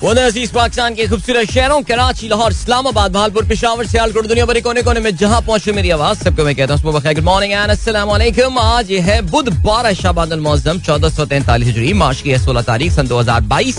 अज़ीज़ 0.00 0.52
पाकिस्तान 0.52 0.94
के 0.94 1.06
खूबसूरत 1.08 1.50
शहरों, 1.50 1.80
कराची, 1.82 2.28
लाहौर, 2.28 2.52
इस्लामाबाद, 2.52 3.12
भालपुर, 3.12 3.44
पिशावर, 3.48 3.86
सियालकोट, 3.86 4.26
दुनिया 4.26 4.46
भर 4.46 4.60
कोने 4.60 4.82
कोने 4.82 5.00
में 5.00 5.16
जहाँ 5.16 5.40
पहुँचे 5.42 5.72
मेरी 5.72 5.90
आवाज़, 5.90 6.18
सबको 6.18 6.44
मैं 6.44 6.54
कहता 6.56 6.74
हूँ 6.74 6.92
गुड 6.92 7.18
मॉर्निंग 7.24 7.52
एंड 7.52 8.58
आज 8.58 8.90
है 9.00 9.20
बुध 9.22 9.48
बारह 9.62 9.92
शाबाद 9.94 10.32
मौजम 10.34 10.80
चौदह 10.80 11.08
सौ 11.08 11.24
तैंतालीस 11.24 11.68
हिजरी 11.68 11.92
मार्च 11.94 12.20
की 12.20 12.30
है 12.30 12.38
सोलह 12.44 12.62
तारीख, 12.62 12.92
सन 12.92 13.06
दो 13.08 13.18
हज़ार 13.18 13.40
बाईस। 13.42 13.78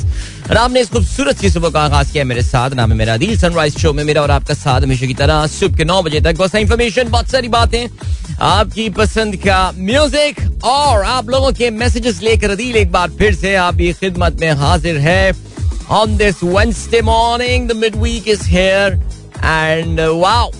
और 0.49 0.57
आपने 0.57 0.81
इस 0.81 0.89
खूबसूरत 0.91 1.37
सी 1.37 1.49
सुबह 1.49 1.69
का 1.69 1.81
आगाज़ 1.81 2.11
किया 2.13 2.23
मेरे 2.23 2.41
साथ, 2.43 2.71
नाम 2.71 2.91
है 2.91 2.97
मेरा 2.97 3.17
दिल 3.17 3.37
सनराइज 3.39 3.77
शो 3.77 3.93
में 3.93 4.03
मेरा 4.03 4.21
और 4.21 4.31
आपका 4.31 4.53
साथ 4.55 4.81
हमेशा 4.81 5.05
की 5.05 5.13
तरह, 5.13 5.45
सुबह 5.49 5.77
के 5.77 5.85
नौ 5.85 6.01
बजे 6.01 6.21
तक 6.21 6.37
बहुत 6.37 6.51
सारी 6.51 6.63
इन्फॉर्मेशन 6.63 7.09
बहुत 7.09 7.29
सारी 7.29 7.47
बातें, 7.49 7.87
आपकी 8.41 8.89
पसंद 8.97 9.35
का 9.37 9.71
म्यूज़िक 9.77 10.63
और 10.65 11.03
आप 11.05 11.29
लोगों 11.29 11.51
के 11.53 11.69
मैसेजेस 11.73 12.21
लेकर 12.23 12.51
अदील 12.51 12.75
एक 12.77 12.91
बार 12.91 13.09
फिर 13.19 13.35
से 13.35 13.55
आपकी 13.57 13.93
खिदमत 13.93 14.39
में 14.41 14.51
हाजिर 14.53 14.97
है। 14.99 15.44
On 15.89 16.17
this 16.17 16.41
Wednesday 16.41 17.01
morning. 17.01 17.67
The 17.67 17.75
midweek 17.75 18.27
is 18.27 18.41
here. 18.41 18.99
And 19.41 19.99
uh, 19.99 20.15
wow, 20.15 20.51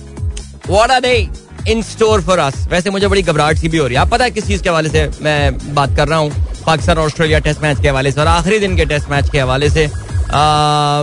what 0.68 0.96
a 0.96 1.02
day 1.02 1.30
in 1.66 1.82
store 1.84 2.22
for 2.22 2.40
us. 2.40 2.68
वैसे 2.70 2.90
मुझे 2.90 3.08
बड़ी 3.08 3.22
घबराहट 3.22 3.58
सी 3.58 3.70
भी 3.70 3.78
हो 3.78 3.86
रही 3.86 3.96
है 3.96 4.02
आप 4.02 4.10
पता 4.10 4.24
है 4.24 4.32
किस 4.32 4.48
चीज़ 4.48 4.64
के 4.64 4.70
हवाले 4.70 4.90
से 4.90 5.10
मैं 5.24 5.74
बात 5.76 5.96
कर 5.98 6.08
रहा 6.08 6.20
हूँ 6.20 6.32
पाकिस्तान 6.66 6.98
ऑस्ट्रेलिया 6.98 7.40
टेस्ट 7.48 7.62
मैच 7.62 7.82
के 7.82 7.90
हवाले 7.90 8.12
से 8.12 8.22
और 8.22 8.28
आखिरी 8.28 8.60
दिन 8.60 8.76
के 8.78 8.86
टेस्ट 8.86 9.10
मैच 9.10 9.30
के 9.30 9.40
हवाले 9.40 9.70
से 9.70 9.86
आ, 9.86 11.02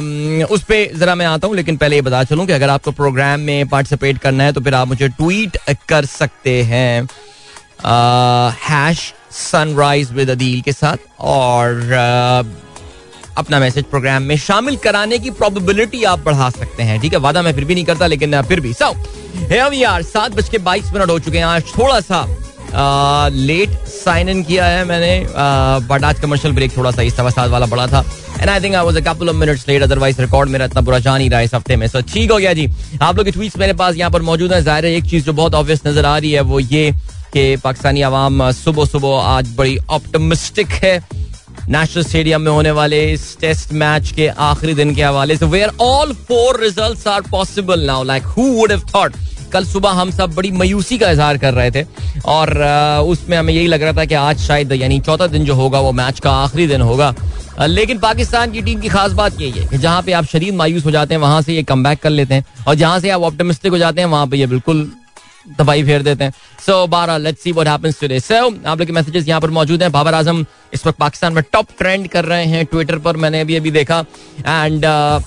उस 0.54 0.62
पर 0.70 0.96
जरा 0.98 1.14
मैं 1.14 1.26
आता 1.26 1.46
हूँ 1.46 1.56
लेकिन 1.56 1.76
पहले 1.76 1.96
ये 1.96 2.02
बता 2.02 2.22
चलूँ 2.24 2.46
कि 2.46 2.52
अगर 2.52 2.70
आपको 2.70 2.92
प्रोग्राम 3.02 3.40
में 3.40 3.68
पार्टिसिपेट 3.68 4.18
करना 4.18 4.44
है 4.44 4.52
तो 4.52 4.60
फिर 4.60 4.74
आप 4.74 4.88
मुझे 4.88 5.08
ट्वीट 5.08 5.56
कर 5.88 6.04
सकते 6.14 6.62
हैं 6.72 7.06
हैश 8.68 9.12
सनराइज 9.32 10.12
विद 10.12 10.30
अदील 10.30 10.60
के 10.62 10.72
साथ 10.72 11.08
और 11.20 11.92
आ, 11.92 12.42
अपना 13.38 13.58
मैसेज 13.60 13.84
प्रोग्राम 13.84 14.22
में 14.22 14.36
शामिल 14.38 14.76
कराने 14.84 15.18
की 15.18 15.30
प्रोबेबिलिटी 15.32 16.02
आप 16.04 16.24
बढ़ा 16.24 16.50
सकते 16.50 16.82
हैं। 16.82 17.00
ठीक 17.00 17.12
है, 17.12 17.18
वादा 17.20 17.42
मैं 17.42 17.54
फिर 17.54 17.64
भी 17.64 17.74
नहीं 17.74 17.84
करता, 17.84 18.06
लेकिन, 18.06 18.40
फिर 18.42 18.60
भी। 18.60 18.72
सो 18.74 18.94
यार 19.74 20.02
सात 20.04 20.32
बज 20.32 20.48
के 20.48 20.58
बाईस 20.60 20.92
मिनट 20.94 21.10
हो 21.10 21.18
चुके 21.18 21.38
हैं 21.38 21.44
आज। 21.46 21.62
थोड़ा 21.78 22.00
सा 22.02 22.26
लेट 23.30 23.70
साइन 23.86 24.28
इन 24.28 24.42
किया 24.42 24.66
है 24.66 24.84
मैंने 24.84 25.18
बट 25.86 26.04
आज 26.04 26.20
कमर्शियल 26.20 26.54
ब्रेक 26.54 26.76
थोड़ा 26.76 26.90
सा 26.90 27.02
इस 27.02 27.16
सवा 27.16 27.30
सात 27.30 27.50
वाला 27.50 27.66
बड़ा 27.66 27.86
था। 27.86 28.04
And 28.40 28.50
I 28.50 28.60
think 28.60 28.74
I 28.74 28.84
was 28.84 28.96
a 28.96 29.00
couple 29.04 29.28
of 29.28 29.36
minutes 29.36 29.66
late 29.68 29.82
otherwise 29.82 30.20
record 30.20 30.50
मेरा 30.50 30.64
इतना 30.64 30.80
बुरा 30.80 30.98
जा 30.98 31.16
नहीं 31.18 31.30
रहा 31.30 31.38
है 31.38 31.44
इस 31.44 31.54
हफ़्ते 31.54 31.76
में। 31.76 31.86
सो 31.88 32.00
ठीक 32.12 32.30
हो 32.30 32.38
गया 32.38 32.52
जी। 32.52 32.68
आप 33.02 33.16
लोग 33.16 33.24
के 33.26 33.32
ट्वीट्स 33.32 33.56
मेरे 33.58 33.72
पास 33.72 33.96
यहाँ 33.96 34.10
पर 34.10 34.22
मौजूद 34.22 34.52
है। 34.52 34.62
ज़ाहिर 34.62 34.86
है 34.86 34.94
एक 34.94 35.04
चीज़ 35.10 35.24
जो 35.24 35.32
बहुत 35.32 35.54
ऑब्वियस 35.54 35.86
नज़र 35.86 36.06
आ 36.06 36.16
रही 36.18 36.32
है, 36.32 36.40
वो 36.40 36.60
ये 36.60 36.92
कि 37.32 37.56
पाकिस्तानी 37.56 38.02
आवाम 38.02 38.50
सुबह 38.52 38.84
सुबह 38.84 39.20
आज 39.26 39.54
बड़ी 39.56 39.76
ऑप्टमिस्टिक 39.90 40.72
है। 40.82 40.98
नेशनल 41.68 42.02
स्टेडियम 42.04 42.40
में 42.40 42.50
होने 42.52 42.70
वाले 42.70 43.02
इस 43.12 43.36
टेस्ट 43.40 43.72
मैच 43.72 44.10
के 44.12 44.26
आखिरी 44.46 44.74
दिन 44.74 44.94
के 44.94 45.02
हवाले 45.02 45.36
से 45.36 45.46
where 45.46 45.70
all 45.80 46.12
four 46.28 46.60
results 46.60 47.06
are 47.06 47.20
possible 47.30 47.80
now 47.80 48.02
like 48.04 48.22
who 48.26 48.46
would 48.50 48.72
have 48.72 48.82
thought 48.94 49.16
कल 49.52 49.64
सुबह 49.64 49.90
हम 49.90 50.10
सब 50.10 50.34
बड़ी 50.34 50.50
मायूसी 50.50 50.98
का 50.98 51.10
इजहार 51.10 51.38
कर 51.38 51.54
रहे 51.54 51.70
थे 51.70 51.84
और 52.26 52.52
उसमें 53.06 53.36
हमें 53.38 53.52
यही 53.54 53.66
लग 53.66 53.82
रहा 53.82 53.92
था 53.92 54.04
कि 54.04 54.14
आज 54.14 54.38
शायद, 54.40 54.72
यानी 54.72 54.98
चौथा 55.00 55.26
दिन 55.26 55.44
जो 55.44 55.54
होगा, 55.54 55.80
वो 55.80 55.92
मैच 55.92 56.20
का 56.20 56.30
आखिरी 56.34 56.66
दिन 56.66 56.80
होगा। 56.80 57.14
लेकिन 57.60 57.98
पाकिस्तान 57.98 58.50
की 58.50 58.62
टीम 58.62 58.80
की 58.80 58.88
खास 58.88 59.12
बात 59.12 59.40
यही 59.40 59.50
है 59.50 59.66
कि 59.68 59.78
जहाँ 59.78 60.02
पे 60.02 60.12
आप 60.12 60.24
शरीर 60.24 60.54
मायूस 60.54 60.84
हो 60.84 60.90
जाते 60.90 61.14
हैं, 61.14 61.20
वहाँ 61.20 61.42
से 61.42 61.54
ये 61.54 61.62
कम 61.62 61.84
कर 61.94 62.10
लेते 62.10 62.34
हैं 62.34 62.44
और 62.68 62.74
जहाँ 62.74 63.00
से 63.00 63.10
आप 63.10 63.22
ऑप्टोमिस्टिक 63.22 63.72
हो 63.72 63.78
जाते 63.78 64.00
हैं, 64.00 64.08
वहाँ 64.08 64.26
पे 64.26 64.36
ये 64.36 64.46
बिल्कुल 64.46 64.90
दवाई 65.58 65.82
फेर 65.84 66.02
देते 66.02 66.24
हैं। 66.24 66.32
सो 66.66 66.86
बारह 66.86 67.16
let's 67.18 67.42
see 67.42 67.52
what 67.52 67.68
happens 67.68 68.00
today 68.00 68.20
so 68.20 68.34
आप 68.66 68.78
लोग 68.78 68.86
के 68.86 68.92
मैसेजेस 68.92 69.28
यहाँ 69.28 69.40
पर 69.40 69.50
मौजूद 69.50 69.82
हैं। 69.82 69.90
बाबर 69.92 70.14
आज़म 70.14 70.44
इस 70.74 70.86
वक्त 70.86 70.98
पाकिस्तान 70.98 71.32
में 71.32 71.42
टॉप 71.52 71.68
ट्रेंड 71.78 72.08
कर 72.08 72.24
रहे 72.24 72.44
हैं 72.46 72.64
ट्विटर 72.66 72.98
पर। 72.98 73.16
मैंने 73.16 73.40
अभी 73.40 73.56
अभी 73.56 73.70
देखा। 73.70 73.98
एंड 74.38 74.84
uh, 74.84 75.22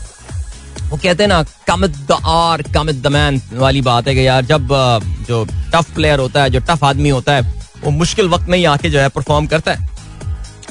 वो 0.86 0.98
कहते 0.98 1.24
हैं 1.24 1.28
ना 1.30 1.42
cometh 1.68 1.98
the 2.10 2.20
hour 2.28 2.62
cometh 2.74 2.96
the 2.96 3.08
man 3.08 3.42
वाली 3.54 3.82
बात 3.82 4.08
है 4.08 4.16
कि 4.16 4.28
यार 4.28 4.46
जब 4.46 4.68
uh, 4.70 5.28
जो 5.28 5.44
टफ 5.74 5.94
प्लेयर 5.96 6.20
होता 6.20 6.44
है 6.44 6.50
जो 6.50 6.60
टफ 6.62 6.84
आदमी 6.84 7.10
होता 7.10 7.36
है 7.36 7.42
वो 7.84 7.92
मुश्किल 7.94 8.30
वक्त 8.30 8.48
में 8.50 8.58
ही 8.58 8.66
आके 8.66 8.90
जो 8.90 9.00
है 9.00 9.10
परफॉर्म 9.10 9.48
करता 9.48 9.72
है। 9.72 9.94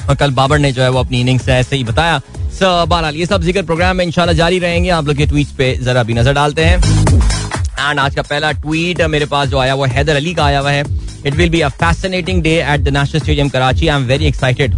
और 0.09 0.15
कल 0.15 0.31
बाबर 0.31 0.59
ने 0.59 0.71
जो 0.71 0.81
है 0.81 0.89
वो 0.89 0.99
अपनी 0.99 1.19
इनिंग्स 1.21 1.47
ऐसे 1.49 1.75
ही 1.75 1.83
बताया। 1.83 2.19
सो 2.53 2.85
बहरहाल 2.85 3.15
ये 3.15 3.25
सब 3.25 3.41
ज़िक्र 3.43 3.61
प्रोग्राम 3.63 3.97
में 3.97 4.05
इंशाल्लाह 4.05 4.35
जारी 4.35 4.59
रहेंगे। 4.59 4.89
आप 4.89 5.07
लोग 5.07 5.17
के 5.17 5.25
ट्वीट्स 5.25 5.51
पे 5.51 5.73
जरा 5.83 6.03
भी 6.03 6.13
नज़र 6.13 6.33
डालते 6.33 6.65
हैं। 6.65 6.77
एंड 7.79 7.99
आज 7.99 8.15
का 8.15 8.21
पहला 8.21 8.51
ट्वीट 8.51 9.01
मेरे 9.09 9.25
पास 9.25 9.47
जो 9.49 9.57
आया 9.59 9.75
वो 9.75 9.85
हैदर 9.85 10.15
अली 10.15 10.33
का 10.33 10.45
आया 10.45 10.59
हुआ 10.59 10.71
है। 10.71 10.83
It 11.25 11.35
will 11.35 11.49
be 11.49 11.61
a 11.61 11.69
fascinating 11.79 12.41
day 12.43 12.55
at 12.63 12.81
the 12.81 12.97
national 12.97 13.21
stadium 13.21 13.49
Karachi 13.49 13.87
I 13.87 13.99
am 13.99 14.05
very 14.07 14.25
excited 14.25 14.75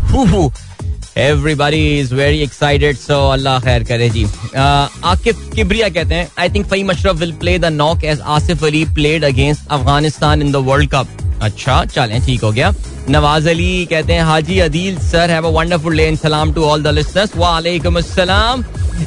everybody 1.19 1.99
is 1.99 2.13
very 2.15 2.41
excited 2.43 2.97
so 2.97 3.19
Allah 3.29 3.59
खैर 3.59 3.83
करे 3.83 4.09
जी 4.09 4.25
आकिफ 4.55 5.49
किबरिया 5.55 5.89
कहते 5.89 6.15
हैं 6.15 6.29
I 6.39 6.49
think 6.49 6.65
Faheem 6.69 6.89
Ashraf 6.89 7.15
will 7.19 7.31
play 7.39 7.57
the 7.59 7.65
knock 7.75 8.03
as 8.03 8.21
Asif 8.35 8.63
Ali 8.63 8.83
played 8.95 9.25
against 9.25 9.67
Afghanistan 9.69 10.41
in 10.41 10.51
the 10.51 10.55
world 10.67 10.89
cup 10.91 11.07
अच्छा 11.41 11.83
चलें, 11.85 12.21
ठीक 12.25 12.43
हो 12.43 12.51
गया। 12.51 12.73
नवाज़ 13.09 13.49
अली 13.49 13.85
कहते 13.89 14.13
हैं, 14.13 14.21
Haji 14.23 14.57
Adeel 14.59 14.97
sir 14.99 15.31
have 15.31 15.47
a 15.47 15.49
wonderful 15.57 15.97
day 15.97 16.03
and 16.03 16.17
सलाम 16.19 16.53
टू 16.53 16.63
ऑल 16.65 16.83
द 16.83 16.93
लिसनर्स 16.93 17.35
वालेकुम 17.37 17.97
अस्सलाम। 17.97 18.63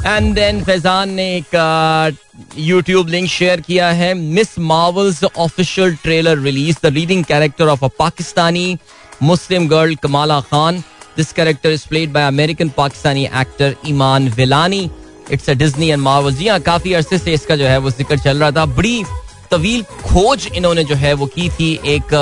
एंड 0.07 0.35
देन 0.35 0.63
फैजान 0.65 1.11
ने 1.11 1.27
एक 1.37 2.17
यूट्यूब 2.59 3.09
लिंक 3.09 3.29
शेयर 3.29 3.61
किया 3.61 3.91
है। 3.93 4.13
Ms 4.15 4.59
Marvel's 4.61 5.23
official 5.25 5.95
trailer 6.03 6.39
release 6.43 6.77
the 6.83 6.93
reading 6.95 7.25
character 7.25 7.69
of 7.69 7.85
a 7.85 7.89
Pakistani 7.99 8.77
Muslim 9.23 9.69
girl 9.69 9.95
Kamala 10.03 10.41
Khan 10.53 10.83
this 11.17 11.33
character 11.33 11.71
is 11.71 11.87
played 11.89 12.13
by 12.13 12.27
American 12.27 12.69
Pakistani 12.77 13.25
actor 13.41 13.75
Iman 13.89 14.29
Vellani 14.37 14.89
it's 15.33 15.51
a 15.51 15.53
Disney 15.55 15.89
and 15.91 16.03
Marvel's 16.03 16.37
जी 16.39 16.49
हाँ 16.49 16.61
काफ़ी 16.63 16.93
अरसे 16.95 17.19
से 17.19 17.33
इसका 17.33 17.57
जो 17.57 17.67
है 17.67 17.79
वो 17.79 17.91
ज़िक्र 17.91 18.19
चल 18.19 18.39
रहा 18.39 18.51
था। 18.51 18.65
बड़ी 18.67 19.03
तवील 19.51 19.83
खोज 20.03 20.49
इन्होंने 20.57 20.85
जो 20.85 20.95
है 20.97 21.13
वो 21.13 21.27
की 21.27 21.49
थी 21.51 21.73
एक 21.87 22.15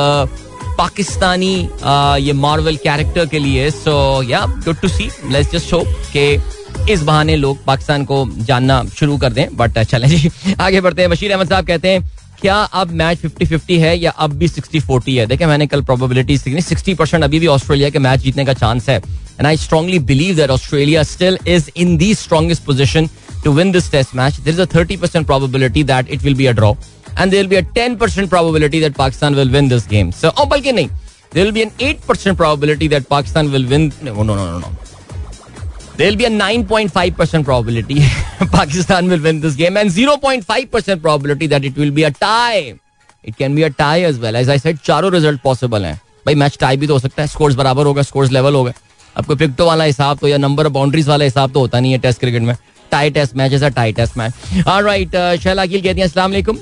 पाकिस्तानी 0.78 1.54
ये 2.24 2.32
मार्वल 2.34 2.76
कैरेक्टर 2.76 3.26
के 3.26 3.38
लिए। 3.38 3.70
So 3.70 4.22
yeah 4.22 4.44
good 4.64 4.80
to 4.80 4.88
see 4.88 5.10
let's 5.30 5.52
just 5.52 5.72
hope 5.72 5.86
के 6.12 6.28
इस 6.92 7.02
बहाने 7.02 7.36
लोग 7.36 7.64
पाकिस्तान 7.64 8.04
को 8.04 8.24
जानना 8.40 8.82
शुरू 8.98 9.16
कर 9.18 9.32
दें। 9.32 9.56
बट 9.56 9.78
चलें 9.80 10.08
जी। 10.08 10.30
आगे 10.60 10.80
बढ़ते 10.80 11.02
हैं। 11.02 11.10
बशीर 11.10 11.32
अहमद 11.32 11.48
साहब 11.50 11.66
कहते 11.66 11.88
हैं 11.88 12.17
क्या 12.40 12.56
अब 12.80 12.90
मैच 12.94 13.18
फिफ्टी 13.18 13.44
फिफ्टी 13.46 13.78
है 13.78 13.96
या 13.98 14.10
अब 14.10 14.32
भी 14.38 14.48
सिक्सटी 14.48 14.80
फोर्टी 14.80 15.14
है? 15.16 15.26
देखें 15.26 15.46
मैंने 15.46 15.66
कल 15.66 15.80
प्रोबेबिलिटी 15.84 16.36
सिक्सटी 16.38 16.94
परसेंट 16.94 17.24
अभी 17.24 17.40
भी 17.40 17.46
ऑस्ट्रेलिया 17.46 17.90
के 17.90 17.98
मैच 17.98 18.20
जीतने 18.20 18.44
का 18.44 18.52
चांस 18.54 18.88
है। 18.88 18.96
And 18.96 19.46
I 19.46 19.56
strongly 19.56 19.98
believe 20.10 20.36
that 20.36 20.50
Australia 20.50 21.02
still 21.02 21.38
is 21.48 21.70
in 21.76 21.96
the 21.98 22.14
strongest 22.14 22.64
position 22.64 23.08
to 23.44 23.52
win 23.52 23.72
this 23.72 23.90
test 23.92 24.14
match 24.16 24.38
there 24.40 24.54
is 24.54 24.60
a 24.60 24.66
thirty 24.74 24.96
percent 24.96 25.26
probability 25.26 25.82
that 25.84 26.10
it 26.10 26.22
will 26.22 26.34
be 26.34 26.46
a 26.46 26.52
draw 26.52 26.72
and 27.18 27.30
there 27.30 27.46
be 27.46 27.56
a 27.56 27.60
ten 27.74 27.96
percent 27.96 28.28
probability 28.30 28.80
that 28.80 28.94
Pakistan 28.96 29.34
will 29.34 29.50
win 29.50 29.68
this 29.68 29.88
game 29.88 30.10
so 30.20 30.44
बल्कि 30.46 30.72
नहीं 30.72 30.88
there 31.34 31.44
will 31.44 31.52
be 31.52 31.60
an 31.60 31.70
eight 31.80 32.00
percent 32.08 32.36
probability 32.36 32.88
that 32.88 33.06
Pakistan 33.10 33.48
will 33.48 33.66
win 33.66 33.92
no 34.04 34.14
no 34.14 34.34
no 34.34 34.58
no 34.58 34.72
there 35.98 36.10
will 36.10 36.16
be 36.18 36.26
a 36.26 36.30
9.5% 36.30 37.44
probability 37.44 38.02
Pakistan 38.52 39.08
will 39.08 39.22
win 39.22 39.40
this 39.40 39.56
game 39.56 39.76
and 39.76 39.90
0.5% 39.90 41.02
probability 41.02 41.48
that 41.48 41.64
it 41.64 41.76
will 41.76 41.90
be 41.90 42.04
a 42.04 42.10
tie. 42.10 42.74
It 43.24 43.36
can 43.36 43.56
be 43.56 43.64
a 43.64 43.70
tie 43.70 44.02
as 44.10 44.20
well. 44.24 44.36
As 44.40 44.48
I 44.48 44.56
said, 44.64 44.78
चारों 44.84 45.10
result 45.12 45.40
possible 45.42 45.84
हैं। 45.84 45.94
भाई 46.26 46.34
match 46.34 46.56
tie 46.60 46.76
भी 46.76 46.86
तो 46.86 46.92
हो 46.92 46.98
सकता 46.98 47.22
है। 47.22 47.28
Scores 47.28 47.54
बराबर 47.54 47.86
होगा 47.86 48.02
स्कोर्स 48.02 48.30
लेवल 48.32 48.54
होगा। 48.54 48.72
कोई 49.26 49.36
फिफ्टो 49.36 49.66
वाला 49.66 49.84
हिसाब 49.84 50.18
तो 50.18 50.28
या 50.28 50.36
नंबर 50.38 50.68
बाउंड्रीज 50.76 51.08
वाला 51.08 51.24
हिसाब 51.24 51.52
तो 51.52 51.60
होता 51.60 51.80
नहीं 51.80 51.92
है 51.92 51.98
टेस्ट 51.98 52.20
क्रिकेट 52.20 52.42
में। 52.42 52.54
टाई 52.90 53.10
टेस्ट 53.10 53.36
मैच 53.36 53.52
ऐसा 53.52 53.68
tie 53.68 53.92
test 53.92 54.16
match 54.18 54.32
right 54.68 55.16
Shaila 55.42 55.62
Aqeel 55.62 55.82
कहती 55.82 56.00
हैं 56.00 56.06
अस्सलाम 56.06 56.30
वालेकुम। 56.30 56.58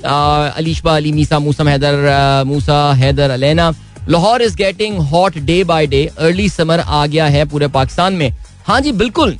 Alishba 0.57 0.95
Ali 0.95 1.11
Misa 1.11 1.39
Musa 1.39 1.69
Haider 1.69 2.43
Musa 2.47 2.81
Haider 3.03 3.29
Alena. 3.29 3.71
Lahore 4.09 4.41
is 4.41 4.55
getting 4.57 4.97
hot 5.13 5.37
day 5.37 5.63
by 5.63 5.87
day 5.87 6.05
early 6.17 6.49
summer 6.49 6.79
आ 6.79 7.05
गया 7.05 7.25
है 7.27 7.45
पूरे 7.49 7.67
पाकिस्तान 7.79 8.13
में। 8.13 8.31
हाँ 8.67 8.79
जी, 8.81 8.91
बिल्कुल। 8.91 9.37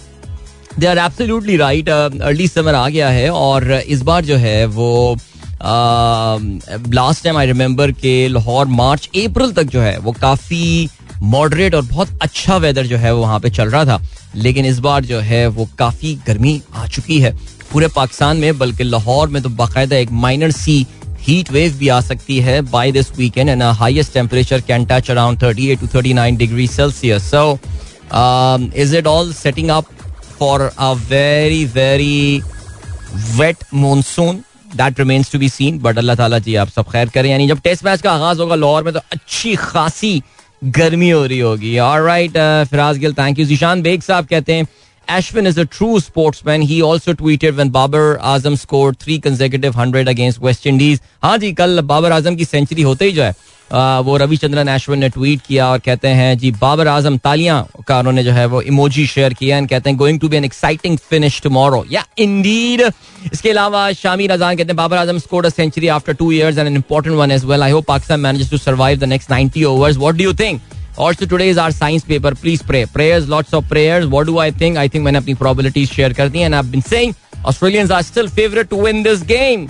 They 0.79 0.87
are 0.87 0.97
absolutely 0.97 1.55
right 1.57 1.89
early 1.89 2.47
summer 2.47 2.75
आ 2.75 2.87
गया 2.89 3.09
है 3.09 3.29
और 3.29 3.71
इस 3.71 4.01
बार 4.01 4.25
जो 4.25 4.35
है 4.37 4.65
वो 4.65 5.17
लास्ट 5.61 7.23
टाइम 7.23 7.37
आई 7.37 7.45
रिमेम्बर 7.47 7.91
के 7.91 8.27
लाहौर 8.27 8.65
मार्च, 8.67 9.09
अप्रैल 9.15 9.51
तक 9.53 9.63
जो 9.63 9.81
है 9.81 9.97
वो 9.99 10.11
काफ़ी 10.21 10.89
मॉडरेट 11.23 11.75
और 11.75 11.81
बहुत 11.81 12.09
अच्छा 12.21 12.57
वेदर 12.57 12.87
जो 12.87 12.97
है 12.97 13.13
वो 13.13 13.21
वहाँ 13.21 13.39
पे 13.39 13.49
चल 13.49 13.69
रहा 13.69 13.85
था। 13.85 14.01
लेकिन 14.35 14.65
इस 14.65 14.79
बार 14.79 15.05
जो 15.05 15.19
है 15.19 15.45
वो 15.47 15.67
काफ़ी 15.79 16.13
गर्मी 16.27 16.61
आ 16.73 16.87
चुकी 16.87 17.19
है। 17.21 17.35
पूरे 17.71 17.87
पाकिस्तान 17.95 18.37
में, 18.37 18.57
बल्कि 18.57 18.83
लाहौर 18.83 19.29
में 19.29 19.41
तो 19.43 19.49
बाकायदा 19.49 19.95
एक 19.97 20.11
माइनर 20.11 20.51
सी 20.51 20.85
हीट 21.21 21.51
वेव 21.51 21.73
भी 21.77 21.87
आ 21.89 21.99
सकती 22.01 22.39
है 22.39 22.61
by 22.61 22.91
this 22.91 23.11
weekend 23.17 23.49
and 23.49 23.63
highest 23.63 24.13
temperature 24.13 24.61
can 24.67 24.85
touch 24.85 25.11
around 25.11 25.39
38 25.39 25.79
to 25.81 25.87
39 25.99 26.37
degree 26.37 26.67
Celsius 26.67 27.29
so 27.31 27.59
is 28.73 28.93
it 28.93 29.05
all 29.05 29.27
setting 29.27 29.69
up 29.69 29.85
for 30.37 30.71
a 30.77 30.95
very 30.95 31.65
very 31.65 32.43
wet 33.37 33.63
monsoon? 33.73 34.43
That 34.75 34.99
remains 34.99 35.31
to 35.31 35.39
be 35.39 35.47
seen 35.49 35.77
but 35.79 35.97
Allah 35.97 36.15
ताला 36.15 36.37
जी 36.45 36.55
आप 36.61 36.69
सब 36.69 36.89
खैर 36.91 37.09
करें 37.09 37.29
यानी 37.29 37.47
जब 37.47 37.59
test 37.63 37.85
match 37.85 38.01
का 38.01 38.11
आगाज़ 38.11 38.39
होगा 38.41 38.55
लाहौर 38.55 38.83
में 38.83 38.93
तो 38.93 38.99
अच्छी 39.11 39.55
खासी 39.55 40.21
गर्मी 40.63 41.09
हो 41.09 41.25
रही 41.25 41.39
होगी 41.39 41.77
और 41.79 42.01
right 42.05 42.37
Firaz 42.69 42.97
Gill 42.97 43.13
thank 43.13 43.39
you 43.39 43.45
Zeeshan 43.45 43.81
Baig 43.81 44.01
sahab 44.01 44.25
कहते 44.25 44.53
हैं 44.53 44.67
Ashwin 45.07 45.45
is 45.45 45.57
a 45.57 45.65
true 45.65 45.99
sportsman. 46.01 46.61
He 46.61 46.81
also 46.81 47.13
tweeted 47.13 47.55
when 47.55 47.69
Babar 47.69 48.17
Azam 48.19 48.57
scored 48.57 48.97
three 48.99 49.19
consecutive 49.19 49.73
hundred 49.73 50.09
against 50.09 50.41
West 50.41 50.65
Indies. 50.65 50.99
हाँ 51.23 51.37
जी 51.37 51.51
कल 51.53 51.81
बाबर 51.81 52.11
आज़म 52.11 52.35
की 52.35 52.45
सेंचुरी 52.45 52.81
होते 52.81 53.05
ही 53.05 53.11
जो 53.11 53.23
है 53.23 53.33
वो 53.71 54.15
रविचंद्रन 54.17 54.67
अश्विन 54.67 54.99
ने 54.99 55.09
ट्वीट 55.09 55.41
किया 55.47 55.67
और 55.69 55.79
कहते 55.85 56.07
हैं 56.19 56.37
जी 56.37 56.51
बाबर 56.61 56.87
आज़म 56.87 57.17
तालियाँ 57.23 57.67
का 57.87 57.99
उन्होंने 57.99 58.23
जो 58.23 58.31
है 58.31 58.45
वो 58.45 58.61
इमोजी 58.61 59.05
शेयर 59.07 59.33
किया 59.33 59.57
एंड 59.57 59.69
कहते 59.69 59.89
हैं 59.89 59.97
going 59.97 60.19
to 60.19 60.29
be 60.29 60.37
an 60.37 60.45
exciting 60.45 60.97
finish 61.09 61.41
tomorrow 61.43 61.83
yeah 61.91 62.05
indeed 62.19 62.81
इसके 63.33 63.49
अलावा 63.49 63.91
शामी 64.03 64.27
रजान 64.27 64.55
कहते 64.55 64.67
हैं 64.67 64.75
Babar 64.75 64.97
Azam 64.97 65.17
scored 65.19 65.45
a 65.45 65.49
century 65.49 65.87
after 65.97 66.13
two 66.13 66.31
years 66.31 66.57
and 66.57 66.67
an 66.67 66.75
important 66.75 67.15
one 67.15 67.31
as 67.31 67.45
well 67.45 67.63
I 67.63 67.71
hope 67.71 67.85
Pakistan 67.87 68.19
manages 68.19 68.49
to 68.51 68.57
survive 68.57 68.99
the 68.99 69.13
next 69.13 69.31
90 69.31 69.65
overs 69.65 69.97
what 69.97 70.15
do 70.15 70.23
you 70.23 70.33
think 70.33 70.61
Also 70.99 71.27
today 71.27 71.47
is 71.49 71.59
our 71.59 71.71
science 71.71 72.03
paper. 72.03 72.33
Please 72.35 72.63
pray. 72.63 72.85
Prayers, 72.87 73.29
lots 73.29 73.53
of 73.53 73.67
prayers. 73.69 74.07
What 74.07 74.25
do 74.25 74.39
I 74.39 74.49
think? 74.51 74.77
I 74.77 74.87
think 74.87 75.03
मैंने 75.05 75.17
अपनी 75.17 75.35
probabilities 75.35 75.91
share 75.91 76.13
कर 76.17 76.29
दी 76.29 76.45
and 76.45 76.55
I've 76.55 76.71
been 76.71 76.81
saying 76.83 77.13
Australians 77.45 77.91
are 77.91 78.01
still 78.03 78.27
favorite 78.29 78.71
to 78.71 78.77
win 78.77 79.03
this 79.03 79.21
game. 79.23 79.67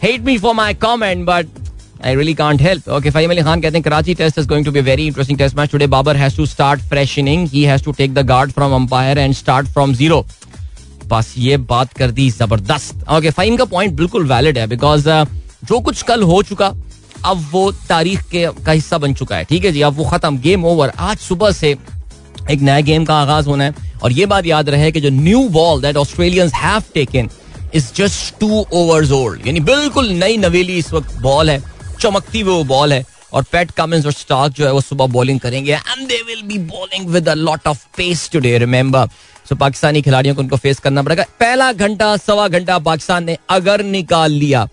Hate 0.00 0.22
me 0.22 0.38
for 0.38 0.54
my 0.54 0.72
comment, 0.76 1.26
but 1.26 1.57
I 2.00 2.12
really 2.12 2.34
can't 2.34 2.60
help. 2.60 2.86
Okay, 2.88 3.10
Fahim 3.10 3.30
Ali 3.30 3.42
Khan 3.42 3.60
कहते 3.60 3.78
हैं 3.78 4.16
test 4.16 4.38
is 4.38 4.46
going 4.46 4.64
to 4.64 4.70
be 4.70 4.78
a 4.78 4.82
very 4.82 5.06
interesting 5.06 5.36
test 5.36 5.56
match 5.56 5.70
today. 5.70 5.86
Babar 5.86 6.14
has 6.14 6.36
to 6.36 6.46
start 6.46 6.80
fresh 6.82 7.18
inning. 7.18 7.46
He 7.48 7.64
has 7.64 7.82
to 7.82 7.92
take 7.92 8.14
the 8.14 8.22
guard 8.22 8.54
from 8.54 8.72
umpire 8.72 9.18
and 9.18 9.34
start 9.36 9.66
from 9.68 9.94
zero. 9.94 10.24
बस 11.08 11.32
ये 11.38 11.56
बात 11.56 11.92
कर 11.98 12.10
दी 12.10 12.30
ज़बरदस्त 12.30 13.04
okay 13.10 13.30
फाइम 13.30 13.56
का 13.56 13.64
point 13.64 13.92
बिल्कुल 13.96 14.26
valid 14.28 14.58
है 14.58 14.66
because 14.66 15.08
जो 15.64 15.78
कुछ 15.80 16.02
कल 16.08 16.22
हो 16.22 16.42
चुका 16.42 16.66
अब 17.26 17.46
वो 17.52 17.70
तारीख 17.88 18.22
के 18.30 18.46
का 18.66 18.72
हिस्सा 18.72 18.98
बन 18.98 19.14
चुका 19.14 19.36
है 19.36 19.44
ठीक 19.44 19.64
है 19.64 19.72
जी 19.72 19.82
अब 19.82 19.96
वो 19.96 20.04
खत्म 20.10 20.38
गेम 20.38 20.64
ओवर 20.64 20.92
आज 20.98 21.18
सुबह 21.18 21.50
से 21.52 21.70
एक 22.50 22.60
नया 22.60 22.80
गेम 22.90 23.04
का 23.04 23.14
आगाज़ 23.20 23.46
होना 23.46 23.64
है 23.64 23.86
और 24.02 24.12
ये 24.12 24.26
बात 24.26 24.46
याद 24.46 24.68
रहे 24.70 24.90
कि 24.92 25.00
जो 25.00 25.10
new 25.10 25.48
ball 25.56 25.80
that 25.82 25.96
Australians 25.96 26.52
have 26.54 26.82
taken 26.94 27.28
is 27.74 27.92
just 27.96 28.38
two 28.40 28.64
overs 28.82 29.10
old 29.12 29.46
यानी 29.46 29.60
बिल्कुल 29.72 30.10
नई 30.24 30.36
नवेली 30.36 30.78
इस 30.78 30.92
वक्त 30.92 31.18
बॉल 31.22 31.50
है 31.50 31.62
चमकती 32.00 32.40
हुई 32.40 32.54
वो 32.54 32.64
बॉल 32.64 32.92
है 32.92 33.04
और 33.32 33.42
पैट 33.52 33.70
कमिंस 33.70 34.06
और 34.06 34.12
स्टार्क 34.12 34.52
जो 34.54 34.66
है 34.66 34.72
वो 34.72 34.80
सुबह 34.80 35.06
बॉलिंग 35.12 35.40
करेंगे। 35.40 35.72
And 35.72 36.06
they 36.08 36.22
will 36.26 36.42
be 36.42 36.58
bowling 36.58 37.08
with 37.10 37.28
a 37.28 37.34
lot 37.34 37.66
of 37.66 37.84
pace 37.96 38.28
today 38.32 38.56
remember 38.58 39.08
so 39.48 39.56
Pakistani 39.56 40.02
खिलाड़ियों 40.02 40.34
को 40.34 40.42
उनको 40.42 40.56
फेस 40.56 40.78
करना 40.78 41.02
पड़ेगा। 41.02 41.24
पहला 41.40 41.72
घंटा, 41.72 42.16
सवा 42.16 42.48
घंटा 42.48 42.78
पाकिस्तान 42.80 43.24
ने 43.24 43.36
अगर 43.50 43.82
निकाल 43.84 44.32
लिया, 44.32 44.68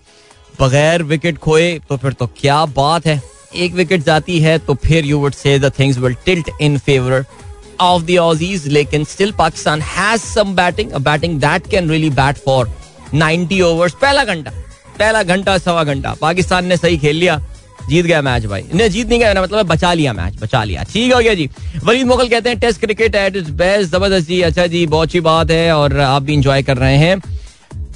बगैर 0.60 1.02
विकेट 1.04 1.38
खोए 1.38 1.72
तो 1.88 1.96
फिर 1.96 2.12
तो 2.12 2.26
क्या 2.40 2.64
बात 2.66 3.06
है? 3.06 3.20
एक 3.54 3.72
विकेट 3.74 4.02
जाती 4.04 4.38
है 4.40 4.58
तो 4.58 4.74
फिर 4.84 5.04
you 5.04 5.18
would 5.18 5.34
say 5.34 5.58
things 5.70 5.98
will 5.98 6.14
tilt 6.24 6.50
in 6.60 6.78
favour 6.78 7.24
of 7.80 8.02
the 8.02 8.16
Aussies 8.18 8.66
लेकिन 8.68 9.04
still 9.04 9.32
Pakistan 9.38 9.82
has 9.82 10.20
some 10.22 10.54
batting 10.56 10.92
batting 11.04 11.38
that 11.40 11.70
can 11.70 11.90
really 11.90 12.10
bat 12.10 12.36
for 12.44 12.70
90 13.14 13.60
overs 13.62 13.92
पहला 14.02 14.24
घंटा। 14.24 14.52
पहला 14.96 15.22
घंटा, 15.24 15.58
सवा 15.58 15.84
घंटा। 15.84 16.14
पाकिस्तान 16.20 16.66
ने 16.66 16.76
सही 16.76 16.98
खेल 16.98 17.16
लिया, 17.16 17.40
जीत 17.88 18.06
गया 18.06 18.20
मैच 18.22 18.46
भाई। 18.46 18.64
नहीं 18.74 18.88
जीत 18.90 19.08
नहीं 19.08 19.18
गया 19.20 19.42
मतलब 19.42 19.66
बचा 19.66 19.92
लिया 19.94 20.12
मैच, 20.12 20.36
बचा 20.40 20.62
लिया। 20.64 20.82
ठीक 20.92 21.12
हो 21.14 21.20
गया 21.20 21.34
जी। 21.34 21.48
वरीद 21.84 22.06
मुगल 22.06 22.28
कहते 22.28 22.48
हैं, 22.48 22.58
test 22.58 22.80
cricket 22.80 23.14
at 23.14 23.36
its 23.36 23.50
best 23.54 23.90
ज़बरदस्त। 23.90 24.28
जी 24.28 24.40
अच्छा 24.42 24.66
जी, 24.66 24.86
बहुत 24.86 25.08
अच्छी 25.08 25.20
बात 25.22 25.50
है 25.50 25.72
और 25.74 25.98
आप 26.00 26.22
भी 26.22 26.34
इंजॉय 26.34 26.62
कर 26.62 26.76
रहे 26.76 26.96
हैं। 26.98 27.20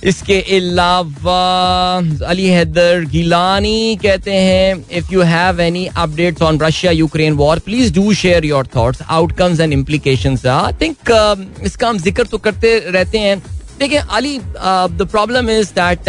इसके 0.04 0.38
अलावा, 0.56 1.96
अली 2.26 2.46
हैदर 2.48 3.04
गिलानी 3.12 3.96
कहते 4.02 4.32
हैं 4.32 4.84
if 4.98 5.12
you 5.12 5.22
have 5.22 5.60
any 5.60 5.86
updates 5.96 6.42
on 6.42 6.60
Russia 6.60 6.92
Ukraine 6.92 7.32
war 7.36 7.58
please 7.58 7.92
do 7.94 8.12
share 8.14 8.44
your 8.44 8.68
thoughts 8.76 9.02
outcomes 9.08 9.60
and 9.60 9.72
implications 9.72 10.46
I 10.46 10.72
think 10.82 11.58
इसका 11.64 11.88
हम 11.88 11.98
ज़िक्र 11.98 12.24
तो 12.26 12.38
करते 12.38 12.78
रहते 12.88 13.18
हैं। 13.18 13.38
देखिए, 13.78 13.98
Ali 13.98 14.38
the 14.38 15.08
problem 15.10 15.50
is 15.50 15.68
that 15.74 16.08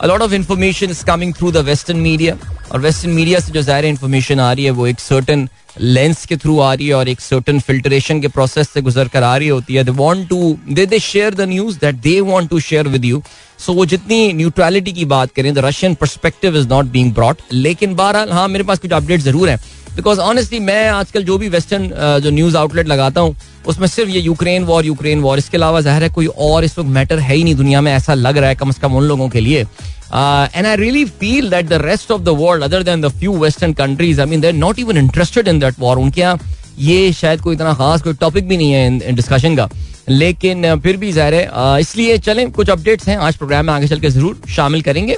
a 0.00 0.06
lot 0.06 0.22
of 0.22 0.34
information 0.34 0.90
is 0.90 1.04
coming 1.04 1.34
through 1.34 1.50
the 1.52 1.56
western 1.64 1.98
media 2.00 2.36
और 2.72 2.80
western 2.80 3.12
media 3.12 3.40
से 3.40 3.52
जो 3.52 3.62
ज़ाहिर 3.62 3.84
इन्फॉर्मेशन 3.84 4.40
आ 4.40 4.52
रही 4.52 4.64
है, 4.64 4.70
वो 4.70 4.86
एक 4.86 5.00
सर्टन 5.00 5.48
लेंस 5.80 6.24
के 6.26 6.36
थ्रू 6.36 6.58
आ 6.60 6.72
रही 6.74 6.86
है 6.88 6.94
और 6.94 7.08
एक 7.08 7.20
सर्टन 7.20 7.58
फिल्ट्रेशन 7.60 8.20
के 8.20 8.28
प्रोसेस 8.28 8.68
से 8.68 8.80
गुजर 8.82 9.08
कर 9.08 9.22
आ 9.22 9.36
रही 9.36 9.48
होती 9.48 9.74
है. 9.74 9.84
They 9.84 9.90
want 9.96 10.28
to 10.28 10.56
they 10.68 10.86
they 10.86 10.98
share 11.00 11.34
the 11.34 11.48
news 11.48 11.78
that 11.80 11.94
they 12.02 12.20
want 12.22 12.48
to 12.50 12.60
share 12.60 12.88
with 12.88 13.04
you 13.04 13.22
so 13.58 13.72
वो 13.72 13.86
जितनी 13.86 14.32
न्यूट्रलिटी 14.32 14.92
की 14.92 15.04
बात 15.04 15.32
करें 15.36 15.52
the 15.54 15.58
Russian 15.64 15.94
perspective 16.00 16.56
is 16.58 16.68
not 16.68 16.86
being 16.96 17.12
brought 17.14 17.42
लेकिन 17.52 17.94
बहरहाल 17.94 18.32
हाँ 18.32 18.48
मेरे 18.48 18.64
पास 18.64 18.78
कुछ 18.78 18.92
अपडेट 18.92 19.20
ज़रूर 19.20 19.48
है. 19.48 19.56
बिकॉज़ 19.96 20.20
ऑनेस्टली 20.20 20.58
मैं 20.60 20.88
आजकल 20.88 21.24
जो 21.24 21.38
भी 21.38 21.48
वेस्टर्न 21.48 21.88
जो 22.22 22.30
न्यूज़ 22.30 22.56
आउटलेट 22.56 22.88
लगाता 22.88 23.20
हूँ 23.20 23.36
उसमें 23.66 23.86
सिर्फ़ 23.88 24.10
ये 24.10 24.20
यूक्रेन 24.20 24.64
वॉर 24.64 24.86
यूक्रेन 24.86 25.20
वॉर। 25.20 25.38
इसके 25.38 25.56
अलावा 25.56 25.80
ज़ाहिर 25.80 26.02
है 26.02 26.08
कोई 26.10 26.26
और 26.26 26.64
इस 26.64 26.78
वक्त 26.78 26.88
मैटर 26.90 27.18
है 27.18 27.34
ही 27.34 27.44
नहीं 27.44 27.54
दुनिया 27.54 27.80
में, 27.80 27.92
ऐसा 27.92 28.14
लग 28.14 28.38
रहा 28.38 28.48
है 28.48 28.54
कम 28.56 28.70
से 28.70 28.80
कम 28.80 28.94
उन 28.96 29.04
लोगों 29.04 29.28
के 29.28 29.40
लिए। 29.40 29.60
And 29.60 30.66
I 30.66 30.76
really 30.76 31.04
feel 31.04 31.50
that 31.50 31.66
the 31.66 31.80
rest 31.82 32.10
of 32.10 32.22
the 32.22 32.28
world 32.38 32.64
other 32.64 32.82
than 32.82 33.00
the 33.00 33.08
few 33.10 33.36
western 33.38 33.72
countries 33.74 34.20
I 34.20 34.26
mean 34.26 34.40
they're 34.40 34.52
not 34.54 34.78
even 34.78 34.96
interested 34.98 35.48
in 35.48 35.58
that 35.60 35.74
war 35.80 35.98
उनके 35.98 36.20
यहाँ 36.20 36.38
ये 36.78 37.12
शायद 37.12 37.40
कोई 37.40 37.54
इतना 37.54 37.72
खास 37.74 38.02
कोई 38.02 38.14
टॉपिक 38.20 38.48
भी 38.48 38.56
नहीं 38.56 38.72
है 38.72 39.12
डिस्कशन 39.14 39.56
का। 39.56 39.68
लेकिन 40.08 40.78
फिर 40.80 40.96
भी 40.96 41.10
ज़ाहिर 41.12 41.34
है 41.34 41.80
इसलिए 41.80 42.16
चलें, 42.18 42.50
कुछ 42.50 42.70
अपडेट्स 42.70 43.08
हैं। 43.08 43.16
आज 43.18 43.36
प्रोग्राम 43.36 43.66
में 43.66 43.72
आगे 43.72 43.86
चल 43.88 44.00
के 44.00 44.10
ज़रूर 44.10 44.40
शामिल 44.50 44.82
करेंगे। 44.82 45.16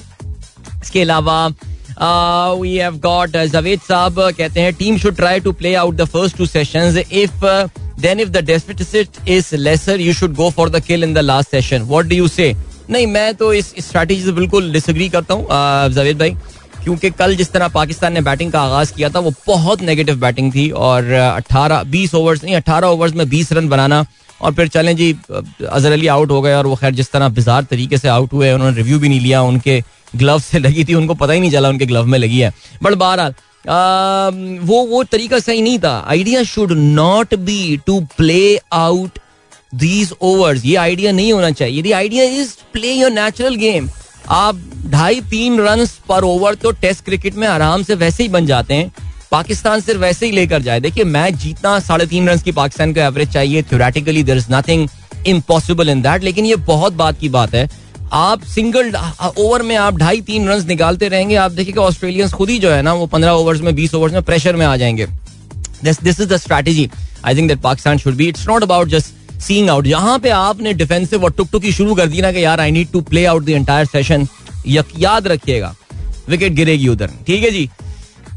इसके 0.82 1.02
अलावा 1.02 1.46
we 2.54 2.76
have 2.76 2.96
got 2.98 3.36
Javed 3.46 3.80
sahab 3.80 4.20
कहते 4.38 4.60
हैं 4.60 4.72
team 4.74 4.98
should 4.98 5.16
try 5.16 5.40
to 5.40 5.52
play 5.52 5.74
out 5.74 5.94
the 5.96 6.04
first 6.06 6.36
two 6.36 6.46
sessions 6.46 6.96
if 6.98 7.44
then 8.00 8.20
if 8.20 8.28
the 8.28 8.44
deficit 8.44 9.28
is 9.28 9.54
lesser 9.56 10.00
you 10.00 10.12
should 10.12 10.34
go 10.34 10.50
for 10.50 10.70
the 10.70 10.80
kill 10.80 11.04
in 11.04 11.14
the 11.14 11.18
last 11.18 11.50
session 11.50 11.82
what 11.82 12.06
do 12.06 12.16
you 12.16 12.28
say 12.28 12.54
नहीं, 12.90 13.06
मैं 13.06 13.34
तो 13.34 13.52
इस 13.54 13.74
strategy 13.78 14.22
से 14.22 14.32
बिल्कुल 14.32 14.72
disagree 14.72 15.08
करता 15.08 15.34
हूँ 15.34 15.46
जावेद 15.94 16.18
भाई। 16.18 16.36
क्योंकि 16.84 17.10
कल 17.10 17.34
जिस 17.36 17.50
तरह 17.52 17.68
पाकिस्तान 17.68 18.12
ने 18.12 18.20
बैटिंग 18.20 18.50
का 18.52 18.60
आगाज़ 18.60 18.92
किया 18.94 19.08
था, 19.08 19.18
वो 19.18 19.32
बहुत 19.46 19.82
नेगेटिव 19.82 20.16
बैटिंग 20.20 20.52
थी 20.54 20.68
और 20.70 21.12
18 21.12 21.82
20 21.90 22.14
ओवर्स 22.14 22.42
नहीं 22.44 22.56
18 22.56 22.86
ओवर्स 22.86 23.14
में 23.14 23.24
20 23.30 23.52
रन 23.52 23.68
बनाना 23.68 24.04
और 24.40 24.54
फिर 24.54 24.68
चलें 24.68 24.94
जी 24.96 25.10
अजहर 25.32 25.92
अली 25.92 26.06
आउट 26.06 26.30
हो 26.30 26.40
गए 26.42 26.54
और 26.54 26.66
वो 26.66 26.76
खैर 26.76 26.94
जिस 26.94 27.10
तरह 27.12 27.28
बिजार 27.30 27.62
तरीके 27.64 27.98
से 27.98 28.08
आउट 28.08 28.32
हुए, 28.32 28.52
उन्होंने 28.52 28.76
रिव्यू 28.76 28.98
भी 28.98 29.08
नहीं 29.08 29.20
लिया, 29.20 29.42
उनके 29.42 29.82
ग्लव 30.16 30.38
से 30.40 30.58
लगी 30.58 30.84
थी, 30.84 30.94
उनको 30.94 31.14
पता 31.14 31.32
ही 31.32 31.40
नहीं 31.40 31.50
चला, 31.50 31.68
उनके 31.68 31.86
ग्लव 31.86 32.06
में 32.06 32.18
लगी 32.18 32.40
है। 32.40 32.52
बट 32.82 32.94
बहरहाल 32.94 33.34
वो 33.64 34.82
वो 34.86 35.02
तरीका 35.04 35.38
सही 35.38 35.62
नहीं 35.62 35.78
था। 35.78 35.98
Idea 36.08 36.42
should 36.44 36.72
not 36.72 37.34
be 37.36 37.76
to 37.86 38.00
play 38.16 38.56
out 38.72 39.18
these 39.72 40.12
overs 40.22 40.64
ये 40.64 40.76
आइडिया 40.76 41.12
नहीं 41.12 41.32
होना 41.32 41.50
चाहिए। 41.52 41.82
The 41.82 41.92
idea 41.92 42.24
is 42.40 42.54
play 42.72 42.92
your 42.92 43.10
natural 43.10 43.54
game 43.56 43.88
आप 44.30 44.60
ढाई 44.86 45.20
तीन 45.30 45.60
रन 45.60 45.86
पर 46.08 46.24
ओवर 46.24 46.54
तो 46.54 46.70
टेस्ट 46.72 47.04
क्रिकेट 47.04 47.34
में 47.34 47.46
आराम 47.48 47.82
से 47.82 47.94
वैसे 47.94 48.22
ही 48.22 48.28
बन 48.28 48.46
जाते 48.46 48.74
हैं। 48.74 48.92
पाकिस्तान 49.30 49.80
सिर्फ़ 49.80 50.00
वैसे 50.00 50.26
ही 50.26 50.32
लेकर 50.32 50.62
जाए। 50.62 50.80
देखिए 50.80 51.04
मैच 51.04 51.34
जीतना 51.34 51.78
साढ़े 51.80 52.06
तीन 52.06 52.28
रन 52.28 52.38
की 52.38 52.52
पाकिस्तान 52.52 52.92
को 52.94 53.00
एवरेज 53.00 53.32
चाहिए। 53.32 53.62
Theoretically 53.62 54.22
there 54.22 54.36
is 54.36 54.46
nothing 54.50 54.88
impossible 55.26 55.88
in 55.88 56.02
that 56.02 56.24
लेकिन 56.24 56.46
ये 56.46 56.56
बहुत 56.66 56.92
बात 56.94 57.18
की 57.20 57.28
बात 57.28 57.54
है। 57.54 57.68
आप 58.12 58.42
सिंगल 58.44 58.92
ओवर 59.38 59.62
में 59.62 59.74
आप 59.76 59.96
ढाई 59.98 60.20
तीन 60.20 60.48
रन 60.48 60.64
निकालते 60.68 61.08
रहेंगे, 61.08 61.34
आप 61.34 61.52
देखिएगा 61.52 61.82
ऑस्ट्रेलियंस 61.82 62.32
खुद 62.32 62.50
ही 62.50 62.58
जो 62.58 62.70
है 62.70 62.82
ना, 62.82 62.92
वो 62.94 63.06
पंद्रह 63.06 63.30
ओवर्स 63.32 63.60
में, 63.60 63.74
बीस 63.74 63.94
ओवर्स 63.94 64.12
में 64.12 64.22
प्रेशर 64.22 64.56
में 64.56 64.64
आ 64.66 64.76
जाएँगे। 64.76 65.06
This 65.84 66.02
this 66.02 66.20
is 66.20 66.28
the 66.28 66.36
strategy 66.36 66.88
I 67.24 67.36
think 67.36 67.48
that 67.48 67.60
Pakistan 67.60 67.98
should 67.98 68.14
be 68.14 68.26
it's 68.28 68.48
not 68.48 68.62
about 68.62 68.88
just 68.88 69.40
seeing 69.40 69.70
out 69.70 69.86
जहाँ 69.86 70.18
पे 70.18 70.30
आपने 70.30 70.72
डिफेंसिव 70.74 71.24
और 71.24 71.30
टुक 71.30 71.48
टुकी 71.52 71.72
शुरू 71.72 71.94
कर 71.94 72.06
दी 72.06 72.20
ना 72.22 72.32
कि 72.32 72.44
यार 72.44 72.60
I 72.60 72.70
need 72.70 72.90
to 72.92 73.00
play 73.02 73.24
out 73.26 73.44
the 73.44 73.48
entire 73.50 73.86
session 73.86 74.26
याद 74.66 75.26
रखिएगा। 75.26 75.74
विकेट 76.28 76.52
गिरेगी 76.52 76.88
उधर। 76.88 77.10
ठीक 77.26 77.42
है 77.42 77.50
जी? 77.50 77.68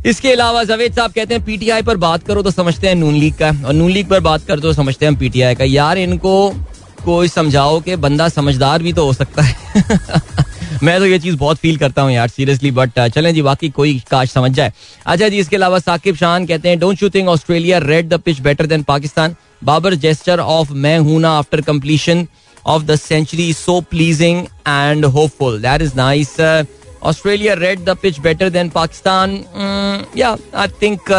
इसके 0.05 0.31
अलावा 0.31 0.63
जवेद 0.63 0.93
साहब 0.95 1.11
कहते 1.11 1.33
हैं 1.33 1.43
पीटीआई 1.45 1.81
पर 1.81 1.97
बात 1.97 2.23
करो 2.23 2.41
तो 2.43 2.51
समझते 2.51 2.87
हैं 2.87 2.95
नून 2.95 3.13
लीग 3.15 3.33
का। 3.33 3.49
और 3.65 3.73
नून 3.73 3.91
लीग 3.91 4.07
पर 4.07 4.19
बात 4.19 4.45
करो 4.47 4.61
तो 4.61 4.73
समझते 4.73 5.05
हैं 5.05 5.15
पीटीआई 5.15 5.55
का। 5.55 5.63
यार, 5.63 5.97
इनको 5.97 6.53
कोई 7.05 7.27
समझाओ 7.27 7.79
कि 7.81 7.95
बंदा 7.97 8.27
समझदार 8.29 8.83
भी 8.83 8.93
तो 8.93 9.05
हो 9.05 9.13
सकता 9.13 9.41
है। 9.41 9.83
मैं 10.83 10.97
तो 10.99 11.05
ये 11.05 11.19
चीज़ 11.19 11.35
बहुत 11.37 11.57
फील 11.57 11.77
करता 11.77 12.01
हूँ 12.01 12.11
यार 12.11 12.27
सीरियसली 12.27 12.71
बट 12.71 12.99
चलें 13.09 13.33
जी, 13.33 13.41
बाकी 13.41 13.69
कोई 13.69 13.99
काश 14.11 14.31
समझ 14.31 14.51
जाए। 14.51 14.71
अच्छा 15.05 15.27
जी, 15.27 15.37
इसके 15.37 15.55
अलावा 15.55 15.79
साकिब 15.79 16.15
शान 16.15 16.45
कहते 16.45 16.69
हैं 16.69 16.79
don't 16.79 17.03
you 17.03 17.09
think 17.09 17.29
Australia 17.29 17.77
read 17.79 18.09
the 18.09 18.19
pitch 18.19 18.39
better 18.41 18.65
than 18.67 18.83
Pakistan 18.83 19.35
Babar 19.63 19.95
jester 19.97 20.39
of 20.39 20.71
मैं 20.85 20.97
हूँ 20.99 21.19
ना 21.21 21.31
after 21.37 21.61
completion 21.63 22.27
of 22.65 22.83
the 22.83 22.95
century 22.95 23.51
so 23.53 23.79
pleasing 23.91 24.45
and 24.67 25.05
hopeful 25.07 25.61
that 25.61 25.81
is 25.81 25.95
nice 25.97 26.35
Australia 27.03 27.53
read 27.53 27.83
the 27.85 27.97
pitch 28.01 28.19
better 28.19 28.49
than 28.49 28.69
Pakistan 28.69 29.43
या 30.17 30.35
I 30.55 30.67
think 30.81 31.11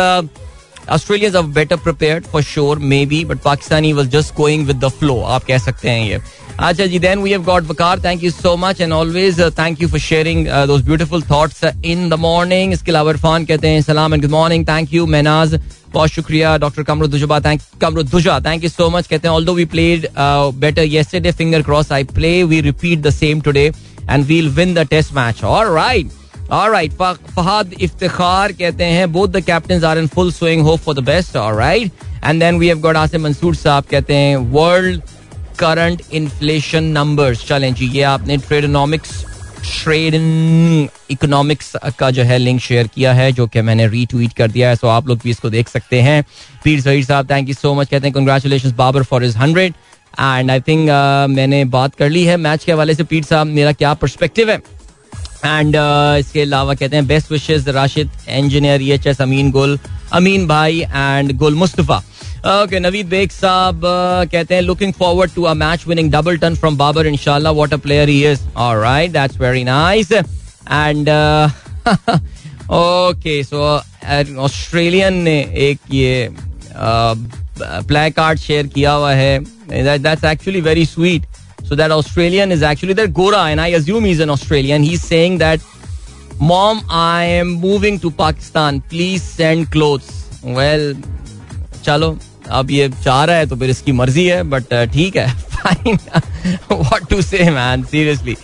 Australians 0.88 1.35
are 1.35 1.43
better 1.43 1.76
prepared 1.76 2.26
for 2.26 2.43
sure, 2.43 2.76
maybe, 2.76 3.25
but 3.25 3.38
Pakistani 3.38 3.95
was 3.95 4.09
just 4.09 4.35
going 4.35 4.66
with 4.66 4.81
the 4.81 4.90
flow. 4.90 5.23
आप 5.37 5.45
कह 5.45 5.59
सकते 5.59 5.90
हैं 5.90 6.05
ये 6.09 6.21
अच्छा 6.59 6.87
जी 6.87 6.99
then 7.00 7.23
we 7.23 7.33
have 7.33 7.45
got 7.47 7.64
Vakar 7.71 7.97
thank 8.02 8.23
you 8.23 8.31
so 8.31 8.57
much 8.57 8.81
and 8.81 8.93
always 8.99 9.40
uh, 9.40 9.50
thank 9.57 9.81
you 9.81 9.88
for 9.88 9.99
sharing 9.99 10.47
uh, 10.49 10.64
those 10.66 10.83
beautiful 10.83 11.21
thoughts 11.21 11.64
uh, 11.64 11.73
in 11.95 12.09
the 12.12 12.19
morning 12.26 12.73
इसके 12.73 12.90
अलावा 12.93 13.11
इरफान 13.11 13.45
कहते 13.47 13.69
हैं 13.69 13.81
सलाम 13.83 14.14
and 14.14 14.26
good 14.26 14.37
morning 14.37 14.64
thank 14.71 14.95
you 14.99 15.07
Menaz 15.16 15.59
बहुत 15.93 16.11
शुक्रिया 16.11 16.57
doctor 16.59 16.83
Qamruddujba 16.83 17.38
thank 17.40 17.61
Qamrudduja 17.81 18.38
thank 18.47 18.64
you 18.64 18.69
so 18.71 18.88
much 18.90 19.07
कहते 19.07 19.28
हैं 19.28 19.35
although 19.35 19.52
we 19.55 19.64
played 19.75 20.07
better 20.61 20.83
yesterday 20.83 21.33
finger 21.38 21.62
cross 21.69 21.93
I 21.93 22.05
play 22.14 22.33
we 22.50 22.61
repeat 22.61 23.00
the 23.02 23.11
same 23.11 23.40
today 23.47 23.64
and 24.11 24.25
we'll 24.26 24.49
win 24.59 24.75
the 24.75 24.87
test 24.90 25.12
match 25.14 25.43
alright 25.45 26.11
alright 26.53 26.93
Fahad 26.93 27.73
Iftikhar 27.81 28.53
कहते 28.53 28.85
हैं 28.85 29.12
both 29.12 29.29
the 29.29 29.41
captain 29.45 29.85
are 29.85 29.99
in 29.99 30.07
full 30.07 30.33
swing 30.33 30.62
hope 30.62 30.81
for 30.81 30.95
the 30.95 31.05
best 31.05 31.37
alright 31.37 31.93
and 32.25 32.41
then 32.41 32.59
we 32.59 32.69
have 32.69 32.81
got 32.81 32.97
Asim 32.97 33.23
Mansoor 33.23 33.55
sahab 33.57 33.85
कहते 33.91 34.15
हैं 34.15 34.37
world 34.53 35.03
current 35.59 36.03
inflation 36.12 36.85
numbers 36.85 37.47
चलें 37.47 37.73
जी, 37.75 37.87
ये 37.88 38.03
आपने 38.05 38.37
ट्रेडोनॉमिक्स 38.38 39.25
trading 39.65 40.88
economics 41.11 41.73
का 41.99 42.11
जो 42.11 42.23
है 42.23 42.37
लिंक 42.38 42.61
शेयर 42.61 42.87
किया 42.95 43.12
है, 43.12 43.31
जो 43.33 43.47
कि 43.47 43.61
मैंने 43.61 43.87
रीट्वीट 43.88 44.33
कर 44.33 44.50
दिया 44.50 44.69
है 44.69 44.76
सो 44.76 44.88
आप 44.88 45.09
लोग 45.09 45.19
भी 45.23 45.31
इसको 45.31 45.50
देख 45.50 45.69
सकते 45.69 46.00
हैं। 46.00 46.23
पीर 46.65 46.81
जहीर 46.81 47.05
साहब 47.05 47.31
थैंक 47.31 47.49
यू 47.49 47.55
सो 47.55 47.75
मच 47.75 47.88
कहते 47.88 48.07
हैं 48.07 48.15
congratulation 48.15 48.73
Babar 48.76 49.03
for 49.03 49.25
his 49.25 49.37
hundred 49.38 49.75
and 50.21 50.50
I 50.50 50.61
think 50.69 50.88
मैंने 51.31 51.65
बात 51.75 51.95
कर 51.95 52.09
ली 52.11 52.25
है 52.25 52.37
मैच 52.38 52.65
के 52.65 52.73
हवाले 52.73 52.95
से। 52.95 53.05
पीर 53.05 53.25
साहब, 53.25 53.47
मेरा 53.47 53.73
क्या 53.73 53.95
परस्पेक्टिव 53.95 54.50
है? 54.50 54.61
एंड 55.45 55.76
uh, 55.76 56.19
इसके 56.19 56.40
अलावा 56.43 56.75
कहते 56.75 56.97
हैं 56.97 57.07
best 57.07 57.33
wishes 57.33 57.69
Rashid 57.69 58.11
engineer 58.28 58.83
E 58.83 58.90
H 58.93 59.07
S 59.07 59.21
Amin 59.21 59.50
Gul 59.50 59.78
Amin 60.14 60.47
भाई 60.49 60.81
एंड 60.83 61.33
गुल 61.38 61.55
मुस्तफ़ा 61.55 62.02
ओके 62.47 62.78
नवीद 62.81 63.07
बेग 63.09 63.31
साहब 63.31 63.81
कहते 64.33 64.55
हैं 64.55 64.62
looking 64.62 64.93
forward 64.99 65.31
to 65.35 65.43
a 65.43 65.55
match 65.55 65.87
winning 65.88 66.11
double 66.12 66.37
ton 66.38 66.55
from 66.55 66.76
Babar 66.78 67.07
इंशाल्लाह 67.07 67.52
what 67.52 67.73
a 67.75 67.76
player 67.87 68.09
he 68.09 68.25
is 68.31 68.40
alright 68.57 69.11
that's 69.12 69.40
very 69.40 69.64
nice 69.64 70.12
and 70.12 71.09
okay 72.73 73.43
so 73.45 73.62
Australian 74.40 75.14
ने 75.23 75.38
एक 75.69 75.78
ये 75.93 76.28
play 76.78 78.11
card 78.11 78.38
share 78.38 78.66
किया 78.66 78.93
हुआ 78.93 79.12
है. 79.14 79.38
That's 79.71 80.25
actually 80.25 80.61
very 80.61 80.85
sweet 80.87 81.26
So 81.66 81.75
that 81.75 81.90
Australian 81.90 82.52
is 82.52 82.62
actually 82.62 82.92
that 82.94 83.12
Gora, 83.12 83.44
and 83.44 83.61
I 83.61 83.68
assume 83.70 84.04
he's 84.04 84.20
an 84.20 84.30
Australian. 84.30 84.82
He's 84.82 85.02
saying 85.02 85.38
that, 85.38 85.61
Mom, 86.40 86.82
I 86.88 87.25
am 87.25 87.49
moving 87.61 87.99
to 88.00 88.11
Pakistan. 88.12 88.80
Please 88.82 89.23
send 89.23 89.70
clothes. 89.70 90.12
Well, 90.44 90.94
चलो 91.85 92.16
अब 92.50 92.70
ये 92.70 92.88
चाह 93.04 93.25
रहा 93.25 93.37
है 93.37 93.46
तो 93.46 93.56
फिर 93.56 93.70
इसकी 93.70 93.92
मर्ज़ी 93.92 94.26
है 94.26 94.42
बट 94.50 94.75
ठीक 94.92 95.16
है 95.16 95.28
fine 95.52 95.99
what 96.73 97.08
to 97.11 97.20
say 97.23 97.50
man 97.50 97.82
seriously 97.90 98.35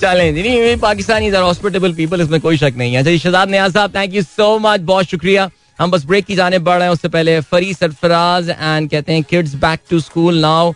चलें 0.00 0.32
नहीं 0.32 0.76
पाकिस्तानी 0.76 1.30
आर 1.30 1.42
हॉस्पिटेबल 1.42 1.92
पीपल 1.94 2.20
इसमें 2.20 2.40
कोई 2.40 2.56
शक 2.56 2.74
नहीं 2.78 2.94
है 2.94 3.00
अच्छा 3.00 3.16
शहजाद 3.16 3.50
नियाज 3.50 3.72
साहब 3.72 3.94
थैंक 3.94 4.14
यू 4.14 4.22
सो 4.22 4.58
मच 4.58 4.80
बहुत 4.90 5.06
शुक्रिया 5.10 5.48
हम 5.80 5.90
बस 5.90 6.04
ब्रेक 6.06 6.24
की 6.26 6.34
जाने 6.34 6.58
बढ़ 6.58 6.78
रहे 6.78 6.86
हैं 6.88 6.94
उससे 6.94 7.08
पहले 7.08 7.40
फरी 7.50 7.74
सरफराज 7.74 8.50
एंड 8.50 8.90
कहते 8.90 9.12
हैं 9.12 9.22
kids 9.30 9.54
back 9.64 9.80
to 9.90 10.00
school 10.00 10.40
now 10.40 10.72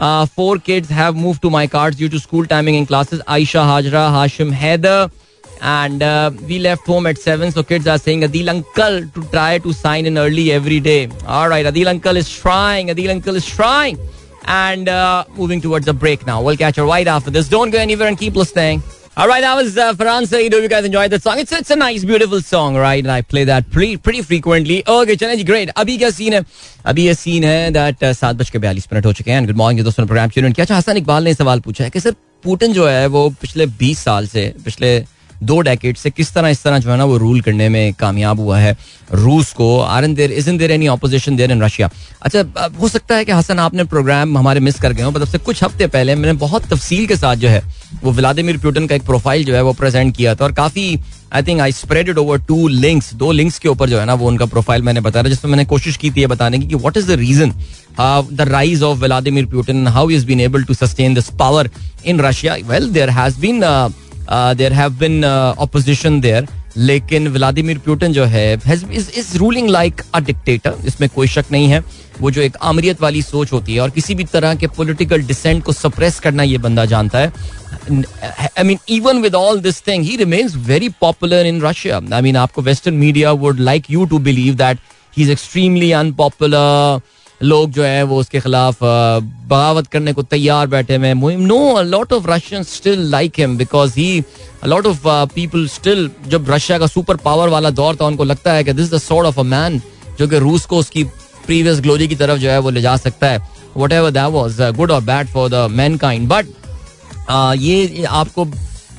Uh, 0.00 0.24
four 0.24 0.56
kids 0.56 0.88
have 0.88 1.14
moved 1.14 1.42
to 1.42 1.50
my 1.50 1.66
cards 1.66 1.96
due 1.96 2.08
to 2.08 2.18
school 2.18 2.46
timing 2.46 2.74
in 2.74 2.86
classes. 2.86 3.20
Aisha, 3.28 3.62
Hajra, 3.70 4.04
Hashim, 4.18 4.50
Heather. 4.50 5.10
And 5.60 6.02
uh, 6.02 6.30
we 6.48 6.58
left 6.58 6.86
home 6.86 7.06
at 7.06 7.18
7. 7.18 7.52
So 7.52 7.62
kids 7.62 7.86
are 7.86 7.98
saying 7.98 8.22
Adil 8.22 8.48
uncle 8.48 9.06
to 9.06 9.30
try 9.30 9.58
to 9.58 9.72
sign 9.74 10.06
in 10.06 10.16
early 10.16 10.52
every 10.52 10.80
day. 10.80 11.10
All 11.26 11.50
right, 11.50 11.66
Adil 11.66 11.86
uncle 11.86 12.16
is 12.16 12.34
trying. 12.34 12.88
Adil 12.88 13.10
uncle 13.10 13.36
is 13.36 13.44
trying. 13.44 13.98
And 14.46 14.88
uh, 14.88 15.26
moving 15.36 15.60
towards 15.60 15.86
a 15.86 15.92
break 15.92 16.26
now. 16.26 16.42
We'll 16.42 16.56
catch 16.56 16.78
you 16.78 16.86
right 16.86 17.06
after 17.06 17.30
this. 17.30 17.46
Don't 17.46 17.70
go 17.70 17.78
anywhere 17.78 18.08
and 18.08 18.16
keep 18.16 18.34
listening. 18.34 18.82
All 19.19 19.29
right, 19.29 19.41
that 19.41 19.55
was 19.55 19.77
uh, 19.77 19.93
Farhan 19.93 20.25
Saeed. 20.27 20.53
Hope 20.53 20.63
you 20.63 20.67
guys 20.67 20.85
enjoyed 20.85 21.11
that 21.11 21.23
song. 21.23 21.39
It's 21.39 21.53
it's 21.53 21.69
a 21.71 21.75
nice, 21.77 22.03
beautiful 22.03 22.41
song, 22.41 22.75
right? 22.75 23.01
And 23.01 23.11
I 23.11 23.21
play 23.33 23.43
that 23.45 23.69
pretty 23.71 23.95
pretty 23.97 24.23
frequently. 24.31 24.79
Okay, 24.93 25.15
चलें 25.21 25.35
जी 25.37 25.45
great. 25.45 25.69
अभी 25.77 25.97
क्या 25.97 26.09
scene 26.09 26.33
है 26.33 26.43
अभी 26.85 27.05
ये 27.05 27.13
scene 27.15 27.43
है 27.43 27.71
that 27.71 28.03
uh, 28.03 28.11
सात 28.17 28.35
बज 28.35 28.49
के 28.49 28.59
बयालीस 28.59 28.87
मिनट 28.93 29.05
हो 29.05 29.13
चुके 29.13 29.31
हैं 29.31 29.45
गुड 29.45 29.55
मॉर्निंग 29.57 29.85
दोस्तों 29.85 30.05
प्रोग्राम 30.05 30.29
चुन 30.29 30.51
क्या 30.51 30.65
अच्छा 30.65 30.77
हसन 30.77 30.97
इकबाल 30.97 31.23
ने 31.23 31.33
सवाल 31.33 31.59
पूछा 31.67 31.83
है 31.83 31.89
कि 31.89 31.99
सर 31.99 32.15
पुटिन 32.43 32.73
जो 32.73 32.87
है 32.87 33.05
वो 33.15 33.29
पिछले 33.41 33.65
बीस 33.79 33.99
साल 34.03 34.27
से 34.27 34.53
पिछले 34.65 34.97
दो 35.42 35.60
डेकेड 35.60 35.96
से 35.96 36.10
किस 36.10 36.32
तरह, 36.34 36.48
इस 36.48 36.62
तरह 36.62 36.78
जो 36.78 36.90
है 36.90 36.96
ना 36.96 37.04
वो 37.04 37.16
रूल 37.18 37.40
करने 37.40 37.68
में 37.68 37.92
कामयाब 37.94 38.40
हुआ 38.40 38.58
है 38.58 38.76
रूस 39.12 39.52
को। 39.52 39.78
Are 39.80 40.04
and 40.04 40.14
there 40.14 40.32
is 40.32 40.50
in 40.50 40.58
there 40.58 40.70
any 40.70 40.86
opposition 40.88 41.36
there 41.36 41.52
in 41.52 41.62
Russia 41.62 41.90
अच्छा 42.22 42.70
हो 42.80 42.88
सकता 42.88 43.16
है 43.16 43.24
कि 43.24 43.32
हसन, 43.32 43.58
आपने 43.58 43.84
प्रोग्राम 43.84 44.36
हमारे 44.38 44.60
मिस 44.60 44.80
कर 44.80 44.92
गए 44.92 45.02
हो 45.02 45.10
मतलब 45.10 45.28
से 45.28 45.38
कुछ 45.40 45.62
हफ़्ते 45.64 45.86
पहले 45.88 46.14
मैंने 46.14 46.38
बहुत 46.38 46.66
तफसील 46.72 47.06
के 47.06 47.16
साथ 47.16 47.36
जो 47.36 47.48
है, 47.48 47.62
वो 48.04 48.12
व्लादिमिर 48.12 48.58
प्यूटन 48.58 48.86
का 48.86 48.94
एक 48.94 49.02
प्रोफ़ाइल 49.06 49.44
जो 49.44 49.54
है 49.54 49.62
वो 49.62 49.72
प्रेजेंट 49.74 50.16
किया 50.16 50.34
था 50.34 50.44
और 50.44 50.52
काफ़ी 50.52 50.98
I 51.34 51.42
think 51.42 51.60
I 51.60 51.72
spread 51.72 52.08
it 52.08 52.18
over 52.18 52.38
two 52.44 52.66
links 52.68 53.12
दो 53.14 53.30
लिंक्स 53.32 53.58
के 53.58 53.68
ऊपर 53.68 53.88
जो 53.88 53.98
है 53.98 54.04
ना 54.06 54.14
वो 54.14 54.28
उनका 54.28 54.46
प्रोफ़ाइल 54.46 54.82
मैंने 54.82 55.00
बताया 55.00 55.28
जिसमें 55.28 55.50
मैंने 55.50 55.64
कोशिश 55.64 55.96
की 55.96 56.10
थी 56.10 56.26
बताने 56.26 56.58
की 56.58 56.66
कि 56.66 56.74
what 56.74 56.96
is 56.96 57.06
the 57.08 57.18
reason 57.18 57.52
the 58.32 58.46
rise 58.48 58.82
of 58.82 58.98
Vladimir 58.98 59.46
Putin 59.46 59.86
how 59.88 60.10
is 60.10 60.26
been 60.26 60.40
able 60.40 60.64
to 60.64 60.74
sustain 60.74 61.14
this 61.14 61.28
power 61.38 61.70
in 62.04 62.20
Russia 62.20 62.56
well 62.66 62.88
there 62.90 63.10
has 63.10 63.38
been 63.40 63.60
there 64.32 64.72
have 64.72 64.98
been 64.98 65.24
opposition 65.24 66.20
there 66.20 66.46
लेकिन 66.76 67.28
व्लादिमिर 67.28 67.78
प्यूटन 67.84 68.12
जो 68.12 68.24
है 68.24 68.52
is 68.54 69.36
ruling 69.38 69.68
like 69.68 70.02
a 70.14 70.20
dictator 70.20 70.74
इसमें 70.86 71.08
कोई 71.14 71.26
शक 71.28 71.44
नहीं 71.52 71.68
है। 71.68 71.82
वो 72.20 72.30
जो 72.30 72.40
एक 72.42 72.56
आमरीत 72.62 73.00
वाली 73.02 73.22
सोच 73.22 73.52
होती 73.52 73.74
है, 73.74 73.80
और 73.80 73.90
किसी 73.90 74.14
भी 74.14 74.24
तरह 74.24 74.54
के 74.54 74.66
पॉलिटिकल 74.76 75.22
डिसेंट 75.26 75.62
को 75.64 75.72
सप्रेस 75.72 76.18
करना 76.20 76.42
ये 76.42 76.58
बंदा 76.58 76.84
जानता 76.84 77.18
है। 77.18 77.32
I 77.92 78.64
mean 78.64 78.78
even 78.96 79.22
with 79.22 79.34
all 79.34 79.60
this 79.60 79.80
thing 79.86 80.04
he 80.04 80.16
remains 80.16 80.56
very 80.66 80.88
popular 81.00 81.46
in 81.46 81.60
Russia 81.62 82.00
I 82.14 82.22
mean 82.22 82.36
आपको 82.36 82.62
western 82.62 82.94
media 82.96 83.32
would 83.44 83.60
like 83.60 83.90
you 83.90 84.04
to 84.04 84.18
believe 84.20 84.54
that 84.56 84.78
he 85.16 85.22
is 85.22 85.30
extremely 85.30 85.90
unpopular 85.92 87.00
लोग 87.40 87.70
जो 87.70 87.82
है 87.84 88.02
वो 88.02 88.18
उसके 88.20 88.40
खिलाफ 88.40 88.78
बगावत 88.82 89.86
करने 89.86 90.12
को 90.12 90.22
तैयार 90.24 90.66
बैठे 90.66 90.96
हुए 90.96 91.12
मुहिम, 91.14 91.40
no 91.40 91.82
lot 91.82 92.12
of 92.12 92.30
Russian 92.30 92.62
still 92.64 93.00
like 93.10 93.38
him 93.38 93.56
because 93.56 93.94
he 93.96 94.22
lot 94.66 94.86
of 94.86 95.02
people 95.34 95.66
still 95.68 96.10
जब 96.28 96.50
रशिया 96.50 96.78
का 96.78 96.86
सुपर 96.86 97.16
पावर 97.18 97.48
वाला 97.48 97.70
दौर 97.72 97.96
था, 97.96 98.06
उनको 98.06 98.24
लगता 98.24 98.52
है 98.52 98.64
कि 98.64 98.72
this 98.72 98.92
the 98.94 98.98
sort 99.00 99.26
of 99.26 99.40
a 99.40 99.42
man 99.44 99.80
जो 100.18 100.28
कि 100.28 100.38
रूस 100.38 100.66
को 100.66 100.78
उसकी 100.78 101.04
प्रीवियस 101.46 101.80
ग्लोरी 101.80 102.08
की 102.08 102.14
तरफ़ 102.16 102.38
जो 102.38 102.50
है 102.50 102.58
वो 102.58 102.70
ले 102.70 102.80
जा 102.80 102.96
सकता 102.98 103.26
है। 103.26 103.38
What 103.76 103.92
ever 103.92 104.10
that 104.10 104.30
was 104.32 104.62
good 104.72 104.90
और 104.90 105.00
bad 105.02 105.28
for 105.28 105.48
the 105.50 105.68
mankind 105.96 106.28
but 106.28 106.46
ये 107.58 108.04
आपको 108.04 108.44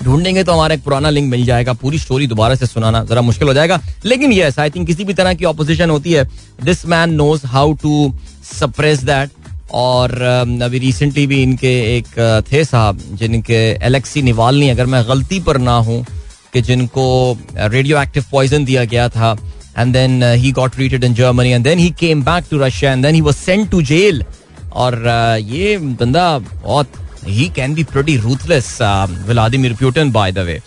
ढूंढेंगे 0.03 0.43
तो 0.43 0.51
हमारा 0.51 0.75
एक 0.75 0.83
पुराना 0.83 1.09
लिंक 1.09 1.29
मिल 1.29 1.43
जाएगा। 1.45 1.73
पूरी 1.73 1.97
स्टोरी 1.99 2.27
दोबारा 2.27 2.55
से 2.55 2.65
सुनाना 2.65 3.03
जरा 3.03 3.21
मुश्किल 3.21 3.47
हो 3.47 3.53
जाएगा। 3.53 3.79
लेकिन 4.05 4.31
यस 4.33 4.57
आई 4.59 4.69
थिंक 4.69 4.87
किसी 4.87 5.03
भी 5.05 5.13
तरह 5.13 5.33
की 5.33 5.45
ऑपोजिशन 5.45 5.89
होती 5.89 6.13
है। 6.13 6.23
This 6.63 6.85
man 6.85 7.13
knows 7.13 7.45
how 7.47 7.73
to 7.83 8.13
suppress 8.53 9.03
that 9.03 9.29
और 9.73 10.11
um, 10.11 10.61
अभी 10.63 10.79
रिसेंटली 10.79 11.25
भी 11.27 11.41
इनके 11.43 11.73
एक 11.97 12.07
uh, 12.07 12.51
थे 12.51 12.63
साहब 12.65 12.99
जिनके 13.19 13.59
एलेक्सी 13.85 14.21
निवालनी 14.21 14.69
अगर 14.69 14.85
मैं 14.85 15.03
गलती 15.09 15.39
पर 15.39 15.57
ना 15.59 15.75
हूँ 15.87 16.03
कि 16.53 16.61
जिनको 16.61 17.05
रेडियो 17.57 18.01
एक्टिव 18.01 18.25
पॉइजन 18.31 18.65
दिया 18.65 18.83
गया 18.85 19.07
था 19.09 19.35
and 19.77 19.93
then 19.93 20.23
he 20.23 20.51
got 20.51 20.73
treated 20.75 21.03
in 21.03 21.13
Germany 21.13 21.51
and 21.51 21.63
then 21.63 21.79
he 21.79 21.89
came 21.99 22.23
back 22.23 22.45
to 22.51 22.57
Russia 22.63 22.91
and 22.91 23.05
then 23.05 23.15
he 23.15 23.21
was 23.21 23.35
sent 23.35 23.69
to 23.71 23.81
jail 23.91 24.23
और 24.73 24.95
uh, 24.95 25.51
ये 25.53 25.77
बंदा 25.77 26.37
बहुत 26.39 26.99
ही 27.27 27.47
can 27.55 27.73
be 27.73 27.83
pretty 27.83 28.17
ruthless 28.17 28.77
Vladimir 29.27 29.73
Putin 29.75 30.11
by 30.11 30.31
the 30.31 30.39
way 30.45 30.59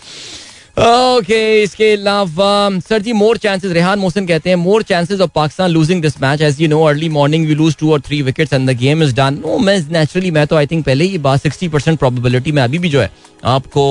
okay 0.77 1.37
इसके 1.63 1.91
अलावा 1.93 2.79
sir 2.79 3.01
ji 3.01 3.13
more 3.13 3.37
chances 3.37 3.71
Rehan 3.71 3.99
Mohsin 3.99 4.25
कहते 4.27 4.49
हैं 4.49 4.55
more 4.55 4.83
chances 4.83 5.19
of 5.21 5.29
Pakistan 5.35 5.69
losing 5.71 6.01
this 6.01 6.19
match 6.21 6.41
as 6.41 6.59
you 6.61 6.67
know 6.67 6.81
early 6.83 7.09
morning 7.09 7.45
we 7.47 7.55
lose 7.55 7.75
two 7.79 7.91
or 7.93 8.01
three 8.01 8.21
wickets 8.21 8.53
and 8.53 8.69
the 8.69 8.73
game 8.77 9.03
is 9.03 9.13
done 9.15 9.39
no 9.45 9.57
मैं 9.57 9.77
naturally 9.91 10.31
मैं 10.31 10.45
तो 10.47 10.55
I 10.55 10.67
think 10.67 10.85
पहले 10.85 11.05
ही 11.05 11.17
बात 11.17 11.41
sixty 11.41 11.67
percent 11.67 11.99
probability 11.99 12.51
में 12.51 12.61
अभी 12.63 12.79
भी 12.79 12.89
जो 12.89 13.01
है, 13.01 13.09
आपको 13.45 13.85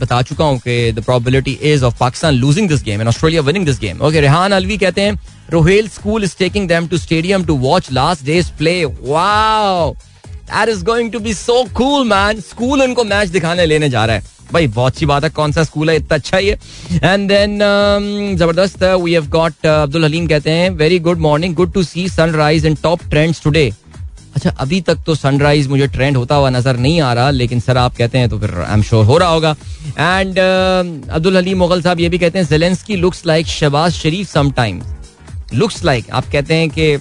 बता 0.00 0.20
चुका 0.22 0.44
हूँ 0.44 0.58
कि 0.58 0.92
the 0.92 1.04
probability 1.04 1.52
is 1.72 1.84
of 1.84 1.98
Pakistan 2.00 2.34
losing 2.34 2.68
this 2.68 2.82
game 2.82 3.00
and 3.00 3.08
Australia 3.08 3.42
winning 3.42 3.66
this 3.66 3.80
game 3.80 4.00
okay 4.00 4.20
Rehan 4.20 4.52
Alvi 4.52 4.78
कहते 4.78 5.02
हैं 5.02 5.18
Rohail 5.50 5.88
school 5.88 6.24
is 6.24 6.36
taking 6.38 6.68
them 6.68 6.88
to 6.88 6.98
stadium 6.98 7.44
to 7.44 7.56
watch 7.60 7.92
last 7.92 8.24
days 8.26 8.50
play 8.58 8.84
wow 8.84 9.94
that 10.46 10.68
is 10.68 10.84
going 10.84 11.12
to 11.12 11.18
be 11.20 11.34
so 11.34 11.62
cool 11.74 12.06
man 12.08 12.40
school 12.40 12.82
उनको 12.82 13.04
match 13.04 13.28
दिखाने 13.28 13.66
लेने 13.66 13.88
जा 13.90 14.04
रहा 14.04 14.16
है। 14.16 14.34
भाई 14.52 14.66
बहुत 14.68 14.92
अच्छी 14.92 15.06
बात 15.06 15.24
है 15.24 15.30
कौन 15.30 15.52
सा 15.52 15.62
स्कूल 15.64 15.90
है 15.90 15.96
इतना 15.96 16.14
अच्छा 16.14 16.36
है 16.36 16.58
एंड 17.04 17.28
देन 17.28 17.58
ज़बरदस्त 18.38 18.82
we 18.82 19.14
have 19.14 19.26
got 19.30 19.66
Abdul 19.66 20.04
Haleem 20.04 20.26
कहते 20.26 20.50
हैं 20.50 20.70
very 20.76 20.98
good 21.08 21.18
morning 21.20 21.54
good 21.54 21.72
to 21.72 21.82
see 21.84 22.08
sunrise 22.08 22.66
in 22.66 22.74
top 22.82 23.00
trends 23.10 23.42
today 23.42 23.72
अच्छा 24.36 24.50
अभी 24.60 24.80
तक 24.86 24.98
तो 25.06 25.14
सनराइज 25.14 25.68
मुझे 25.68 25.86
ट्रेंड 25.88 26.16
होता 26.16 26.34
हुआ 26.34 26.50
नज़र 26.50 26.76
नहीं 26.76 27.00
आ 27.00 27.12
रहा 27.14 27.30
लेकिन 27.30 27.60
सर 27.60 27.76
आप 27.78 27.96
कहते 27.96 28.18
हैं 28.18 28.28
तो 28.28 28.38
फिर 28.38 28.54
आई 28.58 28.72
एम 28.74 28.82
श्योर 28.82 29.04
हो 29.04 29.18
रहा 29.18 29.28
होगा। 29.28 29.54
एंड 29.98 30.32
uh, 30.32 31.10
अब्दुल 31.10 31.36
हलीम 31.36 31.58
मुगल 31.58 31.82
साहब 31.82 32.00
ये 32.00 32.08
भी 32.08 32.18
कहते 32.18 32.38
हैं 32.38 32.46
Zelensky 32.46 32.96
looks 32.96 33.22
like 33.26 33.46
Shahbaz 33.48 33.92
Sharif 33.92 34.32
sometimes 34.32 35.54
looks 35.54 35.84
like 35.84 36.10
आप 36.10 36.28
कहते 36.32 36.54
हैं 36.54 36.68
कि 36.70 36.96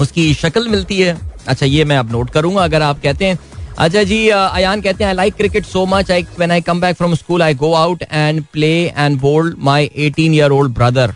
उसकी 0.00 0.32
शक्ल 0.34 0.68
मिलती 0.68 1.00
है। 1.00 1.16
अच्छा 1.48 1.66
ये 1.66 1.84
मैं 1.84 1.96
अब 1.98 2.12
नोट 2.12 2.30
करूँगा, 2.30 2.64
अगर 2.64 2.82
आप 2.82 3.00
कहते 3.02 3.24
हैं। 3.24 3.38
अच्छा 3.78 4.02
जी 4.02 4.28
अयान 4.28 4.80
कहते 4.80 5.04
हैं 5.04 5.08
I 5.08 5.16
like 5.16 5.34
cricket 5.36 5.64
so 5.66 5.84
much 5.86 6.10
I 6.10 6.22
when 6.38 6.50
I 6.50 6.60
come 6.60 6.80
back 6.80 6.96
from 6.96 7.14
school 7.14 7.42
I 7.42 7.54
go 7.54 7.72
out 7.74 8.02
and 8.02 8.42
play 8.52 8.72
and 8.96 9.18
bowled 9.20 9.56
my 9.64 9.88
18 9.98 10.34
year 10.34 10.50
old 10.50 10.74
brother 10.74 11.14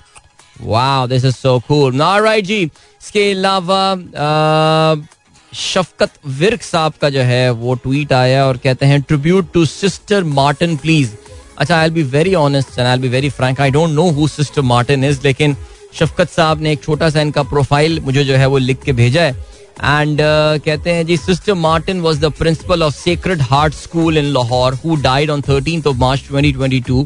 wow 0.63 1.07
this 1.07 1.25
is 1.25 1.35
so 1.35 1.59
cool 1.69 2.03
right 2.03 2.45
जी, 2.45 2.63
इसके 2.63 3.31
अलावा 3.31 3.95
शफकत 5.53 6.11
विर्क 6.39 6.63
साहब 6.63 6.93
का 7.01 7.09
जो 7.11 7.21
है, 7.21 7.51
वो 7.53 7.75
ट्वीट 7.75 8.13
आया 8.13 8.45
और 8.47 8.57
कहते 8.65 8.87
हैं 8.87 9.01
tribute 9.03 9.53
to 9.55 9.65
sister 9.67 10.25
Martin 10.25 10.77
please 10.77 11.11
अच्छा 11.59 11.77
I 11.77 11.91
be 11.91 12.03
very 12.13 12.35
honest 12.35 12.79
and 12.79 12.87
I 12.89 12.99
be 12.99 13.09
very 13.09 13.31
frank 13.31 13.61
I 13.61 13.71
don't 13.71 13.91
know 13.91 14.09
who 14.11 14.29
sister 14.29 14.63
Martin 14.65 15.05
is 15.05 15.21
लेकिन 15.25 15.57
शफकत 15.95 16.31
साहब 16.31 16.61
ने 16.63 16.73
एक 16.73 16.83
छोटा 16.83 17.09
सा 17.11 17.21
इनका 17.21 17.43
प्रोफ़ाइल 17.43 18.01
मुझे 18.01 18.25
जो 18.25 18.37
है 18.37 18.47
वो 18.47 18.59
लिख 18.59 18.83
के 18.83 18.93
भेजा 18.93 19.23
है। 19.23 19.49
एंड 19.84 20.20
uh, 20.22 20.64
कहते 20.66 20.92
हैं 20.92 21.06
जी 21.06 21.18
sister 21.18 21.54
Martin 21.54 22.02
was 22.02 22.20
the 22.20 22.32
principal 22.38 22.84
of 22.84 22.96
Sacred 22.96 23.42
Heart 23.52 23.74
School 23.74 24.18
in 24.18 24.32
Lahore 24.34 24.74
who 24.84 24.96
died 25.04 25.30
on 25.30 25.42
13th 25.50 25.88
of 25.88 25.96
March 26.00 26.24
2022 26.32 27.06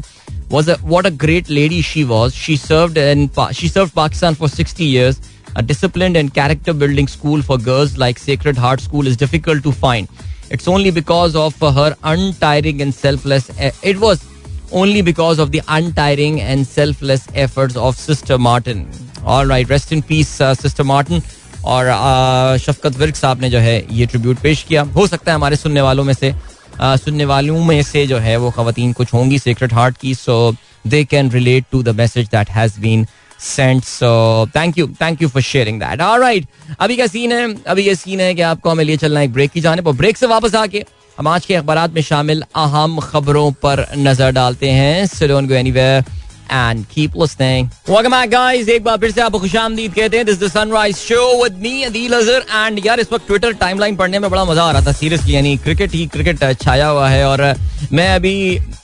was 0.52 0.68
a, 0.68 0.74
what 0.92 1.06
a 1.08 1.10
great 1.24 1.50
lady 1.56 1.76
she 1.88 2.00
was 2.12 2.38
she 2.44 2.54
served 2.60 2.96
in 3.02 3.20
she 3.58 3.68
served 3.74 3.94
Pakistan 3.98 4.38
for 4.40 4.48
60 4.54 4.88
years 4.94 5.20
a 5.60 5.62
disciplined 5.66 6.18
and 6.22 6.32
character 6.38 6.74
building 6.80 7.10
school 7.12 7.44
for 7.50 7.58
girls 7.68 7.94
like 8.04 8.22
Sacred 8.22 8.58
Heart 8.64 8.82
School 8.86 9.12
is 9.12 9.20
difficult 9.20 9.62
to 9.68 9.74
find 9.84 10.24
it's 10.56 10.72
only 10.74 10.92
because 10.96 11.38
of 11.44 11.62
her 11.78 11.86
untiring 12.14 12.82
and 12.86 12.98
selfless 13.02 13.48
it 13.92 14.02
was 14.06 14.26
only 14.72 15.02
because 15.02 15.38
of 15.38 15.50
the 15.52 15.62
untiring 15.68 16.40
and 16.40 16.66
selfless 16.66 17.26
efforts 17.34 17.76
of 17.76 17.96
Sister 17.96 18.38
Martin. 18.38 18.88
All 19.24 19.46
right, 19.46 19.68
rest 19.68 19.92
in 19.92 20.02
peace, 20.02 20.40
uh, 20.40 20.54
Sister 20.54 20.84
Martin. 20.84 21.22
और 21.65 22.57
शफकत 22.59 22.97
विर्क 22.97 23.15
साहब 23.15 23.41
ने 23.41 23.49
जो 23.49 23.59
है 23.59 23.75
ये 23.91 24.05
tribute 24.05 24.39
पेश 24.39 24.63
किया। 24.63 24.83
हो 24.95 25.07
सकता 25.07 25.31
है 25.31 25.35
हमारे 25.35 25.55
सुनने 25.55 25.81
वालों 25.81 26.03
में 26.03 26.13
से 26.13 26.33
सुनने 26.81 27.25
वालों 27.25 27.63
में 27.65 27.81
से 27.83 28.05
जो 28.07 28.17
है 28.19 28.35
वो 28.37 28.49
खातन 28.51 28.91
कुछ 28.93 29.13
होंगी 29.13 29.39
सीक्रेट 29.39 29.73
हार्ट 29.73 29.97
की। 29.97 30.13
So 30.15 30.55
they 30.87 31.03
can 31.05 31.31
relate 31.31 31.65
to 31.71 31.83
the 31.83 31.95
message 31.97 32.27
that 32.27 32.49
has 32.51 32.79
been 32.81 33.05
sent 33.39 33.83
so 33.83 34.09
thank 34.55 34.77
you 34.77 34.87
thank 35.01 35.21
you 35.21 35.29
for 35.29 35.41
sharing 35.43 35.79
that 35.79 36.01
alright 36.01 36.47
अभी 36.79 36.97
का 36.97 37.07
सीन 37.07 37.31
है? 37.31 37.55
अभी 37.63 37.87
ये 37.87 37.95
सीन 37.95 38.19
है 38.21 38.33
कि 38.35 38.41
आपको 38.43 38.69
हमें 38.69 38.83
लिए 38.83 38.97
चलना 38.97 39.19
है 39.19 39.25
एक 39.25 39.33
ब्रेक 39.33 39.51
की 39.51 39.61
जाने 39.61 39.81
पर 39.81 39.91
ब्रेक 39.93 40.17
से 40.17 40.27
वापस 40.27 40.55
आके 40.55 40.83
हम 41.17 41.27
आज 41.27 41.45
के 41.45 41.55
अखबार 41.55 41.89
में 41.91 42.01
शामिल 42.01 42.43
अहम 42.55 42.99
खबरों 43.01 43.51
पर 43.63 43.85
नज़र 43.97 44.31
डालते 44.31 44.69
हैं। 44.71 45.05
So 45.07 45.27
don't 45.27 45.47
go 45.49 45.53
anywhere 45.55 46.03
and 46.49 46.85
keep 46.89 47.15
listening. 47.15 47.69
Welcome 47.87 48.13
back, 48.15 48.29
guys. 48.29 48.69
एक 48.69 48.83
बार 48.83 48.97
फिर 48.97 49.11
से 49.11 49.21
आपको 49.21 49.39
खुशामदीद 49.39 49.93
कहते 49.93 50.17
हैं. 50.17 50.25
Is 50.25 50.39
the 50.39 50.49
Sunrise 50.49 51.01
Show 51.01 51.25
with 51.41 51.59
me 51.65 51.73
Adil 51.87 52.15
Azhar 52.19 52.41
and 52.61 52.85
यार, 52.85 52.99
इस 52.99 53.11
वक्त 53.11 53.27
ट्विटर 53.27 53.53
टाइमलाइन 53.61 53.95
पढ़ने 53.95 54.19
में 54.19 54.29
बड़ा 54.31 54.45
मज़ा 54.45 54.63
आ 54.63 54.71
रहा 54.71 54.85
था 54.85 54.91
सीरियसली 54.91 55.35
यानी 55.35 55.55
क्रिकेट 55.57 55.93
ही 55.93 56.05
क्रिकेट 56.07 56.43
छाया 56.61 56.87
हुआ 56.87 57.09
है। 57.09 57.23
और 57.25 57.43
मैं 57.91 58.13
अभी 58.15 58.35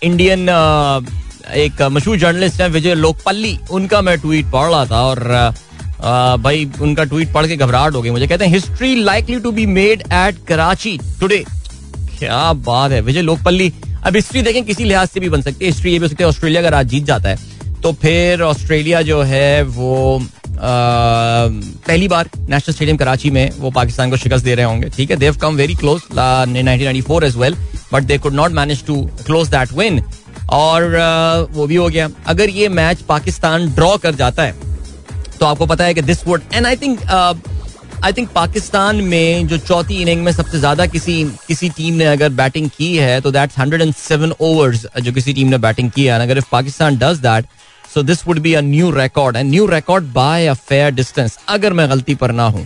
इंडियन 0.03 0.49
एक 1.55 1.81
मशहूर 1.81 2.17
जर्नलिस्ट 2.17 2.61
है, 2.61 2.69
विजय 2.69 2.95
लोकपल्ली। 2.95 3.57
उनका 3.71 4.01
मैं 4.01 4.17
ट्वीट 4.21 4.51
पढ़ 4.51 4.69
रहा 4.69 4.85
था 4.85 5.01
और 5.03 5.19
भाई, 6.39 6.69
उनका 6.81 7.03
ट्वीट 7.03 7.33
पढ़ 7.33 7.47
के 7.47 7.55
घबराहट 7.57 7.95
हो 7.95 8.01
गई 8.01 8.09
मुझे। 8.09 8.27
कहते 8.27 8.45
हैं 8.45 8.53
history 8.53 8.95
likely 9.03 9.39
to 9.39 9.51
be 9.51 9.65
made 9.67 10.01
at 10.03 10.45
Karachi 10.47 10.97
today 11.19 11.43
क्या 12.19 12.51
बात 12.53 12.91
है, 12.91 13.01
विजय 13.01 13.21
लोकपल्ली। 13.21 13.71
अब 14.05 14.15
हिस्ट्री 14.15 14.41
देखें, 14.41 14.63
किसी 14.65 14.83
लिहाज 14.83 15.07
से 15.07 15.19
भी 15.19 15.29
बन 15.29 15.41
सकती 15.41 15.65
है। 15.65 15.71
हिस्ट्री 15.71 15.91
ये 15.91 15.99
भी 15.99 16.05
हो 16.05 16.09
सकती 16.09 16.23
है 16.23 16.29
ऑस्ट्रेलिया 16.29 16.61
अगर 16.61 16.73
आज 16.73 16.87
जीत 16.89 17.03
जाता 17.05 17.29
है। 17.29 17.37
तो 17.83 17.91
फिर 18.01 18.41
ऑस्ट्रेलिया 18.41 19.01
जो 19.01 19.21
है 19.23 19.63
वो 19.63 20.19
आ, 20.19 20.63
पहली 21.87 22.07
बार 22.07 22.29
नेशनल 22.39 22.73
स्टेडियम 22.73 22.97
कराची 22.97 23.29
में 23.31 23.51
वो 23.59 23.71
पाकिस्तान 23.71 24.09
को 24.11 24.17
शिकस्त 24.17 24.45
दे 24.45 24.55
रहे 24.55 24.65
होंगे। 24.65 24.89
ठीक 24.89 25.11
है 25.11 25.17
they've 25.17 25.37
come 25.41 25.55
very 25.55 25.75
close 25.75 26.01
for 27.03 27.25
as 27.25 27.35
well 27.37 27.55
but 27.93 28.03
they 28.03 28.17
could 28.17 28.33
not 28.33 28.51
manage 28.53 28.85
to 28.85 29.01
close 29.25 29.49
that 29.49 29.71
win 29.73 30.01
और 30.51 30.95
आ, 30.95 31.39
वो 31.51 31.67
भी 31.67 31.75
हो 31.75 31.87
गया। 31.89 32.09
अगर 32.27 32.49
ये 32.49 32.67
मैच 32.71 33.01
पाकिस्तान 33.09 33.67
ड्रॉ 33.73 33.95
कर 33.97 34.15
जाता 34.15 34.43
है 34.43 34.55
तो 35.39 35.45
आपको 35.45 35.65
पता 35.65 35.83
है 35.83 35.93
कि 35.93 36.01
this 36.01 36.27
would 36.27 36.41
and 36.53 36.65
I 36.65 36.75
think 36.75 36.99
I 38.03 38.13
think 38.13 38.29
Pakistan 38.35 38.95
में 39.05 39.47
जो 39.47 39.57
चौथी 39.57 40.01
इनिंग 40.01 40.23
में 40.23 40.31
सबसे 40.31 40.59
ज़्यादा 40.59 40.85
किसी 40.87 41.23
किसी 41.47 41.69
टीम 41.69 41.93
ने 41.93 42.05
अगर 42.07 42.29
बैटिंग 42.35 42.69
की 42.77 42.95
है 42.97 43.19
तो 43.21 43.31
that's 43.31 43.57
hundred 43.59 43.81
and 43.81 43.93
seven 43.95 44.33
overs 44.41 44.85
जो 44.97 45.11
किसी 45.13 45.33
टीम 45.33 45.47
ने 45.47 45.57
बैटिंग 45.59 45.91
की 45.91 46.05
है। 46.05 46.19
अगर 46.19 46.37
if 46.37 46.45
Pakistan 46.51 46.97
does 46.97 47.17
that 47.19 47.45
so 47.93 48.03
this 48.03 48.25
would 48.27 48.39
be 48.39 48.53
a 48.53 48.61
new 48.63 48.91
record 48.91 49.37
and 49.37 49.49
new 49.49 49.65
record 49.67 50.03
by 50.13 50.47
a 50.47 50.53
fair 50.69 50.91
distance 50.93 51.37
अगर 51.49 51.73
मैं 51.73 51.89
गलती 51.89 52.15
पर 52.15 52.31
ना 52.31 52.45
हूँ। 52.45 52.65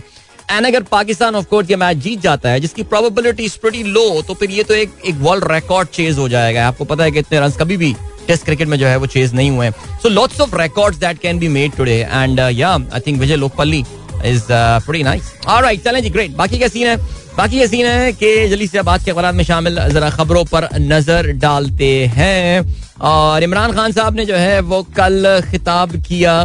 एंड 0.50 0.66
अगर 0.66 0.82
पाकिस्तान 0.90 1.34
ऑफ़ 1.34 1.46
कोर्स 1.50 1.70
ये 1.70 1.76
मैच 1.76 1.96
जीत 1.98 2.20
जाता 2.20 2.48
है, 2.48 2.60
जिसकी 2.60 2.82
प्रोबेबिलिटी 2.84 3.48
प्रीटी 3.62 3.82
लो 3.84 4.22
तो 4.22 4.34
फिर 4.34 4.50
ये 4.50 4.62
तो 4.62 4.74
एक 4.74 4.92
एक 5.06 5.14
वर्ल्ड 5.20 5.44
रिकॉर्ड 5.52 5.88
चेज 5.88 6.18
हो 6.18 6.28
जाएगा। 6.28 6.66
आपको 6.68 6.84
पता 6.84 7.04
है 7.04 7.10
कि 7.10 7.18
इतने 7.18 7.40
रन 7.40 7.50
कभी 7.60 7.76
भी 7.76 7.94
टेस्ट 8.26 8.44
क्रिकेट 8.44 8.68
में 8.68 8.76
जो 8.78 8.86
है 8.86 8.96
वो 8.96 9.06
चेज 9.08 9.34
नहीं 9.34 9.50
हुए 9.50 9.70
so 10.02 10.08
lots 10.08 10.40
of 10.40 10.56
records 10.60 10.98
that 10.98 11.18
can 11.18 11.38
be 11.38 11.48
made 11.48 11.76
today 11.76 11.98
and 12.02 12.40
या 12.52 12.70
I 12.70 13.00
think 13.06 13.20
Vijay 13.20 13.36
Lokapally 13.36 13.84
is 14.24 14.42
pretty 14.50 15.02
nice 15.04 15.32
alright 15.46 15.84
चलें 15.84 16.02
जी 16.02 16.10
ग्रेट 16.10 16.36
बाकी 16.36 16.58
क्या 16.58 16.68
सीन 16.68 16.86
है? 16.86 16.96
बाकी 17.36 17.58
ये 17.58 17.66
सीन 17.68 17.86
है 17.86 18.12
कि 18.12 18.48
जल्दी 18.48 18.66
से 18.66 18.78
आबाद 18.78 19.02
के 19.04 19.10
अखबार 19.10 19.32
में 19.32 19.44
शामिल 19.44 19.78
जरा 19.92 20.10
खबरों 20.10 20.44
पर 20.46 20.68
नज़र 20.82 21.26
डालते 21.38 21.90
हैं। 22.14 22.74
और 23.02 23.42
इमरान 23.42 23.72
खान 23.72 23.92
साहब 23.92 24.16
ने 24.16 24.24
जो 24.26 24.36
है 24.36 24.60
वो 24.62 24.82
कल 24.96 25.40
खिताब 25.50 25.96
किया 26.02 26.40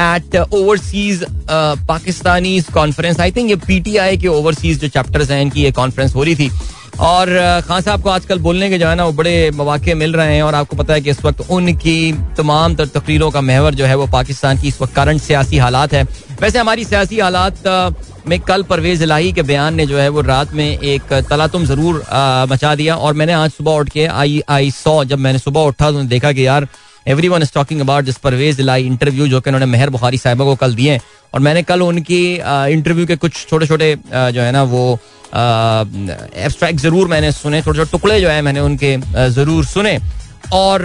at 0.00 0.36
overseas 0.36 1.24
Pakistani 1.88 2.60
conference 2.74 3.20
I 3.20 3.30
think 3.32 3.50
ये 3.50 3.56
पीटीआई 3.66 4.16
के 4.16 4.28
ओवरसीज 4.28 4.80
जो 4.80 4.88
चैप्टर्स 4.88 5.30
हैं, 5.30 5.40
इनकी 5.42 5.62
ये 5.62 5.70
कॉन्फ्रेंस 5.72 6.14
हो 6.14 6.22
रही 6.22 6.34
थी। 6.36 6.50
और 7.00 7.28
खान 7.68 7.80
साहब 7.82 8.02
को 8.02 8.10
आजकल 8.10 8.38
बोलने 8.38 8.68
के 8.70 8.78
जो 8.78 8.88
है 8.88 8.94
ना, 8.96 9.04
वो 9.04 9.12
बड़े 9.12 9.50
मौके 9.54 9.94
मिल 9.94 10.12
रहे 10.12 10.34
हैं 10.34 10.42
और 10.42 10.54
आपको 10.54 10.76
पता 10.76 10.94
है 10.94 11.00
कि 11.00 11.10
इस 11.10 11.24
वक्त 11.24 11.40
उनकी 11.50 12.12
तमाम 12.36 12.74
तर 12.76 12.86
तकरीरों 12.88 13.30
का 13.30 13.40
महवर 13.40 13.74
जो 13.74 13.84
है 13.86 13.94
वो 13.96 14.06
पाकिस्तान 14.12 14.58
की 14.58 14.68
इस 14.68 14.80
वक्त 14.82 14.94
करंट 14.94 15.20
सियासी 15.22 15.58
हालात 15.58 15.92
है। 15.92 16.02
वैसे 16.40 16.58
हमारी 16.58 16.84
सियासी 16.84 17.18
हालात 17.20 17.94
में 18.28 18.38
कल 18.40 18.62
परवेज 18.70 19.02
लाही 19.02 19.32
के 19.32 19.42
बयान 19.42 19.74
ने 19.74 19.86
जो 19.86 19.98
है 19.98 20.08
वो 20.08 20.20
रात 20.22 20.52
में 20.54 20.66
एक 20.66 21.12
तलातुम 21.30 21.64
ज़रूर 21.64 22.02
मचा 22.50 22.74
दिया 22.74 22.96
और 22.96 23.14
मैंने 23.14 23.32
आज 23.32 23.50
सुबह 23.50 23.72
उठ 23.72 23.88
के 23.88 24.06
आई 24.06 24.40
आई 24.48 24.70
सौ 24.70 25.02
जब 25.04 25.18
मैंने 25.18 25.38
सुबह 25.38 25.60
उठा 25.62 25.90
तो 25.90 26.02
देखा 26.04 26.32
कि 26.32 26.46
यार 26.46 26.66
everyone 27.28 27.42
is 27.42 27.52
talking 27.54 27.80
about 27.80 28.04
this 28.04 28.16
Pervaiz 28.18 28.60
Elahi 28.60 28.84
interview 28.86 29.26
जो 29.28 29.40
कि 29.40 29.50
उन्होंने 29.50 29.66
मेहर 29.66 29.90
बुखारी 29.90 30.18
साहिबा 30.18 30.44
को 30.44 30.54
कल 30.56 30.74
दिए 30.74 30.98
और 31.34 31.40
मैंने 31.40 31.62
कल 31.62 31.82
उनकी 31.82 32.22
इंटरव्यू 32.72 33.06
के 33.06 33.16
कुछ 33.16 33.46
छोटे 33.48 33.66
छोटे 33.66 33.94
जो 34.06 34.40
है 34.40 34.52
ना, 34.52 34.62
वो 34.64 34.98
एब्स्ट्रैक्ट 35.34 36.80
ज़रूर 36.80 37.08
मैंने 37.08 37.32
सुने 37.32 37.62
छोटे 37.62 37.78
छोटे 37.78 37.90
टुकड़े 37.90 38.20
जो 38.20 38.28
है 38.28 38.42
मैंने 38.42 38.60
उनके 38.60 38.96
ज़रूर 39.30 39.64
सुने। 39.66 39.98
और 40.52 40.82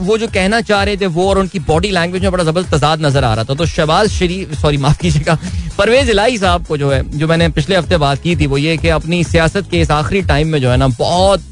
वो 0.00 0.16
जो 0.18 0.26
कहना 0.28 0.60
चाह 0.60 0.82
रहे 0.82 0.96
थे, 0.96 1.06
वो 1.06 1.28
और 1.28 1.38
उनकी 1.38 1.58
बॉडी 1.60 1.90
लैंग्वेज 1.90 2.22
में 2.22 2.32
बड़ा 2.32 2.44
ज़बरदस्त 2.44 2.74
तजाद 2.74 3.00
नज़र 3.00 3.24
आ 3.24 3.32
रहा 3.34 3.44
था। 3.44 3.54
तो 3.54 3.66
शहबाज 3.66 4.08
शरीफ 4.10 4.54
सॉरी 4.60 4.76
माफ़ 4.76 4.98
कीजिएगा 5.00 5.38
परवेज 5.78 6.10
इलाही 6.10 6.38
साहब 6.38 6.66
को 6.66 6.76
जो 6.76 6.90
है, 6.90 7.02
जो 7.18 7.26
मैंने 7.28 7.48
पिछले 7.48 7.76
हफ़्ते 7.76 7.96
बात 7.96 8.22
की 8.22 8.36
थी, 8.36 8.46
वो 8.46 8.58
ये 8.58 8.76
कि 8.76 8.88
अपनी 8.90 9.22
सियासत 9.24 9.68
के 9.70 9.80
इस 9.80 9.90
आखिरी 9.90 10.22
टाइम 10.22 10.48
में 10.48 10.60
जो 10.60 10.70
है 10.70 10.76
ना, 10.76 10.88
बहुत 10.88 11.42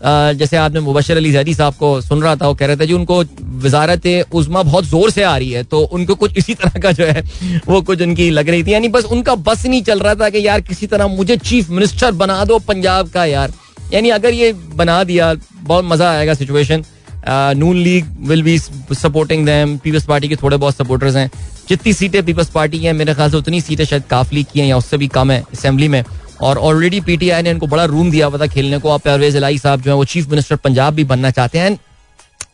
जैसे 0.00 0.56
आपने 0.56 0.80
मुबशर 0.82 1.16
अली 1.16 1.30
जैदी 1.32 1.54
साहब 1.54 1.74
को 1.74 2.00
सुन 2.00 2.22
रहा 2.22 2.34
था, 2.36 2.48
वो 2.48 2.54
कह 2.54 2.66
रहे 2.66 2.76
थे 2.76 2.86
जी, 2.86 2.92
उनको 2.92 3.22
वजारत 3.60 4.06
उजमा 4.32 4.62
बहुत 4.62 4.84
ज़ोर 4.86 5.10
से 5.10 5.22
आ 5.24 5.36
रही 5.36 5.50
है 5.50 5.62
तो 5.64 5.80
उनको 5.80 6.14
कुछ 6.16 6.36
इसी 6.38 6.54
तरह 6.54 6.80
का 6.80 6.92
जो 6.92 7.04
है, 7.06 7.22
वो 7.68 7.80
कुछ 7.82 8.02
उनकी 8.02 8.28
लग 8.32 8.48
रही 8.48 8.64
थी। 8.64 8.72
यानी 8.72 8.88
बस 8.88 9.04
उनका 9.06 9.34
बस 9.36 9.64
नहीं 9.66 9.82
चल 9.82 10.00
रहा 10.00 10.14
था 10.14 10.28
कि 10.30 10.46
यार 10.46 10.60
किसी 10.62 10.86
तरह 10.86 11.06
मुझे 11.08 11.36
चीफ 11.38 11.70
मिनिस्टर 11.70 12.12
बना 12.14 12.44
दो 12.44 12.58
पंजाब 12.60 13.08
का 13.10 13.24
यार। 13.26 13.52
यानी 13.92 14.10
अगर 14.10 14.34
ये 14.34 14.52
बना 14.52 15.02
दिया, 15.04 15.32
बहुत 15.62 15.84
मज़ा 15.84 16.10
आएगा 16.10 16.34
situation. 16.34 16.84
Noon 17.28 17.76
League 17.78 18.06
will 18.28 18.42
be 18.42 18.58
supporting 18.58 19.44
them 19.46 19.76
Peoples 19.78 20.04
Party 20.06 20.28
के 20.28 20.36
थोड़े 20.36 20.56
बहुत 20.56 20.76
सपोर्टर्स 20.76 21.16
हैं। 21.16 21.30
जितनी 21.68 21.92
सीटें 21.92 22.22
पीपल्स 22.24 22.50
पार्टी 22.50 22.78
हैं, 22.78 22.92
मेरे 22.94 23.14
ख्याल 23.14 23.30
से 23.30 23.36
उतनी 23.36 23.60
सीटें 23.60 23.84
शायद 23.84 24.02
काफली 24.10 24.42
की 24.44 24.60
हैं 24.60 24.66
या 24.66 24.76
उससे 24.76 24.96
भी 24.96 25.08
कम 25.08 25.30
है, 25.30 25.42
असेंबली 25.52 25.88
में। 25.88 26.02
और 26.40 26.58
ऑलरेडी 26.58 27.00
पीटीआई 27.00 27.42
ने 27.42 27.50
इनको 27.50 27.66
बड़ा 27.66 27.84
रूम 27.84 28.10
दिया 28.10 28.26
हुआ 28.26 28.38
था 28.38 28.46
खेलने 28.46 28.78
को। 28.78 28.98
परवेज 28.98 29.36
इलाई 29.36 29.58
साहब 29.58 29.80
जो 29.80 29.90
है, 29.90 29.96
वो 29.96 30.04
चीफ 30.04 30.28
मिनिस्टर 30.30 30.56
पंजाब 30.58 30.94
भी 30.94 31.04
बनना 31.04 31.30
चाहते 31.30 31.58
हैं। 31.58 31.70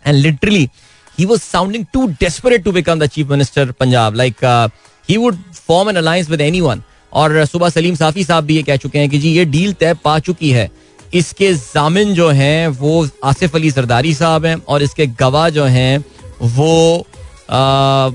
And 0.07 0.17
literally 0.17 0.69
he 1.19 1.25
was 1.25 1.41
sounding 1.41 1.85
too 1.93 2.07
desperate 2.21 2.65
to 2.65 2.73
become 2.73 2.99
the 2.99 3.07
chief 3.07 3.31
minister 3.31 3.71
Punjab 3.81 4.15
like 4.15 4.45
he 5.09 5.17
would 5.17 5.39
form 5.57 5.91
an 5.91 5.97
alliance 5.97 6.31
with 6.31 6.41
anyone 6.41 6.83
और 7.13 7.45
सुबह 7.47 7.69
सलीम 7.69 7.95
साफी 7.95 8.25
साहब 8.25 8.45
भी 8.45 8.57
ये 8.57 8.63
कह 8.63 8.77
चुके 8.77 8.99
हैं 8.99 9.09
कि 9.11 9.19
जी, 9.19 9.31
ये 9.31 9.45
डील 9.47 9.73
तय 9.73 9.95
पा 9.95 10.19
चुकी 10.19 10.51
है। 10.51 10.71
इसके 11.15 11.53
जामिन 11.55 12.15
जो 12.15 12.29
हैं, 12.31 12.69
वो 12.69 13.09
आसिफ 13.25 13.57
अली 13.57 13.71
जरदारी 13.71 14.15
साहब 14.15 14.47
हैं 14.47 14.57
और 14.69 14.83
इसके 14.83 15.07
गवाह 15.07 15.49
जो 15.51 15.65
हैं, 15.67 16.05
वो 16.43 17.07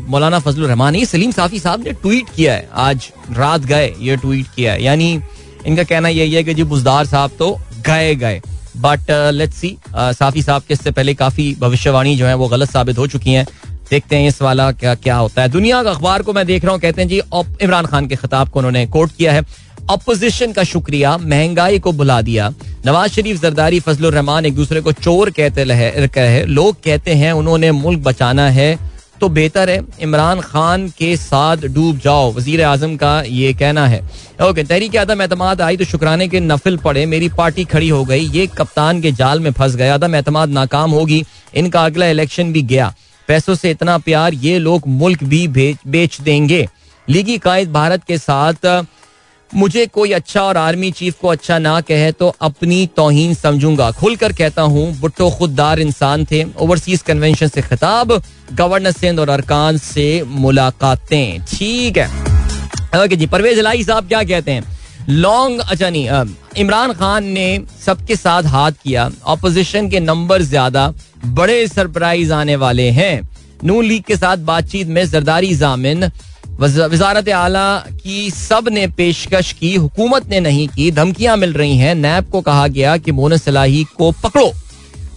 मौलाना 0.09 0.39
फजल 0.39 0.63
रहमान। 0.63 0.95
ये 0.95 1.05
सलीम 1.05 1.31
साफी 1.31 1.59
साहब 1.59 1.83
ने 1.83 1.91
ट्वीट 1.93 2.29
किया 2.35 2.53
है। 2.53 2.69
आज 2.73 3.09
रात 3.31 3.61
गए, 3.63 3.93
ये 3.99 4.15
ट्वीट 4.17 4.45
किया 4.55 4.73
है। 4.73 4.83
यानी 4.83 5.19
इनका 5.65 5.83
कहना 5.83 6.09
यही 6.09 6.33
है 6.33 6.43
कि 6.43 6.53
जी, 6.53 6.63
बुजदार 6.65 7.05
साहब 7.05 7.31
तो 7.39 7.57
गए 7.87 8.15
गए। 8.15 8.41
बट 8.77 9.11
लेट्स 9.33 9.55
सी 9.55 9.77
साफी 9.89 10.41
साहब 10.41 10.63
के 10.67 10.73
इससे 10.73 10.91
पहले 10.91 11.13
काफ़ी 11.15 11.55
भविष्यवाणी 11.59 12.15
जो 12.15 12.25
है 12.25 12.33
वो 12.35 12.47
गलत 12.47 12.71
साबित 12.71 12.97
हो 12.97 13.07
चुकी 13.07 13.33
हैं। 13.33 13.45
देखते 13.89 14.15
हैं 14.15 14.27
इस 14.27 14.41
वाला 14.41 14.71
क्या 14.73 14.93
क्या 14.95 15.15
होता 15.15 15.41
है। 15.41 15.49
दुनिया 15.49 15.81
का 15.83 15.91
अखबार 15.91 16.21
को 16.21 16.33
मैं 16.33 16.45
देख 16.45 16.63
रहा 16.63 16.71
हूँ, 16.71 16.81
कहते 16.81 17.01
हैं 17.01 17.09
जी 17.09 17.21
इमरान 17.63 17.85
खान 17.85 18.07
के 18.07 18.15
खिताब 18.15 18.49
को 18.49 18.59
उन्होंने 18.59 18.85
कोट 18.87 19.11
किया 19.17 19.33
है। 19.33 19.43
अपोजिशन 19.91 20.51
का 20.53 20.63
शुक्रिया, 20.63 21.15
महँगाई 21.17 21.79
को 21.79 21.91
बुला 21.91 22.21
दिया। 22.21 22.49
नवाज़ 22.85 23.11
शरीफ 23.11 23.41
जरदारी 23.41 23.79
फजल 23.79 24.05
रहमान 24.07 24.45
एक 24.45 24.55
दूसरे 24.55 24.81
को 24.81 24.91
चोर 24.93 25.29
कहते 25.29 25.63
रहे 25.63 26.43
लोग 26.45 26.75
कहते 26.83 27.13
हैं, 27.13 27.31
उन्होंने 27.33 27.71
मुल्क 27.73 27.99
बचाना 28.01 28.49
है। 28.49 28.77
तो 29.17 29.29
बेहतर 29.29 29.69
है। 29.69 29.79
इमरान 30.01 30.41
खान 30.41 30.87
के 30.89 31.15
साथ 31.17 31.65
डूब 31.67 31.99
जाओ। 31.99 32.31
वज़ीर 32.33 32.63
आज़म 32.63 32.95
का 32.97 33.21
ये 33.21 33.53
कहना 33.53 33.85
है। 33.87 34.01
ओके, 34.43 34.63
तहरीक 34.63 34.95
आदम 34.97 35.21
एतमाद 35.21 35.61
आई 35.61 35.77
तो 35.77 35.85
शुक्राने 35.85 36.27
के 36.27 36.39
नफिल 36.39 36.77
पड़े। 36.77 37.05
मेरी 37.05 37.29
पार्टी 37.37 37.65
खड़ी 37.65 37.89
हो 37.89 38.03
गई। 38.05 38.29
ये 38.29 38.47
कप्तान 38.49 39.01
के 39.01 39.11
जाल 39.13 39.39
में 39.39 39.51
फंस 39.51 39.75
गया। 39.75 39.93
आदम 39.93 40.15
एतमाद 40.15 40.49
नाकाम 40.51 40.91
होगी। 40.91 41.23
इनका 41.55 41.85
अगला 41.85 42.07
इलेक्शन 42.07 42.51
भी 42.53 42.61
गया। 42.63 42.93
पैसों 43.27 43.55
से 43.55 43.71
इतना 43.71 43.97
प्यार 43.99 44.33
ये 44.35 44.59
लोग 44.59 44.87
मुल्क 44.87 45.23
भी 45.25 45.47
बेच 45.47 46.21
देंगे। 46.21 46.67
लीगी 47.07 47.37
कायद 47.37 47.71
भारत 47.71 48.03
के 48.03 48.17
साथ, 48.17 48.85
मुझे 49.51 49.85
कोई 49.87 50.11
अच्छा 50.11 50.41
और 50.41 50.57
आर्मी 50.57 50.89
चीफ 50.91 51.19
को 51.21 51.27
अच्छा 51.27 51.57
ना 51.59 51.79
कहे 51.81 52.11
तो 52.11 52.27
अपनी 52.41 52.85
तोहिन 52.95 53.33
समझूँगा। 53.33 53.89
खुलकर 53.91 54.33
कहता 54.33 54.61
हूँ 54.63 54.91
भुट्टो 54.99 55.29
खुददार 55.31 55.79
इंसान 55.79 56.25
थे। 56.25 56.43
ओवरसीज 56.55 57.01
कन्वेंशन 57.01 57.47
से 57.47 57.61
खिताब। 57.61 58.11
गवर्नर 58.51 58.91
सिंध 58.91 59.19
और 59.19 59.29
अरकान 59.29 59.77
से 59.77 60.23
मुलाकातें। 60.27 61.41
ठीक 61.47 61.97
है। 61.97 62.07
ओके 62.95 63.15
जी, 63.15 63.25
परवेज 63.27 63.59
लाई 63.59 63.83
साहब 63.83 64.07
क्या 64.07 64.23
कहते 64.23 64.51
हैं? 64.51 64.63
लॉन्ग 65.09 65.61
अच्छा 65.61 65.89
नहीं 65.89 66.35
इमरान 66.57 66.93
खान 66.93 67.25
ने 67.25 67.59
सबके 67.85 68.15
साथ 68.15 68.43
हाथ 68.45 68.71
किया। 68.83 69.09
ऑपोजिशन 69.25 69.89
के 69.89 69.99
नंबर 69.99 70.41
ज़्यादा, 70.41 70.93
बड़े 71.25 71.67
सरप्राइज़ 71.67 72.33
आने 72.33 72.55
वाले 72.55 72.89
हैं। 72.91 73.29
नू 73.63 73.81
लीग 73.81 74.03
के 74.03 74.15
साथ 74.15 74.37
बातचीत 74.45 74.87
में 74.87 75.05
जरदारी 75.05 75.53
जामिन 75.55 76.09
वजारत 76.59 77.29
आला 77.29 77.77
की 77.93 78.29
सबने 78.31 78.87
पेशकश 78.87 79.51
की, 79.53 79.75
हुकूमत 79.75 80.29
ने 80.29 80.39
नहीं 80.39 80.67
की, 80.67 80.89
धमकियाँ 80.91 81.35
मिल 81.37 81.53
रही 81.53 81.77
हैं। 81.77 81.93
नैब 81.95 82.29
को 82.31 82.41
कहा 82.41 82.67
गया 82.67 82.95
कि 82.97 83.11
मोन 83.11 83.37
सलाही 83.37 83.83
को 83.97 84.11
पकड़ो। 84.23 84.51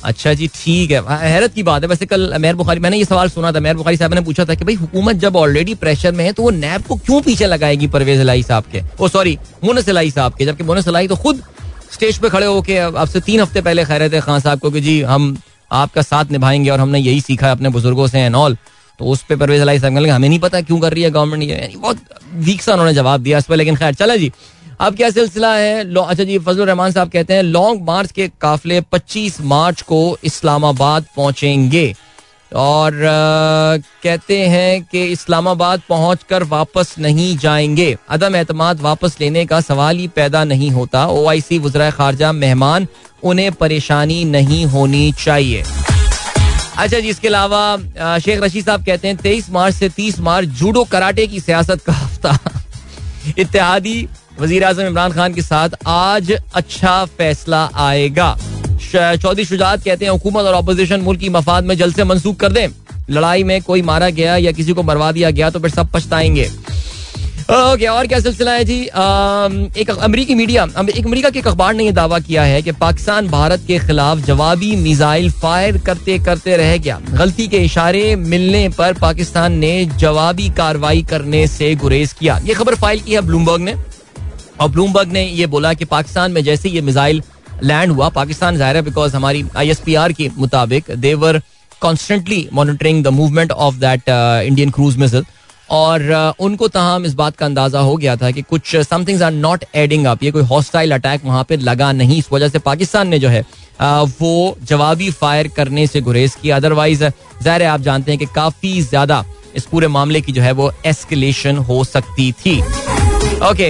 अच्छा 0.04 0.32
जी, 0.34 0.46
ठीक 0.54 0.90
है। 0.90 1.00
हैरत 1.20 1.54
की 1.54 1.62
बात 1.62 1.82
है। 1.82 1.88
वैसे 1.88 2.06
कल 2.06 2.32
मेहर 2.38 2.54
बुखारी, 2.54 2.80
मैंने 2.80 2.96
ये 2.96 3.04
सवाल 3.04 3.28
सुना 3.28 3.52
था। 3.52 3.60
मेहर 3.60 3.76
बुखारी 3.76 3.96
साहब 3.96 4.14
ने 4.14 4.20
पूछा 4.20 4.44
था 4.44 4.54
कि 4.54 4.64
भाई, 4.64 4.74
हुकूमत 4.74 5.16
जब 5.16 5.36
ऑलरेडी 5.36 5.74
प्रेशर 5.74 6.12
में 6.12 6.24
है 6.24 6.32
तो 6.32 6.42
वो 6.42 6.50
नैब 6.50 6.82
को 6.82 6.96
क्यों 6.96 7.20
पीछे 7.22 7.46
लगाएगी 7.46 7.86
परवेज 7.88 8.20
लाई 8.20 8.42
साहब 8.42 8.64
के? 8.72 8.82
ओ 9.00 9.08
सॉरी 9.08 9.38
मोन 9.64 9.80
सलाही 9.82 10.10
साहब 10.10 10.34
के। 10.34 10.46
जबकि 10.46 10.64
मोन 10.64 10.80
सलाही 10.80 11.08
तो 11.08 11.16
खुद 11.16 11.42
स्टेज 11.92 12.18
पे 12.18 12.28
खड़े 12.28 12.46
होकर 12.46 12.96
अब 12.96 13.08
से 13.08 13.20
तीन 13.20 13.40
हफ़्ते 13.40 13.60
पहले 13.60 13.84
खैर 13.84 14.08
थे 14.12 14.20
खान 14.20 14.40
साहब 14.40 14.60
को 14.60 14.70
कि 14.70 14.80
जी, 14.80 15.00
हम 15.02 15.36
आपका 15.70 16.02
साथ 16.02 16.30
निभाएँगे 16.32 16.70
और 16.70 16.80
हमने 16.80 16.98
यही 16.98 17.20
सीखा 17.20 17.46
है 17.46 17.52
अपने 17.52 17.68
बुज़ुर्गों 17.68 18.06
से 18.06 18.20
एंड 18.20 18.34
ऑल 18.34 18.56
तो 18.98 19.04
उस 19.04 19.22
पर 19.22 19.36
परवेज 19.36 19.60
अलाई 19.60 19.78
साहब 19.78 19.96
हमें 19.98 20.28
नहीं 20.28 20.38
पता 20.38 20.60
क्यों 20.60 20.78
कर 20.80 20.92
रही 20.92 21.02
है 21.02 21.10
गवर्नमेंट 21.10 21.42
ये। 21.42 21.72
बहुत 21.76 21.98
वीक 22.36 22.62
सा 22.62 22.72
उन्होंने 22.72 22.94
जवाब 22.94 23.20
दिया 23.20 23.38
इस 23.38 23.44
पर 23.44 23.56
लेकिन 23.56 23.76
खैर, 23.76 23.94
चला 23.94 24.16
जी। 24.16 24.30
अब 24.80 24.96
क्या 24.96 25.10
सिलसिला 25.10 25.54
है? 25.54 25.94
अच्छा 26.00 26.24
जी 26.24 26.38
फजल 26.38 26.64
रहमान 26.64 26.92
साहब 26.92 27.10
कहते 27.10 27.34
हैं 27.34 27.42
लॉन्ग 27.42 27.82
मार्च 27.82 28.12
के 28.12 28.28
काफिले 28.40 28.80
25 28.80 29.40
मार्च 29.40 29.82
को 29.82 30.18
इस्लामाबाद 30.24 31.04
पहुँचेंगे। 31.16 31.94
और 32.56 32.94
आ, 32.94 33.76
कहते 34.02 34.38
हैं 34.38 34.82
कि 34.82 35.04
इस्लामाबाद 35.04 35.82
पहुंचकर 35.88 36.42
वापस 36.42 36.94
नहीं 36.98 37.36
जाएँगे। 37.38 37.96
अदम 38.08 38.36
एतमाद 38.36 38.80
वापस 38.80 39.16
लेने 39.20 39.44
का 39.46 39.60
सवाल 39.60 39.98
ही 39.98 40.08
पैदा 40.08 40.44
नहीं 40.44 40.70
होता। 40.70 41.06
ओ 41.06 41.26
आई 41.26 41.40
सी 41.40 41.58
वजरा 41.58 41.90
खारजा 41.90 42.32
मेहमान 42.32 42.86
उन्हें 43.22 43.52
परेशानी 43.52 44.24
नहीं 44.24 44.64
होनी 44.66 45.12
चाहिए। 45.12 45.62
अच्छा 46.76 47.00
जी 47.00 47.08
इसके 47.08 47.28
अलावा 47.28 48.18
शेख 48.18 48.42
रशीद 48.42 48.64
साहब 48.66 48.84
कहते 48.84 49.08
हैं 49.08 49.16
तेईस 49.16 49.50
मार्च 49.50 49.74
से 49.74 49.88
तीस 49.88 50.18
मार्च 50.20 50.48
जूडो 50.48 50.84
कराटे 50.84 51.26
की 51.26 51.40
सियासत 51.40 51.80
का 51.80 51.92
हफ़्ता। 51.92 52.38
इत्तेहादी 53.38 54.08
वज़ीर 54.40 54.64
आज़म 54.64 54.86
इमरान 54.86 55.12
खान 55.12 55.34
के 55.34 55.42
साथ 55.42 55.70
आज 55.86 56.32
अच्छा 56.32 57.04
फैसला 57.08 57.68
आएगा। 57.76 58.36
चौधरी 58.92 59.44
शुजात 59.44 59.84
कहते 59.84 60.04
हैं, 60.04 60.12
हुकूमत 60.12 60.44
और 60.44 60.54
अपोजिशन 60.54 61.00
मुल्क 61.00 61.20
की 61.20 61.28
मफाद 61.28 61.64
में 61.64 61.76
जल्द 61.78 61.96
से 61.96 62.04
मनसूख 62.04 62.36
कर 62.36 62.52
दें। 62.52 62.68
लड़ाई 63.10 63.44
में 63.44 63.60
कोई 63.62 63.82
मारा 63.82 64.08
गया 64.10 64.36
या 64.38 64.52
किसी 64.52 64.72
को 64.72 64.82
मरवा 64.82 65.10
दिया 65.12 65.30
गया 65.30 65.50
तो 65.50 65.60
फिर 65.60 65.70
सब 65.70 65.90
पछताएँगे। 65.94 66.48
ओके, 67.50 67.86
और 67.86 68.06
क्या 68.06 68.18
सिलसिला 68.20 68.52
है 68.52 68.64
जी? 68.64 68.80
एक 69.80 69.90
अमरीकी 69.90 70.34
मीडिया 70.34 70.64
एक 70.88 71.06
अमरीका 71.06 71.30
के 71.30 71.40
अखबार 71.40 71.74
ने 71.74 71.84
यह 71.84 71.92
दावा 71.92 72.18
किया 72.20 72.42
है 72.42 72.62
कि 72.62 72.72
पाकिस्तान 72.74 73.28
भारत 73.28 73.64
के 73.66 73.78
खिलाफ 73.78 74.18
जवाबी 74.26 74.74
मिसाइल 74.78 75.30
फायर 75.32 75.78
करते 75.78 76.18
करते 76.18 76.56
रह 76.56 76.76
गया। 76.78 77.00
गलती 77.10 77.48
के 77.48 77.58
इशारे 77.64 78.14
मिलने 78.16 78.68
पर 78.68 78.98
पाकिस्तान 79.00 79.58
ने 79.58 79.84
जवाबी 79.98 80.48
कार्रवाई 80.56 81.02
करने 81.10 81.46
से 81.48 81.74
गुरेज 81.76 82.12
किया। 82.12 82.40
ये 82.44 82.54
खबर 82.54 82.74
फ़ाइल 82.76 83.00
की 83.00 83.12
है 83.12 83.20
ब्लूमबर्ग 83.20 83.62
ने। 83.62 83.74
और 84.60 84.68
ब्लूमबर्ग 84.70 85.12
ने 85.12 85.22
यह 85.24 85.46
बोला 85.48 85.72
कि 85.74 85.84
पाकिस्तान 85.86 86.32
में 86.32 86.42
जैसे 86.44 86.68
ये 86.68 86.80
मिसाइल 86.82 87.22
लैंड 87.62 87.92
हुआ, 87.92 88.08
पाकिस्तान 88.10 88.56
ज़ाहिर 88.56 88.76
है 88.76 88.82
बिकॉज़ 88.82 89.16
हमारी 89.16 89.44
आई 89.56 89.70
एस 89.70 89.80
पी 89.80 89.94
आर 89.94 90.12
के 90.12 90.28
मुताबिक 90.38 90.90
they're 90.98 91.40
constantly 91.82 92.48
monitoring 92.52 93.02
the 93.04 93.08
movement 93.08 93.52
of 93.52 93.74
that 93.76 94.08
Indian 94.08 94.70
cruise 94.70 94.96
missile 94.98 95.24
और 95.70 96.34
उनको 96.40 96.68
तहम 96.68 97.04
इस 97.06 97.14
बात 97.14 97.36
का 97.36 97.46
अंदाज़ा 97.46 97.80
हो 97.80 97.96
गया 97.96 98.16
था 98.16 98.30
कि 98.30 98.42
कुछ 98.42 98.76
somethings 98.76 99.22
are 99.22 99.32
not 99.32 99.64
adding 99.74 100.06
up 100.06 100.22
ये 100.22 100.30
कोई 100.30 100.42
हॉस्टाइल 100.44 100.94
अटैक 100.94 101.24
वहाँ 101.24 101.44
पे 101.48 101.56
लगा 101.58 101.90
नहीं। 101.92 102.18
इस 102.18 102.32
वजह 102.32 102.48
से 102.48 102.58
पाकिस्तान 102.60 103.08
ने 103.08 103.18
जो 103.18 103.28
है 103.28 103.44
वो 103.80 104.56
जवाबी 104.68 105.10
फायर 105.12 105.48
करने 105.56 105.86
से 105.86 106.00
गुरेज 106.00 106.34
किया। 106.42 106.56
अदरवाइज़ 106.56 107.04
ज़ाहिर 107.04 107.62
आप 107.64 107.80
जानते 107.80 108.12
हैं 108.12 108.18
कि 108.18 108.26
काफ़ी 108.34 108.80
ज़्यादा 108.82 109.24
इस 109.56 109.66
पूरे 109.66 109.88
मामले 109.88 110.20
की 110.20 110.32
जो 110.32 110.42
है 110.42 110.52
वो 110.52 110.72
एस्केलेशन 110.86 111.56
हो 111.58 111.82
सकती 111.86 112.30
थी। 112.34 112.60
ओके 113.42 113.68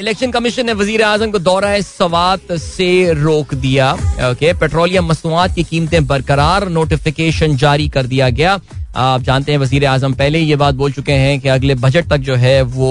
इलेक्शन 0.00 0.30
कमीशन 0.30 0.66
ने 0.66 0.72
वज़ीर 0.72 1.02
आज़म 1.02 1.30
को 1.30 1.38
दौरा 1.38 1.80
सवात 1.80 2.52
से 2.52 2.88
रोक 3.14 3.54
दिया 3.56 3.92
ओके 4.30 4.52
पेट्रोलियम 4.52 5.06
मसनूआत 5.06 5.54
की 5.54 5.62
कीमतें 5.64 6.06
बरकरार 6.06 6.68
नोटिफिकेशन 6.68 7.56
जारी 7.56 7.88
कर 7.88 8.06
दिया 8.06 8.28
गया 8.30 8.58
आप 8.96 9.22
जानते 9.22 9.52
हैं 9.52 9.58
वज़ीर 9.58 9.86
आज़म 9.86 10.14
पहले 10.14 10.38
ये 10.38 10.56
बात 10.56 10.74
बोल 10.74 10.92
चुके 10.92 11.12
हैं 11.12 11.38
कि 11.40 11.48
अगले 11.48 11.74
बजट 11.76 12.08
तक 12.08 12.26
जो 12.28 12.34
है 12.36 12.60
वो 12.72 12.90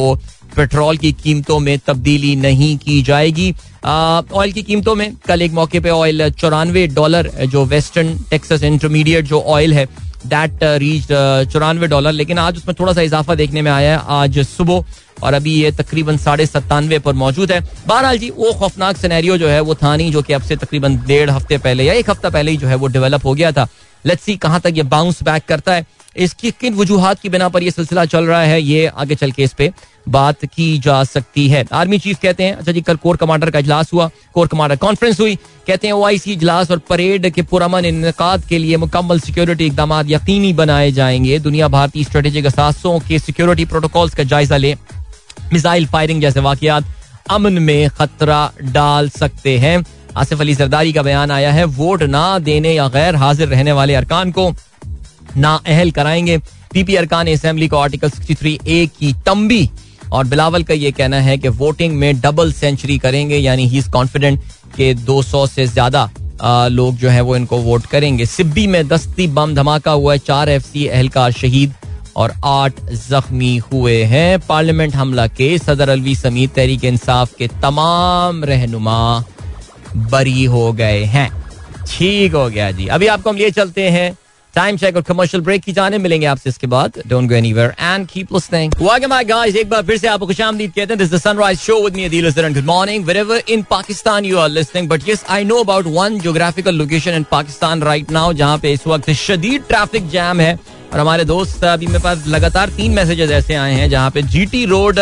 पेट्रोल 0.55 0.97
की 0.97 1.11
कीमतों 1.13 1.59
में 1.59 1.77
तब्दीली 1.87 2.35
नहीं 2.37 2.77
की 2.77 3.01
जाएगी 3.03 3.53
ऑयल 3.85 4.51
की 4.51 4.61
कीमतों 4.63 4.95
में 4.95 5.11
कल 5.27 5.41
एक 5.41 5.51
मौके 5.53 5.79
पे 5.79 5.89
ऑयल 5.89 6.29
चौरानवे 6.31 6.87
डॉलर 6.93 7.29
जो 7.47 7.65
वेस्टर्न 7.67 8.17
टेक्सस 8.29 8.63
इंटरमीडिएट 8.63 9.25
जो 9.25 9.41
ऑयल 9.49 9.73
है 9.73 9.87
दैट 10.25 10.63
रीच 10.63 11.07
चौरानवे 11.53 11.87
डॉलर 11.87 12.11
लेकिन 12.11 12.39
आज 12.39 12.57
उसमें 12.57 12.75
थोड़ा 12.79 12.93
सा 12.93 13.01
इजाफा 13.01 13.35
देखने 13.35 13.61
में 13.61 13.71
आया 13.71 13.91
है 13.91 14.03
आज 14.11 14.39
सुबह, 14.47 14.83
और 15.23 15.33
अभी 15.33 15.53
ये 15.53 15.71
तकरीबन 15.71 16.17
साढ़े 16.17 16.45
सत्तानवे 16.45 16.99
पर 16.99 17.13
मौजूद 17.13 17.51
है। 17.51 17.59
बहरहाल 17.87 18.17
जी, 18.17 18.29
वो 18.29 18.51
खौफनाक 18.53 18.97
सिनेरियो 18.97 19.37
जो 19.37 19.47
है, 19.47 19.59
वो 19.61 19.75
था 19.75 19.95
नहीं, 19.95 20.11
जो 20.11 20.21
कि 20.21 20.33
अब 20.33 20.41
से 20.41 20.55
तकरीबन 20.55 20.97
डेढ़ 21.07 21.29
हफ़्ते 21.29 21.57
पहले 21.57 21.83
या 21.83 21.93
एक 21.93 22.09
हफ़्ता 22.09 22.29
पहले 22.29 22.51
ही 22.51 22.57
जो 22.57 22.67
है, 22.67 22.75
वो 22.75 22.87
डेवलप 22.87 23.25
हो 23.25 23.33
गया 23.33 23.51
था। 23.51 23.67
लेट्स 24.05 24.23
सी 24.23 24.35
कहाँ 24.37 24.59
तक 24.61 24.73
ये 24.75 24.83
बाउंस 24.85 25.23
बैक 25.23 25.43
करता 25.47 25.73
है। 25.73 25.85
इसकी 26.15 26.51
किन 26.51 26.73
वजूहत 26.73 27.19
की 27.19 27.29
बिना 27.29 27.49
पर 27.49 27.63
यह 27.63 27.71
सिलसिला 27.71 28.05
चल 28.05 28.25
रहा 28.25 28.41
है, 28.41 28.61
ये 28.61 28.87
आगे 28.87 29.15
चल 29.15 29.31
के 29.31 29.43
इस 29.43 29.53
पे 29.53 29.71
बात 30.09 30.45
की 30.45 30.77
जा 30.77 31.03
सकती 31.03 31.47
है। 31.47 31.65
आर्मी 31.73 31.97
चीफ 31.99 32.19
कहते 32.21 32.43
हैं 32.43 32.53
अच्छा 32.53 32.71
जी, 32.71 32.81
कल 32.81 32.95
कोर 32.95 33.17
कमांडर 33.17 33.49
का 33.51 33.59
इजलास 33.59 33.93
हुआ, 33.93 34.09
कोर 34.33 34.47
कमांडर 34.47 34.75
कॉन्फ्रेंस 34.75 35.19
हुई, 35.19 35.35
कहते 35.67 35.87
हैं 35.87 35.93
ओआईसी 35.93 36.31
इजलास 36.33 36.71
और 36.71 36.77
परेड 36.79 37.29
के 37.29 37.41
पुरमन 37.41 37.85
इनका 37.85 38.35
के 38.49 38.57
लिए 38.57 38.77
मुकम्मल 38.77 39.19
सिक्योरिटी 39.19 39.65
इकदाम 39.65 39.93
यकीनी 40.07 40.51
बनाए 40.53 40.91
जाएँगे। 40.91 41.39
दुनिया 41.39 41.67
भारतीय 41.67 42.03
स्ट्रेटेजिक 42.03 42.45
असासों 42.45 42.99
के 42.99 43.19
सिक्योरिटी 43.19 43.65
प्रोटोकॉल्स 43.65 44.15
का 44.15 44.23
जायजा 44.25 44.57
ले 44.57 44.75
मिसाइल 45.53 45.85
फायरिंग 45.85 46.21
जैसे 46.21 46.39
वाकत 46.39 46.85
अमन 47.31 47.53
में 47.53 47.89
खतरा 47.89 48.51
डाल 48.63 49.09
सकते 49.09 49.57
हैं। 49.57 49.83
आसिफ 50.17 50.41
अली 50.41 50.53
जरदारी 50.55 50.93
का 50.93 51.01
बयान 51.01 51.31
आया 51.31 51.51
है, 51.51 51.63
वोट 51.65 52.03
ना 52.03 52.39
देने 52.39 52.73
या 52.73 52.87
गैर 52.87 53.15
हाजिर 53.15 53.47
रहने 53.47 53.71
वाले 53.71 53.95
अरकान 53.95 54.31
को 54.31 54.51
ना 55.37 55.53
अहल 55.67 55.91
कराएँगे। 55.91 56.37
पीपी 56.73 56.95
अरकान 56.95 57.27
असेंबली 57.27 57.67
को 57.67 57.77
आर्टिकल 57.77 58.09
63 58.11 58.57
ए 58.67 58.85
की 58.99 59.13
तंबी। 59.25 59.69
और 60.11 60.25
बिलावल 60.25 60.63
का 60.63 60.73
ये 60.73 60.91
कहना 60.91 61.19
है 61.21 61.37
कि 61.37 61.49
वोटिंग 61.49 61.95
में 61.95 62.19
डबल 62.21 62.51
सेंचुरी 62.53 62.97
करेंगे, 62.97 63.37
यानी 63.37 63.67
ही 63.67 63.77
इज़ 63.77 63.89
कॉन्फिडेंट 63.91 64.39
कि 64.75 64.93
200 64.95 65.45
से 65.47 65.65
ज़्यादा 65.67 66.09
लोग 66.69 66.95
जो 66.95 67.09
है 67.09 67.21
वो 67.21 67.35
इनको 67.35 67.57
वोट 67.59 67.85
करेंगे। 67.85 68.25
सिब्बी 68.25 68.65
में 68.67 68.87
दस्ती 68.87 69.27
बम 69.29 69.53
धमाका 69.55 69.91
हुआ 69.91 70.13
है, 70.13 70.19
चार 70.19 70.49
एफ़ 70.49 70.63
सी 70.63 70.85
एहलकार 70.85 71.31
शहीद 71.31 71.73
और 72.15 72.33
आठ 72.45 72.79
जख्मी 73.09 73.55
हुए 73.71 74.03
हैं। 74.05 74.39
पार्लियामेंट 74.39 74.95
हमला 74.95 75.27
के 75.29 75.57
सदर 75.57 75.89
अलवी 75.89 76.15
समीत 76.15 76.53
तहरीक 76.55 76.83
इंसाफ 76.85 77.33
के 77.35 77.47
तमाम 77.61 78.43
रहनुमा 78.43 79.23
बरी 80.11 80.43
हो 80.45 80.71
गए 80.73 81.03
हैं। 81.05 81.29
ठीक 81.87 82.33
हो 82.33 82.47
गया 82.49 82.71
जी। 82.71 82.87
अभी 82.87 83.07
आपको 83.07 83.29
हम 83.29 83.37
लिए 83.37 83.49
चलते 83.51 83.89
हैं 83.89 84.11
टाइम 84.55 84.77
चेक 84.77 84.95
और 84.95 85.01
कमर्शियल 85.01 85.43
ब्रेक 85.43 85.61
की 85.63 85.73
जाने। 85.73 85.97
मिलेंगे 85.97 86.25
आपसे 86.27 86.49
इसके 86.49 86.67
बाद। 86.67 87.01
Don't 87.07 87.29
go 87.29 87.35
anywhere 87.35 87.73
and 87.79 88.07
keep 88.07 88.33
listening 88.33 88.73
welcome 88.81 89.09
back 89.09 89.27
guys 89.27 89.55
एक 89.55 89.69
बार 89.69 89.81
फिर 89.83 89.97
से 89.97 90.07
आपको 90.07 90.25
खुशामदीद 90.27 90.71
कहते 90.71 90.93
हैं। 90.93 90.97
This 90.97 91.11
the 91.11 91.17
Sunrise 91.17 91.59
Show 91.59 91.79
with 91.83 91.95
me 91.95 92.03
Adeel 92.05 92.27
Hasan 92.27 92.53
good 92.53 92.65
morning 92.65 93.05
wherever 93.05 93.41
in 93.49 93.63
Pakistan 93.69 94.25
you 94.25 94.37
are 94.37 94.49
listening 94.49 94.89
but 94.89 95.09
yes 95.09 95.23
I 95.29 95.43
know 95.43 95.59
about 95.63 95.87
one 95.87 96.19
geographical 96.19 96.75
location 96.75 97.11
in 97.11 97.25
Pakistan 97.31 97.81
right 97.83 98.11
now 98.11 98.33
जहाँ 98.33 98.57
पे 98.57 98.73
इस 98.73 98.87
वक्त 98.87 99.11
शदीद 99.11 99.63
ट्रैफ़िक 99.69 100.09
जैम 100.09 100.39
है। 100.39 100.53
और 100.93 100.99
हमारे 100.99 101.25
दोस्त 101.25 101.63
अभी 101.63 101.87
मेरे 101.87 101.99
पास 101.99 102.27
लगातार 102.27 102.69
तीन 102.69 102.91
मैसेजेस 102.91 103.31
ऐसे 103.31 103.55
आए 103.55 103.73
हैं, 103.73 103.89
जहाँ 103.89 104.11
पे 104.11 104.21
जीटी 104.23 104.65
रोड 104.65 104.99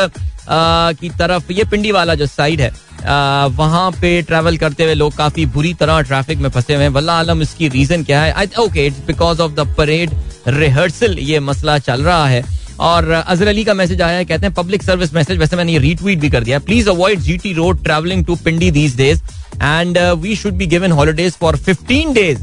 की 0.50 1.10
तरफ़, 1.12 1.52
ये 1.52 1.64
पिंडी 1.64 1.92
वाला 1.92 2.16
जो 2.16 2.26
साइड 2.28 2.62
है 2.62 2.72
वहाँ 3.04 3.90
पे 3.92 4.22
ट्रैवल 4.22 4.58
करते 4.58 4.84
हुए 4.84 4.94
लोग 4.94 5.16
काफ़ी 5.18 5.46
बुरी 5.54 5.74
तरह 5.74 6.02
ट्रैफ़िक 6.02 6.40
में 6.40 6.50
फंसे 6.50 6.76
हुए 6.76 6.84
हैं। 6.84 6.90
वल्ला 6.92 7.14
आलम, 7.20 7.42
इसकी 7.42 7.68
रीजन 7.70 8.04
क्या 8.04 8.22
है? 8.24 8.48
Okay 8.60 8.86
it's 8.86 9.06
because 9.08 9.42
of 9.42 9.52
the 9.54 9.68
parade 9.78 10.12
rehearsal 10.48 11.18
ये 11.20 11.40
मसला 11.42 11.78
चल 11.80 12.02
रहा 12.04 12.28
है। 12.28 12.44
और 12.80 13.10
अजहर 13.12 13.48
अली 13.48 13.64
का 13.64 13.74
मैसेज 13.74 14.02
आया 14.02 14.18
है, 14.18 14.26
कहते 14.26 14.46
हैं 14.46 14.54
पब्लिक 14.54 14.84
सर्विस 14.84 15.14
मैसेज 15.14 15.38
वैसे 15.38 15.56
मैंने 15.56 15.72
ये 15.72 15.80
रीट्वीट 15.80 16.20
भी 16.20 16.30
कर 16.30 16.44
दिया 16.44 16.60
please 16.60 16.90
avoid 16.90 17.20
GT 17.22 17.54
road 17.54 17.84
travelling 17.84 18.26
to 18.26 18.36
Pindi 18.46 18.70
these 18.72 18.96
days 18.98 19.22
and 19.64 19.98
we 20.22 20.36
should 20.36 20.54
be 20.54 20.66
given 20.68 20.92
holidays 20.92 21.34
for 21.34 21.58
15 21.60 22.14
days 22.14 22.40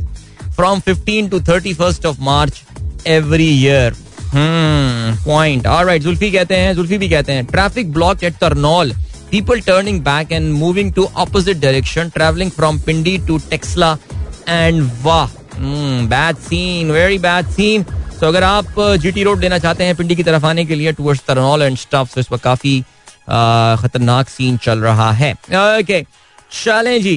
from 0.57 0.81
15 0.88 1.31
to 1.31 1.40
31st 1.40 2.07
of 2.07 2.21
March 2.21 2.62
every 3.07 3.49
year 3.49 3.97
point 4.35 5.66
alright 5.66 6.03
Zulfi 6.03 6.31
कहते 6.31 6.57
हैं 6.57 6.75
जुल्फी 6.75 6.99
भी 6.99 7.09
कहते 7.09 7.33
हैं 7.33 7.44
traffic 7.47 7.92
block 7.92 8.25
at 8.25 8.35
Tarnaul 8.40 8.92
people 9.30 9.60
turning 9.68 10.00
back 10.00 10.30
and 10.32 10.52
moving 10.54 10.92
to 10.98 11.06
opposite 11.24 11.60
direction 11.60 12.10
traveling 12.10 12.50
from 12.50 12.78
pindi 12.88 13.14
to 13.30 13.38
texla 13.52 13.90
and 14.46 14.90
wah. 15.04 15.28
Mm, 15.56 16.08
bad 16.08 16.38
scene 16.38 16.92
very 16.92 17.18
bad 17.18 17.56
scene. 17.56 17.84
तो 18.20 18.26
अगर 18.26 18.42
आप 18.42 18.74
जी 19.02 19.10
T 19.12 19.22
road 19.22 19.40
लेना 19.40 19.58
चाहते 19.58 19.84
हैं 19.84 19.94
पिंडी 19.96 20.14
की 20.16 20.22
तरफ़ 20.24 20.46
आने 20.46 20.64
के 20.64 20.74
लिए 20.74 20.92
टूवर्ड्स 20.92 21.20
तरनौल 21.26 21.62
एंड 21.62 21.76
स्टफ़ 21.78 22.18
इस 22.18 22.30
वक्त 22.32 22.42
काफ़ी 22.44 22.80
खतरनाक 23.82 24.28
सीन 24.28 24.56
चल 24.64 24.78
रहा 24.78 25.10
है। 25.12 25.32
ओके 25.32 26.00
चलें 26.52 27.00
जी 27.02 27.16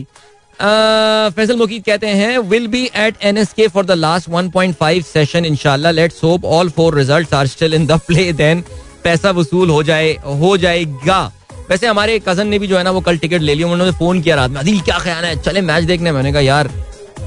फैसल 0.62 1.56
मुकीद 1.58 1.84
कहते 1.86 2.08
हैं 2.08 2.38
will 2.50 2.68
be 2.68 2.84
at 3.06 3.24
N 3.26 3.38
S 3.38 3.54
K 3.58 3.68
for 3.68 3.86
the 3.86 3.92
last 3.92 4.30
1.5 4.30 5.06
session 5.06 5.46
इनशाला 5.46 5.92
let's 5.92 6.24
hope 6.24 6.46
all 6.46 6.70
four 6.76 6.96
results 6.98 7.34
are 7.34 7.48
still 7.48 7.74
in 7.74 7.86
the 7.88 8.00
play 8.08 8.32
then 8.34 8.64
पैसा 9.04 9.32
वसूल 9.32 9.70
हो 9.70 9.82
जाए 9.84 10.12
हो 10.42 10.58
जाएगा. 10.58 11.32
वैसे 11.72 11.88
हमारे 11.88 12.18
कज़न 12.20 12.48
ने 12.48 12.58
भी 12.60 12.68
जो 12.68 12.78
है 12.78 12.84
ना 12.84 12.92
वो 12.92 13.02
कल 13.02 13.18
टिकट 13.18 13.42
ले 13.42 13.54
लिया 13.56 13.68
उन्होंने 13.68 13.92
फ़ोन 13.98 14.22
किया 14.22 14.36
रात 14.36 14.50
में। 14.52 14.60
अदिल 14.60 14.80
क्या 14.82 14.98
ख्याल 15.00 15.26
है? 15.26 15.36
चले 15.42 15.62
मैच 15.62 15.84
देखने। 15.84 16.12
मैंने 16.12 16.32
कहा, 16.32 16.42
यार, 16.42 16.70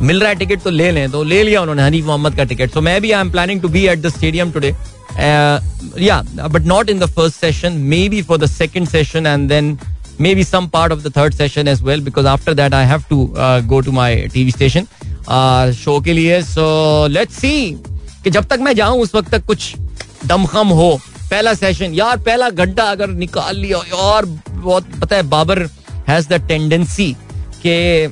मिल 0.03 0.21
रहा 0.21 0.29
है 0.29 0.35
टिकट 0.35 0.63
तो 0.63 0.71
ले 0.71 0.91
लें। 0.93 1.11
तो 1.11 1.23
ले 1.25 1.43
लिया 1.43 1.61
उन्होंने 1.63 1.83
हनीफ 1.83 2.05
मोहम्मद 2.05 2.37
का 2.37 2.45
टिकट 2.45 2.73
सो 2.73 2.81
मैं 2.81 3.01
भी 3.03 3.13
I 3.13 3.21
am 3.21 3.31
planning 3.31 3.61
to 3.61 3.69
be 3.69 3.87
at 3.89 3.99
the 3.99 4.09
stadium 4.09 4.51
today 4.53 4.75
या 6.01 6.21
but 6.49 6.67
not 6.67 6.91
in 6.91 6.99
the 6.99 7.07
first 7.15 7.41
session 7.41 7.73
maybe 8.09 8.21
for 8.23 8.39
the 8.39 8.47
second 8.47 8.89
session 8.89 9.27
and 9.27 9.49
then 9.49 9.79
maybe 10.35 10.45
some 10.45 10.67
part 10.75 10.93
of 10.93 11.01
the 11.01 11.13
third 11.17 11.35
session 11.35 11.69
as 11.69 11.83
well 11.83 12.01
because 12.05 12.27
after 12.27 12.55
that 12.55 12.75
I 12.75 12.87
have 12.87 13.05
to 13.11 13.33
go 13.69 13.81
to 13.81 13.93
my 13.93 14.17
TV 14.35 14.51
station 14.51 14.87
show 15.75 15.99
के 16.01 16.13
लिए। 16.13 16.43
So 16.45 17.07
let's 17.11 17.37
see 17.37 17.71
कि 18.25 18.31
जब 18.31 18.45
तक 18.45 18.59
मैं 18.61 18.75
जाऊँ, 18.75 19.01
उस 19.01 19.15
वक्त 19.15 19.31
तक 19.31 19.45
कुछ 19.47 19.75
दमखम 20.27 20.69
हो। 20.69 21.01
पहला 21.35 21.55
सेशन 21.57 21.95
यार 21.95 22.17
पहला 22.21 22.49
घंटा 22.51 22.85
अगर 22.87 23.09
निकाल 23.11 23.57
लिया, 23.57 23.79
यार, 23.79 24.25
बहुत, 24.49 24.85
पता 25.01 25.17
है, 25.17 25.23
बाबर 25.29 25.59
हैज़ 26.09 26.29
द 26.29 26.41
टेंडेंसी 26.49 27.11
के 27.63 28.07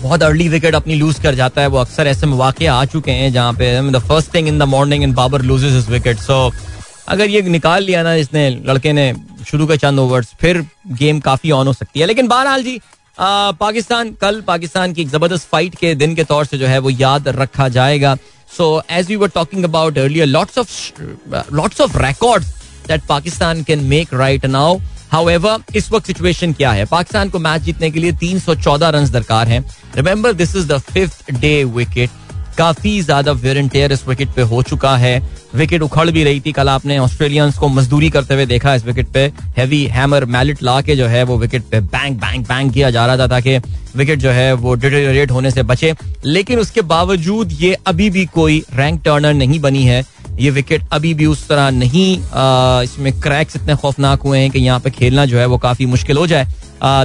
बहुत 0.00 0.22
अर्ली 0.22 0.48
विकेट 0.48 0.74
अपनी 0.74 0.94
लूज 0.94 1.20
कर 1.20 1.34
जाता 1.34 1.60
है, 1.60 1.66
वो 1.66 1.78
अक्सर 1.78 2.06
ऐसे 2.06 2.26
मौके 2.26 2.66
आ 2.66 2.84
चुके 2.84 3.10
हैं 3.12 3.32
जहाँ 3.32 3.52
पे 3.52 3.90
the 3.90 3.98
first 4.08 4.34
thing 4.34 4.48
in 4.48 4.58
the 4.58 4.62
morning 4.68 5.02
in 5.02 5.12
Babar 5.14 5.42
loses 5.42 5.76
his 5.76 5.90
wicket 5.90 6.18
so 6.18 6.36
अगर 7.08 7.28
ये 7.30 7.42
निकाल 7.42 7.84
लिया 7.84 8.02
ना 8.02 8.14
इसने, 8.16 8.48
लड़के 8.66 8.92
ने 8.92 9.12
शुरू 9.50 9.66
के 9.66 9.76
चंद 9.76 9.98
ओवर्स 9.98 10.34
फिर 10.40 10.64
गेम 10.98 11.20
काफ़ी 11.20 11.50
ऑन 11.50 11.66
हो 11.66 11.72
सकती 11.72 12.00
है। 12.00 12.06
लेकिन 12.06 12.28
बहरहाल 12.28 12.62
जी 12.62 12.78
पाकिस्तान, 13.18 14.10
कल 14.20 14.40
पाकिस्तान 14.46 14.92
की 14.92 15.04
ज़बरदस्त 15.04 15.48
फाइट 15.48 15.74
के 15.74 15.94
दिन 15.94 16.14
के 16.14 16.24
तौर 16.24 16.44
से 16.44 16.58
जो 16.58 16.66
है 16.66 16.78
वो 16.78 16.90
याद 16.90 17.28
रखा 17.28 17.68
जाएगा। 17.68 18.14
So 18.56 18.82
as 18.90 19.08
we 19.08 19.16
were 19.16 19.28
talking 19.28 19.64
about 19.64 19.98
earlier 19.98 20.26
lots 20.26 20.58
of 20.58 21.54
lots 21.54 21.80
of 21.80 21.96
records 21.98 22.46
that 22.88 23.06
Pakistan 23.08 23.62
can 23.62 23.84
make 23.84 24.14
right 24.14 24.46
now 24.46 24.78
however 25.12 25.76
इस 25.76 25.90
वक्त 25.92 26.06
सिचुएशन 26.06 26.52
क्या 26.52 26.72
है? 26.72 26.84
पाकिस्तान 26.84 27.28
को 27.30 27.38
मैच 27.38 27.62
जीतने 27.62 27.90
के 27.90 28.00
लिए 28.00 28.12
314 28.12 28.90
रन 28.90 29.10
दरकार 29.10 29.48
हैं। 29.48 29.64
Remember 29.96 30.32
this 30.32 30.54
is 30.56 30.66
the 30.68 30.78
fifth 30.92 31.30
day 31.32 31.62
wicket 31.64 32.10
काफ़ी 32.58 33.00
ज़्यादा 33.02 33.32
वेर 33.34 33.58
एंड 33.58 33.70
टेयर 33.70 33.92
इस 33.92 34.06
विकेट 34.08 34.28
पे 34.36 34.42
हो 34.42 34.62
चुका 34.62 34.96
है। 34.96 35.20
विकेट 35.54 35.82
उखड़ 35.82 36.10
भी 36.10 36.24
रही 36.24 36.40
थी। 36.40 36.52
कल 36.52 36.68
आपने 36.68 36.98
ऑस्ट्रेलियंस 36.98 37.58
को 37.58 37.68
मजदूरी 37.68 38.08
करते 38.10 38.34
हुए 38.34 38.46
देखा 38.46 38.74
इस 38.74 38.84
विकेट 38.84 39.08
पे। 39.12 39.20
हैवी 39.56 39.84
हैमर 39.86 40.24
मैलिट 40.26 40.62
ला 40.62 40.80
के 40.80 40.96
जो 40.96 41.06
है 41.06 41.22
वो 41.24 41.36
विकेट 41.38 41.62
पे 41.70 41.80
बैंग 41.82 42.16
बैंग 42.18 42.44
बैंग 42.46 42.72
किया 42.72 42.90
जा 42.90 43.06
रहा 43.06 43.18
था 43.18 43.26
ताकि 43.28 43.56
विकेट 43.96 44.18
जो 44.18 44.30
है 44.30 44.52
वो 44.54 44.74
डिटेरिएट 44.74 45.30
होने 45.30 45.50
से 45.50 45.62
बचे। 45.62 45.94
लेकिन 46.24 46.58
उसके 46.58 46.80
बावजूद 46.84 47.52
ये 47.60 47.76
अभी 47.86 48.10
भी 48.10 48.26
कोई 48.34 48.62
रैंक 48.74 49.00
टर्नर 49.04 49.34
नहीं 49.34 49.60
बनी 49.60 49.84
है। 49.84 50.04
ये 50.40 50.50
विकेट 50.50 50.82
अभी 50.92 51.12
भी 51.14 51.26
उस 51.26 51.46
तरह 51.48 51.70
नहीं 51.70 52.18
आ, 52.20 52.82
इसमें 52.82 53.12
क्रैक्स 53.20 53.56
इतने 53.56 53.74
खौफनाक 53.74 54.22
हुए 54.22 54.38
हैं 54.38 54.50
कि 54.50 54.58
यहाँ 54.58 54.80
पे 54.80 54.90
खेलना 54.90 55.24
जो 55.26 55.38
है 55.38 55.46
वो 55.46 55.58
काफ़ी 55.58 55.86
मुश्किल 55.86 56.16
हो 56.16 56.26
जाए। 56.26 56.46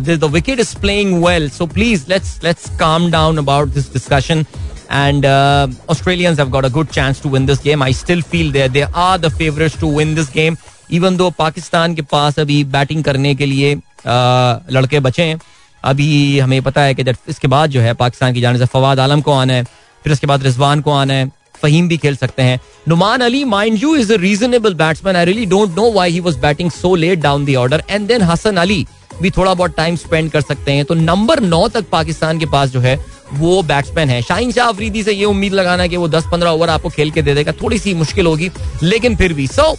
The 0.01 0.29
wicket 0.31 0.59
is 0.59 0.75
playing 0.77 1.23
well 1.23 1.49
so 1.49 1.65
please 1.67 2.03
let's 2.09 2.39
let's 2.43 2.69
calm 2.79 3.09
down 3.11 3.37
about 3.37 3.69
this 3.69 3.91
discussion 3.93 4.45
and 4.91 5.25
uh, 5.25 5.67
Australians 5.89 6.38
have 6.38 6.51
got 6.51 6.65
a 6.65 6.69
good 6.69 6.91
chance 6.91 7.19
to 7.21 7.30
win 7.30 7.45
this 7.45 7.60
game. 7.60 7.82
I 7.82 7.91
still 7.93 8.21
feel 8.23 8.51
they 8.51 8.67
they 8.69 8.84
are 9.04 9.17
the 9.17 9.30
favorites 9.32 9.77
to 9.77 9.88
win 9.89 10.15
this 10.15 10.30
game. 10.32 10.58
Even 10.89 11.17
though 11.17 11.32
Pakistan 11.38 11.95
के 11.95 12.01
पास 12.13 12.39
अभी 12.39 12.63
batting 12.71 13.04
करने 13.04 13.34
के 13.36 13.45
लिए 13.45 13.75
uh, 13.75 14.71
लड़के 14.71 14.99
बचे 14.99 15.23
हैं 15.23 15.39
अभी 15.84 16.39
हमें 16.39 16.62
पता 16.62 16.82
है 16.82 16.93
कि 16.95 17.04
इसके 17.30 17.47
बाद 17.47 17.69
जो 17.69 17.82
है 17.82 17.93
पाकिस्तान 18.01 18.34
की 18.34 18.41
जाने 18.41 18.60
से 18.60 18.65
फवाद 18.73 18.99
आलम 18.99 19.21
को 19.21 19.32
आना 19.34 19.54
है 19.54 19.63
फिर 20.04 20.13
उसके 20.13 20.27
बाद 20.27 20.43
रिजवान 20.43 20.82
को 20.82 20.91
आना 20.91 21.13
है 21.13 21.32
फहीम 21.62 21.88
भी 21.88 21.97
खेल 21.97 22.15
सकते 22.15 22.43
हैं 22.43 22.60
Nauman 22.88 23.21
Ali 23.21 23.43
mind 23.45 23.77
you 23.82 23.95
is 23.95 24.13
a 24.13 24.17
reasonable 24.19 24.73
batsman 24.73 25.15
I 25.15 25.25
really 25.25 25.45
don't 25.45 25.75
know 25.75 25.91
why 25.91 26.12
he 26.12 26.19
was 26.19 26.38
batting 26.41 26.71
so 26.71 26.95
late 26.95 27.19
down 27.19 27.45
the 27.45 27.56
order 27.56 27.84
and 27.89 28.08
then 28.08 28.21
Hasan 28.32 28.58
Ali 28.58 28.86
भी 29.21 29.32
थोड़ा 29.32 29.54
बहुत 29.54 29.75
टाइम 29.75 29.95
स्पेंड 29.95 30.32
कर 30.32 30.41
सकते 30.41 30.71
हैं 30.71 30.86
तो 30.86 30.93
नंबर 30.95 31.39
नौ 31.39 31.67
तक 31.67 31.89
पाकिस्तान 31.91 32.39
के 32.39 32.45
पास 32.54 32.69
जो 32.69 32.80
है 32.80 32.99
वो 33.33 33.61
बैट्समैन 33.63 34.09
है। 34.09 34.21
शाहिन 34.21 34.51
शाह 34.51 34.67
अफरीदी 34.67 35.03
से 35.03 35.13
ये 35.13 35.25
उम्मीद 35.25 35.53
लगाना 35.53 35.87
कि 35.87 35.97
वो 35.97 36.07
10-15 36.09 36.49
ओवर 36.49 36.69
आपको 36.69 36.89
खेल 36.89 37.11
के 37.11 37.21
दे 37.21 37.33
देगा। 37.35 37.51
थोड़ी 37.61 37.79
सी 37.79 37.93
मुश्किल 37.93 38.25
होगी, 38.25 38.49
लेकिन 38.83 39.15
फिर 39.15 39.33
भी। 39.33 39.47
सो 39.47 39.73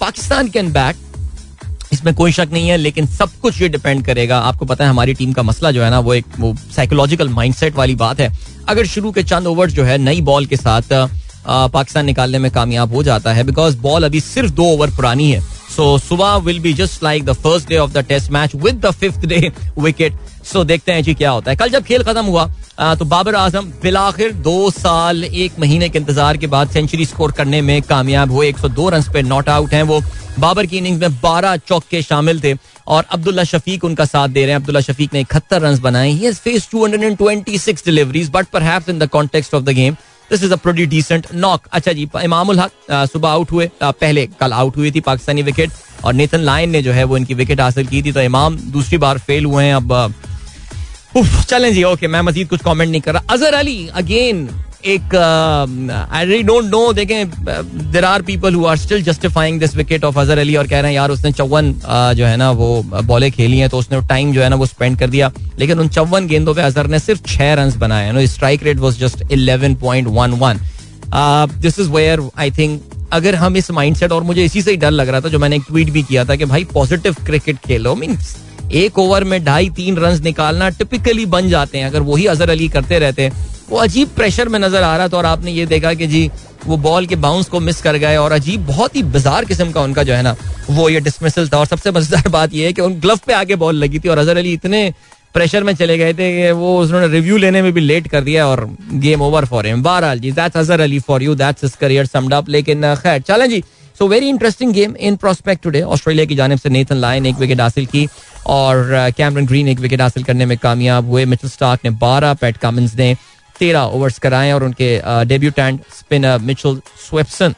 पाकिस्तान 0.00 0.48
कैन 0.48 0.72
बैट 0.72 0.96
इसमें 1.92 2.14
कोई 2.14 2.32
शक 2.32 2.48
नहीं 2.52 2.68
है, 2.68 2.76
लेकिन 2.76 3.06
सब 3.06 3.30
कुछ 3.42 3.60
ये 3.62 3.68
डिपेंड 3.68 4.04
करेगा। 4.06 4.38
आपको 4.38 4.64
पता 4.64 4.84
है 4.84 4.90
हमारी 4.90 5.14
टीम 5.14 5.32
का 5.32 5.42
मसला 5.42 5.70
जो 5.70 5.82
है 5.82 5.90
ना, 5.90 5.98
वो 5.98 6.14
एक, 6.14 6.24
वो 6.40 6.54
साइकोलॉजिकल 6.76 7.28
माइंडसेट 7.28 7.76
वाली 7.76 7.94
बात 7.94 8.20
है। 8.20 8.32
अगर 8.68 8.86
शुरू 8.86 9.12
के 9.12 9.22
चंद 9.22 9.46
ओवर्स 9.46 9.72
जो 9.72 9.84
है, 9.84 9.98
नई 9.98 10.20
बॉल 10.22 10.46
के 10.46 10.56
साथ 10.56 10.82
पाकिस्तान 11.48 12.06
निकालने 12.06 12.38
में 12.38 12.50
कामयाब 12.50 12.94
हो 12.94 13.02
जाता 13.02 13.32
है 13.32 13.42
बिकॉज़ 13.44 13.76
बॉल 13.78 14.04
अभी 14.04 14.20
सिर्फ़ 14.20 14.50
दो 14.52 14.64
ओवर 14.64 14.90
पुरानी 14.90 15.30
है। 15.30 15.40
सो 15.76 15.98
सुबह 15.98 16.36
will 16.36 16.58
be 16.60 16.72
just 16.74 17.02
like 17.02 17.24
the 17.24 17.32
first 17.34 17.68
day 17.68 17.76
of 17.76 17.90
the 17.92 17.98
test 17.98 18.30
match 18.32 18.54
with 18.54 18.80
the 18.86 18.90
fifth 18.90 19.26
day 19.26 19.50
wicket 19.78 20.12
so 20.46 20.62
देखते 20.64 20.92
हैं 20.92 21.02
जी 21.02 21.14
क्या 21.14 21.30
होता 21.30 21.50
है। 21.50 21.56
कल 21.56 21.68
जब 21.70 21.84
खेल 21.84 22.02
खत्म 22.04 22.24
हुआ 22.24 22.46
तो 22.94 23.04
बाबर 23.04 23.34
आज़म 23.34 23.70
बिलाखिर 23.82 24.32
दो 24.34 24.70
साल, 24.70 25.24
एक 25.24 25.58
महीने 25.60 25.88
के 25.88 25.98
इंतज़ार 25.98 26.36
के 26.36 26.46
बाद 26.46 26.70
सेंचुरी 26.70 27.04
स्कोर 27.06 27.32
करने 27.32 27.60
में 27.62 27.80
कामयाब 27.82 28.32
हुए। 28.32 28.48
102 28.48 28.88
रन 28.90 29.02
पे 29.12 29.22
नॉट 29.24 29.48
आउट 29.48 29.74
हैं 29.74 29.82
वो। 29.84 30.00
बाबर 30.38 30.66
की 30.66 30.76
इनिंग्स 30.78 31.00
में 31.00 31.20
12 31.20 31.56
चौके 31.58 32.02
शामिल 32.02 32.40
थे 32.40 32.54
और 32.86 33.04
अब्दुल्ला 33.10 33.44
शफीक 33.44 33.84
उनका 33.84 34.04
साथ 34.04 34.28
दे 34.28 34.40
रहे 34.40 34.50
हैं। 34.50 34.60
अब्दुल्ला 34.60 34.80
शफीक 34.82 35.14
ने 35.14 35.20
इकहत्तर 35.20 35.62
रन 35.62 35.78
बनाए। 35.80 36.10
He 36.10 36.32
face 36.34 36.68
226 36.74 37.84
deliveries 37.86 38.30
but 38.34 38.46
perhaps 38.52 38.88
in 38.88 38.98
the 38.98 39.08
context 39.08 39.54
of 39.54 39.64
the 39.64 39.70
game 39.70 39.94
this 40.30 40.42
is 40.42 40.52
a 40.52 40.56
pretty 40.58 40.86
decent 40.86 41.26
knock 41.34 41.66
अच्छा 41.72 41.92
जी, 41.92 42.08
इमामुल 42.24 42.60
हक 42.60 43.08
सुबह 43.12 43.28
आउट 43.28 43.52
हुए 43.52 43.70
पहले 43.82 44.26
कल 44.40 44.52
आउट 44.52 44.76
हुई 44.76 44.90
थी 44.90 45.00
पाकिस्तानी 45.02 45.42
विकेट 45.42 45.70
और 46.04 46.14
नेथन 46.14 46.40
लाइन 46.40 46.70
ने 46.70 46.82
जो 46.82 46.92
है 46.92 47.04
वो 47.04 47.16
इनकी 47.16 47.34
विकेट 47.34 47.60
हासिल 47.60 47.86
की 47.86 48.02
थी। 48.02 48.12
तो 48.12 48.20
इमाम 48.22 48.56
दूसरी 48.72 48.98
बार 48.98 49.18
फेल 49.18 49.44
हुए 49.44 49.64
हैं। 49.64 49.74
अब 49.74 50.14
चलें 51.24 51.72
जी 51.74 51.82
ओके 51.84 52.08
मैं 52.08 52.20
मजीद 52.22 52.48
कुछ 52.48 52.60
कमेंट 52.64 52.90
नहीं 52.90 53.00
कर 53.00 53.14
रहा। 53.14 53.34
अजहर 53.34 53.54
अली 53.54 53.86
अगेन 53.94 54.48
एक 54.84 55.14
आई 55.14 56.24
रियली 56.24 56.42
डोंट 56.42 56.64
नो 56.64 56.92
देखें 56.92 57.30
there 57.92 58.04
are 58.04 58.22
people 58.22 58.54
who 58.54 58.64
are 58.66 58.76
still 58.78 59.02
justifying 59.02 59.60
this 59.60 59.76
wicket 59.76 60.04
of 60.04 60.18
Azhar 60.18 60.38
Ali 60.38 60.56
और 60.56 60.66
कह 60.68 60.80
रहे 60.80 60.90
हैं 60.90 60.96
यार 60.96 61.10
उसने 61.10 61.32
चौवन 61.32 61.72
uh, 61.72 62.12
जो 62.14 62.26
है 62.26 62.36
ना 62.36 62.50
वो 62.50 62.82
बॉलें 62.84 63.30
खेली 63.32 63.58
हैं 63.58 63.68
तो 63.70 63.78
उसने 63.78 64.00
टाइम 64.08 64.32
जो 64.32 64.42
है 64.42 64.48
ना 64.48 64.56
वो 64.56 64.66
स्पेंड 64.66 64.98
कर 64.98 65.10
दिया। 65.10 65.32
लेकिन 65.58 65.78
उन 65.80 65.88
चौवन 65.88 66.26
गेंदों 66.26 66.54
पे 66.54 66.62
अजहर 66.62 66.86
ने 66.86 66.98
सिर्फ़ 66.98 67.22
छह 67.26 67.54
रन 67.54 67.72
बनाए 67.78 68.12
no 68.12 68.26
strike 68.26 68.62
rate 68.62 68.78
was 68.78 68.98
just 69.00 69.32
eleven 69.32 69.74
point 69.76 70.08
one 70.10 70.38
one 70.40 70.60
this 71.60 71.78
is 71.80 71.90
where 71.90 72.28
I 72.38 72.50
think 72.50 72.80
अगर 73.12 73.34
हम 73.34 73.56
इस 73.56 73.70
माइंडसेट 73.70 74.12
और 74.12 74.22
मुझे 74.22 74.44
इसी 74.44 74.62
से 74.62 74.70
ही 74.70 74.76
डर 74.76 74.90
लग 74.90 75.08
रहा 75.08 75.20
था 75.20 75.28
जो 75.28 75.38
मैंने 75.38 75.56
एक 75.56 75.62
ट्वीट 75.68 75.90
भी 75.90 76.02
किया 76.02 76.24
था 76.24 76.36
कि 76.36 76.44
भाई 76.44 76.64
पॉजिटिव 76.72 77.16
क्रिकेट 77.26 77.56
खेलो. 77.66 77.94
मीन्स 77.94 78.36
एक 78.74 78.98
ओवर 78.98 79.24
में 79.24 79.44
ढाई 79.44 79.68
तीन 79.70 79.96
रन 79.96 80.22
निकालना 80.22 80.68
टिपिकली 80.70 81.26
बन 81.26 81.48
जाते 81.48 81.78
हैं। 81.78 81.86
अगर 81.86 82.00
वही 82.02 82.26
अजहर 82.26 82.50
अली 82.50 82.68
करते 82.68 82.98
रहते 82.98 83.30
वो 83.68 83.78
अजीब 83.78 84.08
प्रेशर 84.16 84.48
में 84.48 84.58
नज़र 84.58 84.82
आ 84.82 84.96
रहा 84.96 85.08
था 85.08 85.16
और 85.16 85.26
आपने 85.26 85.52
ये 85.52 85.64
देखा 85.66 85.92
कि 85.94 86.06
जी, 86.06 86.30
वो 86.66 86.76
बॉल 86.78 87.06
के 87.06 87.16
बाउंस 87.16 87.48
को 87.48 87.60
मिस 87.60 87.80
कर 87.82 87.96
गए 87.96 88.16
और 88.16 88.32
अजीब, 88.32 88.66
बहुत 88.66 88.96
ही 88.96 89.02
बिजार 89.04 89.44
किस्म 89.44 89.70
का 89.72 89.82
उनका 89.82 90.02
जो 90.02 90.14
है 90.14 90.22
ना, 90.22 90.34
वो 90.70 90.88
ये 90.88 91.00
डिसमिसल 91.00 91.48
था। 91.48 91.58
और 91.58 91.66
सबसे 91.66 91.90
मज़ेदार 91.90 92.28
बात 92.30 92.54
ये 92.54 92.66
है 92.66 92.72
कि 92.72 92.82
उन 92.82 92.94
ग्लव 93.00 93.20
पे 93.26 93.32
आगे 93.34 93.56
बॉल 93.56 93.76
लगी 93.76 93.98
थी 93.98 94.08
और 94.08 94.18
अजहर 94.18 94.36
अली 94.36 94.52
इतने 94.52 94.92
प्रेशर 95.34 95.64
में 95.64 95.74
चले 95.74 95.96
गए 95.98 96.12
थे 96.14 96.30
कि 96.34 96.50
वो 96.52 96.78
उन्होंने 96.82 97.08
रिव्यू 97.08 97.36
लेने 97.36 97.62
में 97.62 97.72
भी 97.72 97.80
लेट 97.80 98.06
कर 98.08 98.20
दिया 98.24 98.46
और 98.48 98.66
गेम 98.94 99.22
ओवर 99.22 99.44
फॉर 99.44 99.66
हिम 99.66 99.82
बहरहाल 99.82 100.18
जी 100.18 100.30
that's 100.32 100.56
Azhar 100.56 100.80
Ali 100.80 100.98
for 101.00 101.22
you 101.22 101.34
that's 101.34 101.74
career 101.76 102.06
summed 102.06 102.34
up 102.34 102.48
लेकिन 102.48 102.94
खैर 103.02 103.20
चलें 103.22 103.48
जी 103.50 103.62
so 103.98 104.08
very 104.08 104.28
interesting 104.28 104.72
game 104.74 104.94
in 104.98 105.16
prospect 105.16 105.62
today 105.62 105.82
Australia 105.82 106.24
की 106.26 106.34
जानब 106.36 106.58
से 106.58 106.68
नेथन 106.70 106.96
लाइन 106.96 107.26
एक 107.26 107.36
विकेट 107.36 107.60
हासिल 107.60 107.86
की। 107.86 108.06
और 108.46 109.10
कैमरन 109.16 109.46
ग्रीन 109.46 109.68
एक 109.68 109.80
विकेट 109.80 110.00
हासिल 110.00 110.22
करने 110.24 110.46
में 110.46 110.56
कामयाब 110.58 111.08
हुए। 111.10 111.24
मिचल 111.24 111.48
स्टार्क 111.48 111.80
ने 111.84 111.90
बारह 112.02 112.34
पैट 112.40 112.56
कमिंस 112.56 112.94
ने 112.96 113.14
तेरह 113.56 113.80
ओवर्स 113.80 114.18
कराए 114.18 114.52
और 114.52 114.64
उनके 114.64 114.88
डेब्यूटेंट 115.26 115.80
स्पिनर 115.98 116.38
मिचल 116.38 116.80
स्वेप्सन 117.08 117.54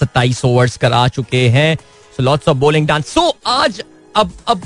सत्ताईस 0.00 0.44
ओवर्स 0.44 0.76
करा 0.76 1.06
चुके 1.08 1.48
हैं। 1.48 1.74
So 2.16 2.22
lots 2.22 2.48
of 2.48 2.56
bowling 2.56 2.86
dance 2.88 3.14
so 3.14 3.28
आज 3.46 3.82
अब 4.14 4.32
अब 4.48 4.62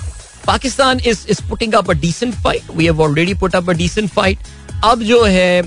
Pakistan 0.46 1.00
is 1.00 1.26
is 1.30 1.40
putting 1.48 1.74
up 1.74 1.90
a 1.90 1.94
decent 2.00 2.34
fight 2.34 2.76
we 2.76 2.84
have 2.84 3.02
already 3.02 3.34
put 3.40 3.54
up 3.54 3.70
a 3.70 3.72
decent 3.74 4.08
fight 4.10 4.38
अब 4.84 5.02
जो 5.02 5.22
है 5.24 5.60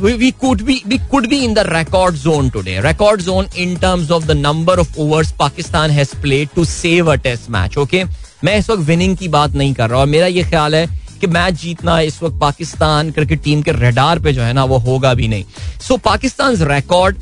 we 0.00 0.30
could 0.40 0.62
be 0.62 0.82
we 0.86 0.98
could 1.10 1.26
be 1.28 1.38
in 1.44 1.54
the 1.54 1.64
record 1.68 2.14
zone 2.16 2.50
today 2.50 2.80
record 2.80 3.20
zone 3.20 3.46
in 3.58 3.76
terms 3.76 4.10
of 4.10 4.26
the 4.26 4.36
number 4.36 4.78
of 4.80 4.98
overs 5.00 5.32
Pakistan 5.38 5.90
has 5.90 6.16
played 6.22 6.48
to 6.54 6.64
save 6.64 7.12
a 7.12 7.14
test 7.24 7.50
match 7.50 7.76
okay 7.78 8.04
मैं 8.44 8.56
इस 8.58 8.70
वक्त 8.70 8.82
winning 8.82 9.16
की 9.16 9.28
बात 9.28 9.54
नहीं 9.54 9.74
कर 9.74 9.90
रहा 9.90 10.00
और 10.00 10.06
मेरा 10.06 10.26
ये 10.26 10.42
ख्याल 10.44 10.74
है 10.74 10.86
कि 11.20 11.26
मैच 11.26 11.54
जीतना 11.60 11.98
इस 12.00 12.22
वक्त 12.22 12.38
पाकिस्तान 12.40 13.10
क्रिकेट 13.10 13.42
टीम 13.42 13.62
के 13.62 13.72
रेडार 13.72 14.18
पे 14.18 14.32
जो 14.32 14.42
है 14.42 14.52
ना, 14.52 14.64
वो 14.64 14.78
होगा 14.78 15.14
भी 15.14 15.28
नहीं। 15.28 15.44
सो 15.88 15.96
पाकिस्तान 16.04 16.56
रिकॉर्ड 16.72 17.16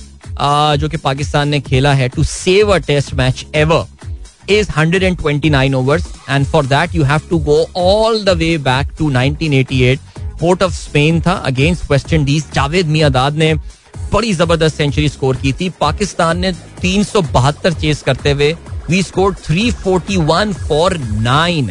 जो 0.80 0.88
कि 0.88 0.96
पाकिस्तान 0.96 1.48
ने 1.48 1.60
खेला 1.60 1.92
है 1.94 2.08
to 2.08 2.24
save 2.24 2.74
a 2.74 2.78
test 2.86 3.14
match 3.14 3.46
ever 3.54 3.86
is 4.48 4.70
129 4.70 5.74
overs. 5.74 6.06
And 6.28 6.46
for 6.52 6.60
that, 6.64 6.94
you 6.94 7.04
have 7.04 7.26
to 7.28 7.38
go 7.40 7.56
all 7.80 8.16
the 8.28 8.34
way 8.38 8.56
back 8.58 8.88
to 9.00 9.10
1988 9.10 9.98
Port 10.40 10.62
of 10.62 10.72
Spain 10.74 11.20
था 11.20 11.32
against 11.46 11.90
West 11.90 12.12
Indies 12.12 12.44
Javed 12.54 12.86
Miandad 12.86 13.36
ने 13.36 13.52
बड़ी 14.12 14.32
ज़बरदस्त 14.32 14.76
सेंचुरी 14.76 15.08
स्कोर 15.08 15.36
की 15.36 15.52
थी। 15.52 15.68
पाकिस्तान 15.80 16.38
ने 16.38 16.52
तीन 16.80 17.04
सौ 17.04 17.22
बहत्तर 17.32 17.72
चेस 17.82 18.02
करते 18.02 18.30
हुए 18.32 18.54
we 18.90 19.02
score 19.02 19.34
three 19.44 19.70
forty 19.82 20.16
one 20.16 20.52
for 20.68 20.96
nine 20.98 21.70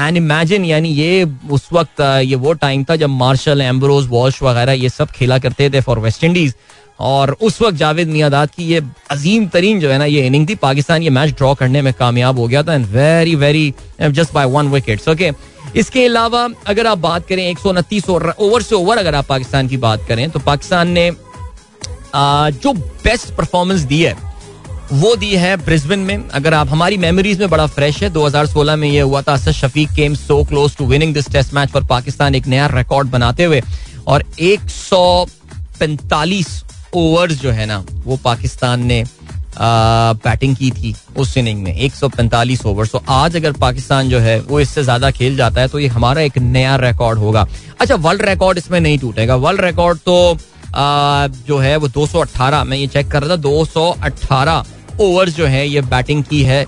and 0.00 0.16
imagine 0.16 0.64
यानी 0.64 0.88
ये 0.88 1.24
उस 1.50 1.68
वक्त 1.72 2.00
ये 2.00 2.34
वो 2.36 2.52
टाइम 2.52 2.84
था 2.84 2.96
जब 2.96 3.10
मार्शल 3.10 3.60
एम्ब्रोज 3.62 4.06
वॉश 4.08 4.42
वगैरह 4.42 4.72
ये 4.72 4.88
सब 4.88 5.10
खेला 5.10 5.38
करते 5.38 5.70
थे 5.70 5.80
फॉर 5.80 5.98
वेस्ट 5.98 6.24
इंडीज 6.24 6.54
और 7.00 7.30
उस 7.42 7.60
वक्त 7.62 7.76
जावेद 7.76 8.08
मियादाद 8.08 8.50
की 8.50 8.64
ये 8.64 8.80
अजीम 9.10 9.46
तरीन 9.46 9.80
जो 9.80 9.90
है 9.90 9.98
ना, 9.98 10.04
ये 10.04 10.26
इनिंग 10.26 10.48
थी, 10.48 10.54
पाकिस्तान 10.54 11.02
ये 11.02 11.10
मैच 11.10 11.30
ड्रॉ 11.30 11.54
करने 11.54 11.82
में 11.82 11.92
कामयाब 11.92 12.38
हो 12.38 12.46
गया 12.48 12.62
था 12.62 12.74
and 12.74 12.86
very 12.86 13.34
very 13.34 13.72
just 14.02 14.32
by 14.34 14.44
one 14.46 14.68
wicket 14.68 15.08
okay 15.08 15.30
इसके 15.76 16.04
अलावा 16.04 16.48
अगर 16.66 16.86
आप 16.86 16.98
बात 16.98 17.26
करें 17.28 17.46
एक 17.46 17.58
सौ 17.58 17.68
उनतीस 17.68 18.08
ओवर 18.10 18.62
से 18.62 18.74
ओवर 18.74 18.98
अगर 18.98 19.14
आप 19.14 19.26
पाकिस्तान 19.26 19.68
की 19.68 19.76
बात 19.76 20.06
करें 20.08 20.28
तो 20.30 20.38
पाकिस्तान 20.40 20.88
ने 20.88 21.10
जो 22.14 22.72
बेस्ट 22.72 23.34
परफॉर्मेंस 23.36 23.80
दी 23.82 24.02
है 24.02 24.16
वो 24.92 25.16
दी 25.16 25.34
है 25.34 25.56
ब्रिस्बेन 25.56 25.98
में। 25.98 26.30
अगर 26.30 26.54
आप, 26.54 26.68
हमारी 26.68 26.96
मेमोरीज 26.96 27.40
में 27.40 27.50
बड़ा 27.50 27.68
फ्रेश 27.68 28.02
है। 28.02 28.10
2016 28.10 28.76
में 28.76 28.88
ये 28.88 29.00
हुआ 29.00 29.22
था। 29.22 29.32
Asad 29.32 29.52
Shafiq 29.52 29.90
came 29.90 30.16
so 30.16 30.44
close 30.44 30.76
to 30.76 30.86
winning 30.86 31.14
this 31.14 31.32
test 31.32 31.54
match 31.54 31.70
पर 31.70 31.86
पाकिस्तान 31.86 32.34
एक 32.34 32.46
नया 32.46 32.68
रिकॉर्ड 32.68 33.10
बनाते 33.10 33.44
हुए। 33.44 33.62
और 34.06 34.24
145 34.40 36.64
ओवर्स 36.94 37.42
जो 37.42 37.50
है 37.50 37.66
ना, 37.66 37.84
वो 37.96 38.16
पाकिस्तान 38.24 38.86
ने 38.86 39.04
बैटिंग 39.58 40.56
की 40.56 40.70
थी 40.70 40.96
उस 41.16 41.38
इनिंग 41.38 41.62
में। 41.62 41.76
145 41.76 42.66
ओवर 42.66 42.86
सो 42.86 43.02
आज 43.08 43.36
अगर 43.36 43.52
पाकिस्तान 43.54 44.08
जो 44.08 44.18
है, 44.18 44.40
वो 44.40 44.60
इससे 44.60 44.82
ज़्यादा 44.82 45.10
खेल 45.10 45.36
जाता 45.36 45.60
है 45.60 45.68
तो 45.68 45.78
ये 45.78 45.88
हमारा 45.88 46.22
एक 46.22 46.38
नया 46.38 46.78
रिकॉर्ड 46.78 47.18
होगा। 47.18 47.46
अच्छा 47.80 47.96
वर्ल्ड 47.96 48.22
रिकॉर्ड 48.22 48.58
इसमें 48.58 48.80
नहीं 48.80 48.98
टूटेगा। 48.98 49.36
वर्ल्ड 49.36 49.60
रिकॉर्ड 49.60 49.98
तो 49.98 50.38
जो 50.74 51.58
है 51.58 51.76
वो 51.76 51.88
218 51.88 52.64
मैं 52.64 52.76
ये 52.76 52.86
चेक 52.86 53.10
कर 53.10 53.22
रहा 53.22 53.36
था 53.36 53.42
218 53.42 54.64
ओवर्स 55.00 55.36
जो 55.36 55.46
है 55.46 55.66
ये 55.68 55.80
बैटिंग 55.82 56.24
की 56.24 56.42
है। 56.42 56.64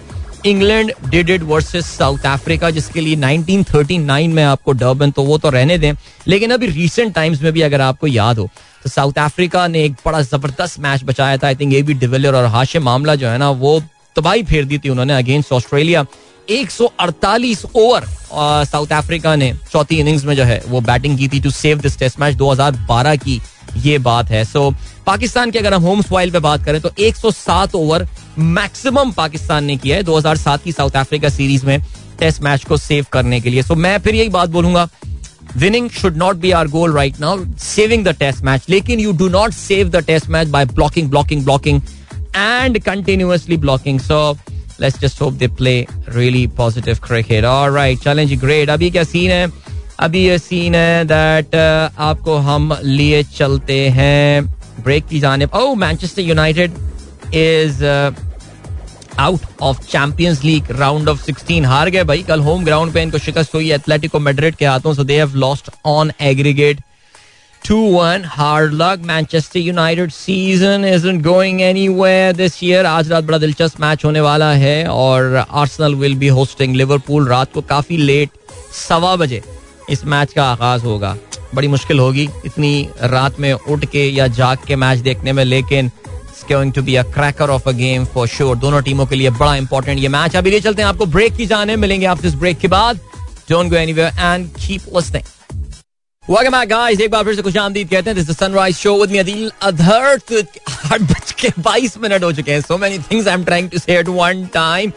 England 0.47 0.93
did 1.09 1.31
it 1.31 1.43
versus 1.43 1.87
South 1.89 2.27
Africa 2.27 2.71
जिसके 2.71 3.01
लिए 3.01 3.17
1939 3.17 4.29
में 4.29 4.43
आपको 4.45 4.73
डर्बन 4.73 5.11
तो 5.11 5.23
वो 5.23 5.39
तो 5.39 5.51
रहने 5.51 5.79
दें। 5.79 5.93
लेकिन 6.29 6.51
अभी 6.51 6.67
रिसेंट 6.67 7.15
टाइम्स 7.15 7.43
में 7.43 7.53
भी 7.53 7.63
अगर 7.63 7.81
आपको 7.81 8.07
याद 8.07 8.39
हो 8.39 8.49
तो 8.83 8.91
साउथ 8.91 9.19
अफ्रीका 9.19 9.67
ने 9.69 9.85
एक 9.85 9.93
बड़ा 10.07 10.21
ज़बरदस्त 10.23 10.79
मैच 10.81 11.05
बचाया 11.05 11.37
था 11.37 11.47
I 11.47 11.55
think 11.55 11.75
A 11.75 11.83
B 11.83 11.95
de Villiers 11.95 12.35
और 12.35 12.45
हाशिम 12.47 12.83
मामला 12.83 13.15
जो 13.15 13.29
है 13.29 13.39
ना, 13.39 13.51
वो 13.51 13.83
तबाही 14.17 14.43
फेर 14.43 14.65
दी 14.65 14.79
थी 14.79 14.89
उन्होंने 14.89 15.15
against 15.15 15.53
Australia 15.53 16.05
148 16.51 17.65
over 17.75 18.05
South 18.65 18.93
Africa 18.93 19.35
ने 19.37 19.53
चौथी 19.73 19.99
इनिंग्स 20.01 20.25
में 20.25 20.35
जो 20.37 20.45
है 20.45 20.63
वो 20.69 20.81
बैटिंग 20.83 21.19
की 21.19 21.29
थी 21.29 21.41
to 21.41 21.51
save 21.51 21.79
this 21.81 21.99
test 21.99 22.21
match 22.21 22.35
2012 22.37 23.17
की। 23.17 23.41
ये 23.77 23.99
बात 23.99 24.31
है। 24.31 24.45
सो 24.45 24.71
so, 24.71 24.77
पाकिस्तान 25.07 25.51
की 25.51 25.59
अगर 25.59 25.75
हम 25.75 25.83
होम 25.83 26.03
सॉइल 26.03 26.31
पे 26.31 26.39
बात 26.39 26.65
करें 26.65 26.81
तो 26.81 26.91
107 27.01 27.75
ओवर 27.75 28.07
मैक्सिमम 28.39 29.11
पाकिस्तान 29.13 29.65
ने 29.65 29.77
किया 29.77 29.97
है 29.97 30.03
2007 30.03 30.63
की 30.65 30.73
साउथ 30.73 30.97
अफ्रीका 30.97 31.29
सीरीज़ 31.29 31.67
में 31.67 31.81
टेस्ट 32.21 32.43
मैच 32.43 32.65
को 32.65 32.77
सेव 32.77 33.07
करने 33.13 33.41
के 33.41 33.51
लिए। 33.51 33.63
सो 33.63 33.75
so, 33.75 33.81
मैं 33.81 33.99
फिर 33.99 34.15
यही 34.15 34.29
बात 34.29 34.49
बोलूँगा 34.51 34.89
winning 35.57 35.91
should 35.91 36.17
not 36.17 36.37
be 36.37 36.51
our 36.51 36.69
goal 36.69 36.93
right 36.95 37.21
now 37.21 37.45
saving 37.59 38.05
the 38.05 38.17
test 38.19 38.43
match 38.45 38.67
लेकिन 38.69 39.01
you 39.01 39.13
do 39.13 39.29
not 39.29 39.53
save 39.53 39.89
the 39.89 40.05
test 40.07 40.29
match 40.29 40.49
by 40.49 40.65
blocking 40.65 41.11
blocking 41.11 41.45
blocking 41.45 41.81
and 42.37 42.79
continuously 42.83 43.57
blocking 43.57 44.01
so 44.01 44.19
let's 44.81 45.01
just 45.01 45.21
hope 45.23 45.33
they 45.33 45.47
play 45.49 45.75
really 46.09 46.47
positive 46.57 46.99
cricket 47.05 47.45
alright 47.45 47.99
चलें 47.99 48.29
great 48.41 48.71
अभी 48.71 48.91
क्या 48.91 49.05
scene 49.05 49.31
है? 49.31 49.47
अभी 50.01 50.23
ये 50.25 50.39
scene 50.39 50.75
है 50.75 51.05
that 51.05 51.47
uh, 51.47 51.99
आपको 51.99 52.37
हम 52.37 52.77
लिए 52.85 53.23
चलते 53.37 53.79
हैं। 53.89 54.45
ब्रेक 54.85 55.07
की 55.07 55.21
जाने 55.21 55.47
ओ 55.55 55.75
Manchester 55.75 56.23
United 56.23 56.73
is 57.35 57.85
out 59.19 59.41
of 59.63 59.81
Champions 59.87 60.43
League 60.45 60.71
round 60.71 61.09
of 61.09 61.25
16 61.31 61.65
हार 61.67 61.91
गए 61.91 62.05
भाई 62.05 62.23
कल 62.23 62.41
होम 62.41 62.65
ग्राउंड 62.65 62.93
पे 62.95 63.03
इनको 63.03 63.19
शिकस्त 63.19 63.55
हुई 63.55 63.71
एथलेटिको 63.73 64.19
मेड्रिड 64.19 64.57
के 64.57 64.67
हाथों 64.67 64.95
so 64.95 65.05
they 65.05 65.17
have 65.17 65.35
lost 65.37 65.71
on 65.87 66.13
aggregate 66.21 66.81
2-1 67.63 68.27
hard 68.33 68.75
luck 68.81 69.01
Manchester 69.07 69.59
United 69.59 70.13
season 70.13 70.85
isn't 70.85 71.23
going 71.23 71.63
anywhere 71.71 72.33
this 72.41 72.63
year 72.63 72.85
आज 72.87 73.11
रात 73.11 73.25
बड़ा 73.25 73.39
दिलचस्प 73.39 73.81
मैच 73.81 74.05
होने 74.05 74.21
वाला 74.21 74.53
है 74.53 74.77
और 74.89 75.45
Arsenal 75.51 75.95
will 75.95 76.15
be 76.15 76.29
hosting 76.39 76.77
Liverpool 76.77 77.29
रात 77.29 77.53
को 77.53 77.61
काफ़ी 77.61 77.97
लेट 77.97 78.31
सवा 78.89 79.17
बजे। 79.17 79.43
इस 79.91 80.05
मैच 80.05 80.33
का 80.33 80.45
आगाज़ 80.45 80.85
होगा 80.85 81.17
बड़ी 81.55 81.69
मुश्किल 81.69 81.99
होगी 81.99 82.29
इतनी 82.45 82.89
रात 83.03 83.41
में 83.41 83.53
उठ 83.53 83.85
के 83.85 84.09
या 84.09 84.27
जाग 84.27 84.59
के 84.67 84.77
मैच 84.77 84.99
देखने 84.99 85.33
में, 85.33 85.45
लेकिन 85.45 85.91
going 86.49 86.73
to 86.73 86.83
be 86.83 86.95
a 86.97 87.05
cracker 87.05 87.49
of 87.53 87.65
a 87.67 87.73
game 87.73 88.05
for 88.15 88.27
sure. 88.27 88.57
दोनों 88.57 88.83
टीमों 88.83 89.07
के 89.07 89.17
लिए 89.17 89.31
बड़ा 89.31 89.55
इंपॉर्टेंट 89.57 89.99
ये 89.99 90.09
मैच 90.09 90.37
अभी 90.37 90.51
ले 90.51 90.61
चलते 90.61 90.83
हैं 90.83 90.89
आपको 90.89 91.07
ब्रेक 91.07 91.37
की 91.37 91.47
जाने 91.47 91.77
मिलेंगे 91.77 92.07
आप 92.07 92.25
इस 92.25 92.35
ब्रेक 92.35 92.59
के 92.59 92.69
बाद 92.69 93.01
don't 93.51 93.71
go 93.71 93.77
anywhere 93.77 94.13
and 94.19 94.49
keep 94.57 94.93
listening. 94.97 95.36
Welcome 96.29 96.55
back, 96.55 96.69
guys. 96.71 97.01
एक 97.01 97.11
बार 97.11 97.25
फिर 97.25 97.35
से 97.35 97.43
खुश 97.43 97.57
आमदीद 97.57 97.89
कहते 97.89 98.11
हैं 98.11 98.15
this 98.17 98.37
sunrise 98.39 98.77
show 98.77 98.95
with 99.01 99.11
me 99.11 99.19
Adeel 99.19 99.51
अधर 99.63 100.05
आठ 100.05 101.01
बज 101.03 101.33
के 101.41 101.49
बाईस 101.59 101.97
मिनट 102.03 102.25
हो 102.25 102.31
चुके 102.33 102.53
हैं। 102.53 102.61
So 102.61 102.79
many 102.79 102.99
things 103.11 103.27
I 103.29 103.35
am 103.35 103.45
trying 103.45 103.69
to 103.71 103.79
say 103.79 103.99
at 103.99 104.09
one 104.09 104.45
time 104.55 104.93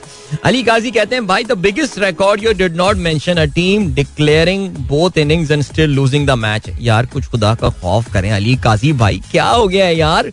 Ali 0.46 0.63
Qazi 0.63 0.92
कहते 0.92 1.15
हैं 1.15 1.26
भाई 1.28 1.44
the 1.44 1.58
biggest 1.65 2.00
record 2.00 2.44
you 2.44 2.54
did 2.62 2.76
not 2.76 2.98
mention 2.98 3.38
a 3.38 3.46
team 3.56 3.86
declaring 3.96 4.68
both 4.88 5.18
innings 5.18 5.52
and 5.52 5.63
still 5.63 5.94
losing 5.96 6.26
the 6.28 6.38
match 6.46 6.70
यार 6.82 7.06
कुछ 7.13 7.28
खुदा 7.32 7.54
का 7.62 7.70
खौफ 7.82 8.12
करें 8.13 8.32
अली 8.32 8.56
काजी 8.63 8.94
भाई। 9.04 9.22
क्या 9.32 9.50
हो 9.50 9.68
गया 9.68 9.86
है 9.86 9.96
यार? 9.98 10.32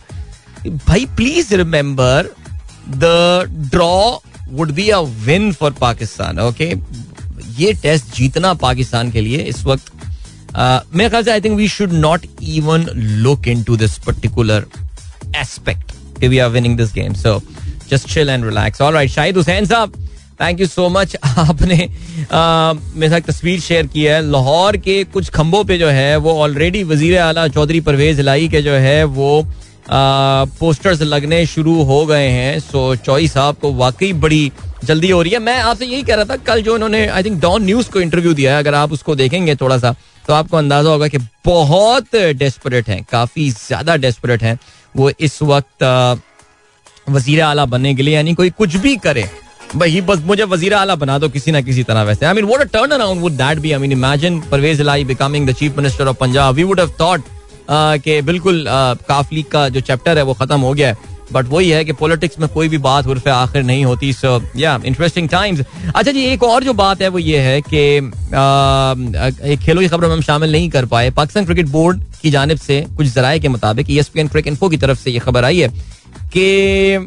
भाई 0.67 1.05
please 1.17 1.55
remember 1.55 2.31
the 2.89 3.05
draw 3.75 4.19
would 4.51 4.73
be 4.73 4.89
a 4.89 5.01
win 5.27 5.53
for 5.53 5.73
Pakistan 5.81 6.39
okay 6.41 6.73
ये 7.59 7.73
टेस्ट 7.83 8.15
जीतना 8.17 8.55
पाकिस्तान 8.65 9.11
के 9.11 9.21
लिए 9.21 9.43
इस 9.53 9.65
वक्त 9.65 9.93
मेरे 10.57 11.09
ख्याल 11.11 11.25
से 11.25 11.31
I 11.31 11.40
think 11.40 11.57
we 11.57 11.69
should 11.69 11.92
not 11.92 12.27
even 12.42 12.87
look 13.23 13.49
into 13.62 13.77
this 13.77 13.99
particular 14.07 14.66
aspect 15.37 15.92
कि 16.21 16.29
we 16.29 16.38
are 16.38 16.51
winning 16.51 16.77
this 16.77 16.92
game 16.95 17.14
so 17.14 17.40
just 17.90 18.09
chill 18.09 18.31
and 18.31 18.45
relax 18.45 18.81
all 18.81 18.95
right 18.95 19.11
Shahid 19.11 19.37
Hussain 19.37 19.66
साहब 19.66 20.05
थैंक 20.40 20.61
यू 20.61 20.66
सो 20.66 20.88
मच 20.88 21.16
आपने 21.23 21.77
मेरे 21.77 23.09
साथ 23.11 23.21
तस्वीर 23.27 23.61
शेयर 23.61 23.87
की 23.87 24.03
है। 24.05 24.21
लाहौर 24.23 24.77
के 24.77 25.03
कुछ 25.05 25.29
खंभों 25.31 25.62
पे 25.64 25.79
जो 25.79 25.88
है, 25.88 26.16
वो 26.16 26.33
ऑलरेडी 26.40 26.83
वज़ीर 26.85 27.19
आला 27.19 27.47
चौधरी 27.49 27.81
परवेज 27.81 28.21
लाई 28.21 28.49
के 28.49 28.61
जो 28.62 28.73
है, 28.73 29.05
वो 29.05 29.47
पोस्टर्स 30.61 31.03
लगने 31.03 31.45
शुरू 31.47 31.83
हो 31.85 32.05
गए 32.07 32.29
हैं। 32.29 32.59
सो 32.61 32.95
चौई 32.97 33.29
साहब 33.29 33.57
को 33.62 33.73
वाकई 33.75 34.12
बड़ी 34.14 34.51
जल्दी 34.85 35.11
हो 35.11 35.22
रही 35.22 35.33
है। 35.33 35.39
मैं 35.39 35.59
आपसे 35.61 35.87
यही 35.87 36.03
कह 36.03 36.14
रहा 36.14 36.24
था, 36.24 36.37
कल 36.39 36.62
जो 36.62 36.74
उन्होंने 36.74 37.07
आई 37.07 37.22
थिंक 37.22 37.41
डॉन 37.41 37.64
न्यूज़ 37.64 37.91
को 37.91 38.01
इंटरव्यू 38.01 38.35
दिया 38.35 38.53
है। 38.53 38.59
अगर 38.59 38.74
आप 38.74 38.93
उसको 38.93 39.14
देखेंगे 39.16 39.55
थोड़ा 39.57 39.78
सा 39.78 39.95
तो 40.27 40.35
आपको 40.35 40.57
अंदाज़ा 40.57 40.91
होगा 40.91 41.09
कि 41.09 41.18
बहुत 41.47 42.16
डेस्परेट 42.37 42.89
हैं, 42.89 43.03
काफ़ी 43.11 43.51
ज़्यादा 43.51 43.97
डेस्परेट 43.97 44.43
हैं 44.43 44.59
वो 44.95 45.11
इस 45.11 45.43
वक्त 45.45 45.83
वज़ीर 47.09 47.41
आला 47.43 47.64
बनने 47.66 47.95
के 47.95 48.03
लिए, 48.03 48.14
यानी 48.14 48.35
कोई 48.35 48.51
कुछ 48.53 48.77
भी 48.77 48.97
करे। 48.99 49.29
भाई, 49.74 50.01
बस 50.01 50.18
मुझे 50.24 50.45
वज़ीर 50.45 50.74
आला 50.74 50.95
बना 50.97 51.18
दो 51.18 51.29
किसी 51.29 51.53
ना 51.53 51.61
किसी 51.61 51.83
तरह 51.85 52.03
वैसे। 52.05 52.27
I 52.27 52.35
mean 52.35 52.45
what 52.45 52.61
a 52.61 52.64
turnaround 52.93 53.20
would 53.20 53.33
that 53.35 53.59
be 53.59 53.72
I 53.72 53.79
mean 53.81 53.93
imagine 53.93 54.41
Pervaiz 54.51 54.81
Elahi 54.83 55.05
becoming 55.05 55.49
the 55.49 55.53
chief 55.55 55.77
minister 55.77 56.09
of 56.09 56.16
Punjab 56.16 56.55
we 56.55 56.62
would 56.64 56.81
have 56.81 56.91
thought 57.01 57.22
कि 57.70 58.20
बिल्कुल 58.22 58.64
काफ 58.68 59.33
लीग 59.33 59.47
का 59.53 59.68
जो 59.68 59.81
चैप्टर 59.83 60.18
है 60.18 60.24
वो 60.24 60.35
खत्म 60.35 60.61
हो 60.61 60.72
गया 60.72 60.89
है। 60.89 61.14
बट 61.33 61.47
वही 61.49 61.70
है 61.70 61.85
कि 61.85 61.93
पॉलिटिक्स 61.93 62.39
में 62.41 62.49
कोई 62.49 62.68
भी 62.68 62.79
बात 62.79 63.07
उर्फ़ 63.07 63.29
आखिर 63.29 63.62
नहीं 63.62 63.85
होती 63.85 64.12
सो 64.12 64.41
या 64.57 64.79
इंटरेस्टिंग 64.87 65.29
टाइम्स 65.29 65.61
अच्छा 65.95 66.11
जी, 66.12 66.24
एक 66.24 66.43
और 66.43 66.64
जो 66.64 66.72
बात 66.74 67.03
है 67.03 67.09
वो 67.09 67.18
ये 67.18 67.39
है 67.41 67.61
कि 67.62 67.79
एक 69.53 69.59
खेलों 69.62 69.83
की 69.83 69.89
खबर 69.89 70.07
में 70.07 70.14
हम 70.14 70.20
शामिल 70.22 70.53
नहीं 70.53 70.68
कर 70.70 70.87
पाए। 70.87 71.11
पाकिस्तान 71.11 71.45
क्रिकेट 71.45 71.66
बोर्ड 71.68 72.03
की 72.22 72.31
जानब 72.31 72.59
से 72.59 72.81
कुछ 72.97 73.07
जराये 73.07 73.41
के 73.41 73.49
मुताबिक 73.49 73.91
E 73.91 73.99
S 73.99 74.09
P 74.09 74.20
N 74.20 74.29
cricinfo 74.47 74.68
की 74.68 74.77
तरफ़ 74.77 74.99
से 74.99 75.11
ये 75.11 75.18
खबर 75.18 75.45
आई 75.45 75.61
है 75.61 75.68
कि 76.37 77.07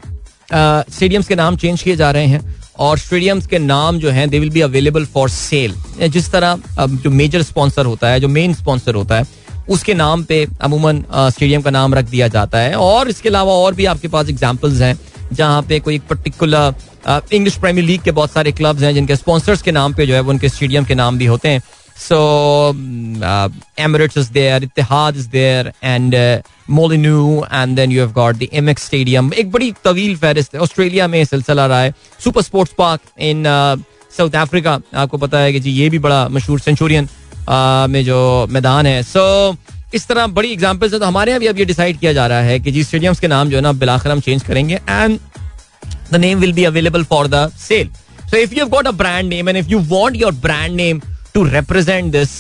स्टेडियम्स 0.96 1.28
के 1.28 1.36
नाम 1.36 1.58
चेंज 1.58 1.82
किए 1.82 1.96
जा 1.96 2.12
रहे 2.12 2.26
हैं 2.28 2.56
और 2.80 2.98
स्टेडियम्स 2.98 3.48
के 3.48 3.60
नाम 3.60 3.98
जो 4.00 4.10
हैं 4.10 4.30
they 4.30 4.40
will 4.40 4.50
be 4.50 4.62
available 4.62 5.06
for 5.06 5.30
sale 5.30 5.74
जिस 6.10 6.32
तरह 6.32 6.62
जो 6.80 7.10
मेजर 7.10 7.42
स्पॉन्सर 7.42 7.86
होता 7.86 8.10
है, 8.10 8.20
जो 8.20 8.28
मेन 8.28 8.54
स्पॉन्सर 8.54 8.96
होता 8.96 9.16
है 9.16 9.28
उसके 9.70 9.94
नाम 9.94 10.24
पे 10.24 10.46
अमूमन 10.62 11.04
स्टेडियम 11.14 11.62
का 11.62 11.70
नाम 11.72 11.96
रख 11.96 12.06
दिया 12.06 12.28
जाता 12.28 12.58
है। 12.58 12.76
और 12.76 13.10
इसके 13.10 13.30
अलावा 13.30 13.54
और 13.56 13.74
भी 13.74 13.86
आपके 13.86 14.08
पास 14.08 14.30
एग्जाम्पल्स 14.30 14.82
हैं, 14.82 14.98
जहाँ 15.34 15.62
पे 15.62 15.80
कोई 15.80 16.00
पर्टिकुलर 16.10 16.74
इंग्लिश 17.34 17.56
प्रीमियर 17.58 17.86
लीग 17.86 18.02
के 18.02 18.12
बहुत 18.12 18.32
सारे 18.32 18.52
क्लब्स 18.52 18.82
हैं, 18.84 18.94
जिनके 18.94 19.16
स्पॉन्सर्स 19.16 19.62
के 19.62 19.72
नाम 19.72 19.94
पे 19.94 20.06
जो 20.06 20.14
है, 20.14 20.20
वो 20.22 20.32
उनके 20.32 20.50
स्टेडियम 20.50 20.86
के 20.86 20.96
नाम 20.96 21.18
भी 21.18 21.26
होते 21.26 21.50
हैं। 21.50 21.62
So 22.00 22.18
Emirates 23.80 24.18
is 24.18 24.32
there 24.34 24.64
Etihad 24.64 25.18
is 25.18 25.28
there 25.30 25.72
and 25.84 26.16
Molineux 26.70 27.46
and 27.54 27.76
then 27.76 27.92
you 27.92 28.00
have 28.02 28.12
got 28.14 28.36
the 28.36 28.48
MX 28.54 28.86
stadium 28.86 29.32
एक 29.34 29.52
बड़ी 29.52 29.72
तवील 29.84 30.16
फहरिस्त 30.18 30.56
है। 30.56 30.62
ऑस्ट्रेलिया 30.62 31.08
में 31.08 31.24
सिलसिला 31.26 31.66
रहा 31.66 31.82
है। 31.82 31.94
Super 32.24 32.42
sports 32.42 32.74
park 32.78 33.02
in 33.22 33.44
South 34.18 34.36
Africa 34.36 34.80
आपको 34.96 35.18
पता 35.18 35.40
है 35.40 35.54
कि 35.54 35.60
जी, 35.60 35.72
ये 35.72 35.90
भी 35.90 36.00
बड़ा 36.00 36.28
मशहूर 36.30 36.60
सेंचुरियन 36.60 37.08
में 37.50 38.04
जो 38.06 38.48
मैदान 38.50 38.86
है। 38.86 39.02
सो 39.04 39.56
इस 39.94 40.08
तरह 40.08 40.28
बड़ी 40.30 40.52
एग्जाम्पल्स 40.52 40.94
है 40.94 41.00
तो 41.00 41.06
हमारे 41.06 41.32
यहाँ 41.32 41.40
भी 41.40 41.48
अब 41.48 41.60
ये 41.60 41.66
डिसाइड 41.66 42.00
किया 42.00 42.14
जा 42.14 42.26
रहा 42.28 42.40
है 42.42 42.60
कि 42.60 42.72
जी 42.72 42.84
स्टेडियम्स 42.84 43.20
के 43.20 43.28
नाम 43.28 43.50
जो 43.50 43.56
है 43.58 43.62
ना 43.62 43.72
बिलाखिर 43.74 44.12
हम 44.12 44.20
चेंज 44.22 44.44
करेंगे 44.44 44.76
and 44.76 45.20
the 46.12 46.16
name 46.16 46.40
will 46.40 46.54
be 46.54 46.64
available 46.66 47.04
for 47.06 47.28
the 47.28 47.50
sale 47.60 47.90
so 48.22 48.38
if 48.38 48.54
you 48.56 48.66
got 48.68 48.88
a 48.88 48.92
brand 48.94 49.30
name 49.30 49.50
and 49.50 49.58
if 49.58 49.70
you 49.70 49.80
want 49.90 50.16
your 50.16 50.34
brand 50.42 50.76
name 50.76 51.02
to 51.34 51.44
represent 51.46 52.12
this 52.12 52.40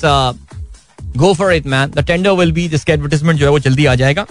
go 1.18 1.34
for 1.34 1.53
it 1.53 1.68
man 1.68 1.91
the 1.91 2.05
tender 2.07 2.32
will 2.39 2.51
be 2.51 2.68
जिसका 2.70 2.93
advertisement 2.93 3.39
जो 3.39 3.45
है 3.45 3.51
वो 3.51 3.60
जल्दी 3.60 3.86
आ 3.86 3.95
जाएगा। 3.95 4.26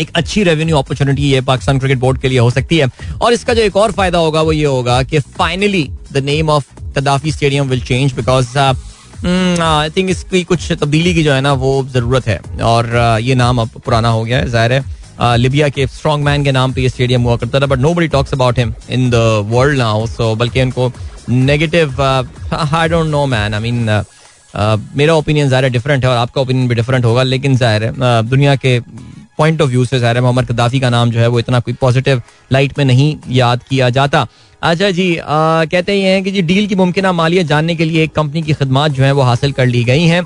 एक 0.00 0.08
अच्छी 0.16 0.42
revenue 0.44 0.76
opportunity 0.76 1.30
ये 1.30 1.40
Pakistan 1.42 1.78
cricket 1.78 1.98
board 1.98 2.20
के 2.20 2.28
लिए 2.28 2.38
हो 2.38 2.50
सकती 2.50 2.78
है। 2.78 2.88
और 3.22 3.32
इसका 3.32 3.54
जो 3.54 3.62
एक 3.62 3.76
और 3.76 3.92
फ़ायदा 3.92 4.18
होगा, 4.18 4.42
वो 4.42 4.52
ये 4.52 4.64
होगा 4.64 5.02
कि 5.02 5.18
finally 5.18 5.88
the 6.12 6.24
name 6.24 6.50
of 6.50 6.64
Gaddafi 6.96 7.32
stadium 7.32 7.68
will 7.68 7.80
change 7.82 8.12
because 8.12 8.48
I 9.26 9.90
think 9.90 10.10
इसकी 10.10 10.42
कुछ 10.44 10.70
तब्दीली 10.72 11.14
की 11.14 11.22
जो 11.24 11.32
है 11.32 11.40
ना, 11.40 11.52
वो 11.54 11.86
ज़रूरत 11.92 12.26
है। 12.26 12.40
और 12.64 12.90
ये 13.22 13.34
नाम 13.34 13.60
अब 13.60 13.80
पुराना 13.84 14.08
हो 14.08 14.24
गया 14.24 14.38
है, 14.38 14.48
ज़ाहिर 14.50 14.72
है। 14.72 15.36
लिबिया 15.38 15.68
के 15.68 15.86
स्ट्रॉन्ग 15.88 16.24
मैन 16.24 16.44
के 16.44 16.52
नाम 16.52 16.72
पे 16.72 16.82
ये 16.82 16.88
स्टेडियम 16.88 17.22
हुआ 17.22 17.36
करता 17.36 17.60
था 17.60 17.66
but 17.66 17.78
nobody 17.94 18.08
talks 18.08 18.32
about 18.34 18.58
him 18.58 18.72
in 18.90 19.08
the 19.10 19.14
world 19.50 19.78
now 19.78 20.06
so 20.06 20.34
बल्कि 20.36 20.62
उनको 20.62 20.90
negative 21.30 22.02
I 22.02 22.88
don't 22.88 23.10
know 23.10 23.24
man 23.26 23.54
I 23.54 23.60
mean 23.62 24.04
मेरा 24.96 25.14
ओपिनियन 25.14 25.48
ज़ाहिर 25.48 25.68
डिफरेंट 25.72 26.04
है 26.04 26.10
और 26.10 26.16
आपका 26.16 26.40
ओपिनियन 26.40 26.68
भी 26.68 26.74
डिफरेंट 26.74 27.04
होगा, 27.04 27.22
लेकिन 27.22 27.56
ज़ाहिर 27.56 27.84
है 27.84 28.22
दुनिया 28.28 28.56
के 28.56 28.78
पॉइंट 29.38 29.62
ऑफ़ 29.62 29.70
व्यू 29.70 29.84
से 29.84 29.98
ज़ाहिर 29.98 30.16
है, 30.16 30.22
मोहम्मद 30.22 30.46
कदाफी 30.46 30.80
का 30.80 30.90
नाम 30.90 31.10
जो 31.10 31.20
है, 31.20 31.26
वो 31.28 31.38
इतना 31.38 31.60
कोई 31.60 31.74
पॉजिटिव 31.80 32.22
लाइट 32.52 32.78
में 32.78 32.84
नहीं 32.84 33.16
याद 33.30 33.62
किया 33.70 33.88
जाता। 33.90 34.26
अच्छा 34.64 34.90
जी 34.90 35.16
आ, 35.16 35.64
कहते 35.64 36.00
हैं 36.00 36.22
कि 36.24 36.30
जी 36.32 36.42
डील 36.42 36.66
की 36.66 36.74
मुमकिन 36.74 37.06
मालियत 37.12 37.46
जानने 37.46 37.74
के 37.76 37.84
लिए 37.84 38.02
एक 38.04 38.12
कंपनी 38.14 38.42
की 38.42 38.52
खदमात 38.52 38.90
जो 38.90 39.02
है 39.04 39.10
वो 39.12 39.22
हासिल 39.22 39.52
कर 39.52 39.66
ली 39.66 39.82
गई 39.84 40.04
हैं। 40.04 40.22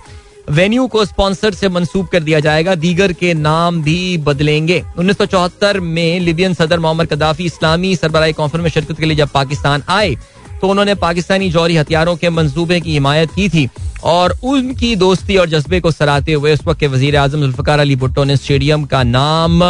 वेन्यू 0.51 0.87
को 0.89 1.05
स्पॉन्सर 1.05 1.55
से 1.55 1.69
मंसूब 1.69 2.07
कर 2.09 2.23
दिया 2.23 2.41
जाएगा। 2.41 2.75
दीगर 2.77 3.13
के 3.13 3.33
नाम 3.35 3.83
भी 3.83 4.17
बदलेंगे। 4.19 4.83
उन्नीस 4.99 5.17
सौ 5.19 5.27
चौहत्तर 5.27 5.81
में 5.81 6.21
लिबियन 6.21 6.55
सदर 6.55 6.79
मोहम्मद 6.79 7.07
कदाफी 7.07 7.45
इस्लामी 7.45 7.95
सरबराही 7.97 8.33
कॉन्फ्रेंस 8.33 8.63
में 8.63 8.71
शिरकत 8.71 8.99
के 8.99 9.07
लिए 9.07 9.17
जब 9.17 9.29
पाकिस्तान 9.31 9.83
आए 9.89 10.15
तो 10.61 10.69
उन्होंने 10.69 10.95
पाकिस्तानी 10.97 11.49
जौहरी 11.51 11.77
हथियारों 11.77 12.15
के 12.17 12.31
मंसूबे 12.31 12.81
की 12.81 12.93
हिमायत 12.93 13.31
की 13.31 13.49
थी 13.49 13.69
और 14.05 14.37
उनकी 14.45 14.95
दोस्ती 14.97 15.37
और 15.37 15.49
जज्बे 15.49 15.81
को 15.81 15.91
सराहते 15.91 16.33
हुए 16.33 16.53
उस 16.53 16.67
वक्त 16.67 16.81
के 16.81 16.87
वज़ीर 16.87 17.17
आज़म 17.17 17.41
जुल्फकार 17.41 17.81
अली 17.81 17.97
भुट्टो 17.97 18.25
ने 18.25 18.37
स्टेडियम 18.37 18.85
का 18.85 19.03
नाम 19.03 19.63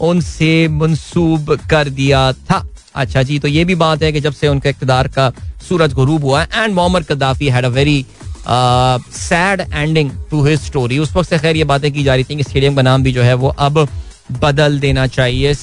उनसे 0.00 0.68
मंसूब 0.72 1.54
कर 1.70 1.88
दिया 1.90 2.32
था। 2.32 2.64
अच्छा 2.94 3.22
जी 3.22 3.38
तो 3.38 3.48
ये 3.48 3.64
भी 3.64 3.74
बात 3.74 4.02
है 4.02 4.12
कि 4.12 4.20
जब 4.20 4.32
से 4.32 4.48
उनके 4.48 4.68
इकतदार 4.68 5.08
का 5.08 5.30
सूरज 5.68 5.92
गुरूब 5.92 6.24
हुआ 6.24 6.42
है 6.42 6.64
and 6.64 6.74
Mohammad 6.74 7.04
Gaddafi 7.04 7.48
had 7.48 7.64
a 7.64 7.68
very 7.68 8.04
sad 8.48 9.60
ending 9.60 10.10
to 10.30 10.44
his 10.44 10.60
story 10.60 10.98
उस 10.98 11.16
वक्त 11.16 11.30
से 11.30 11.38
खैर 11.38 11.56
ये 11.56 11.64
बातें 11.64 11.90
की 11.92 12.04
जा 12.04 12.14
रही 12.14 12.24
थी 12.24 12.36
कि 12.36 12.42
स्टेडियम 12.42 12.76
का 12.76 12.82
नाम 12.82 13.02
भी 13.02 13.12
जो 13.12 13.22
है 13.22 13.34
वो 13.34 13.48
अब 13.48 13.86
बदल 14.40 14.78
देना 14.80 15.06
चाहिए 15.06 15.54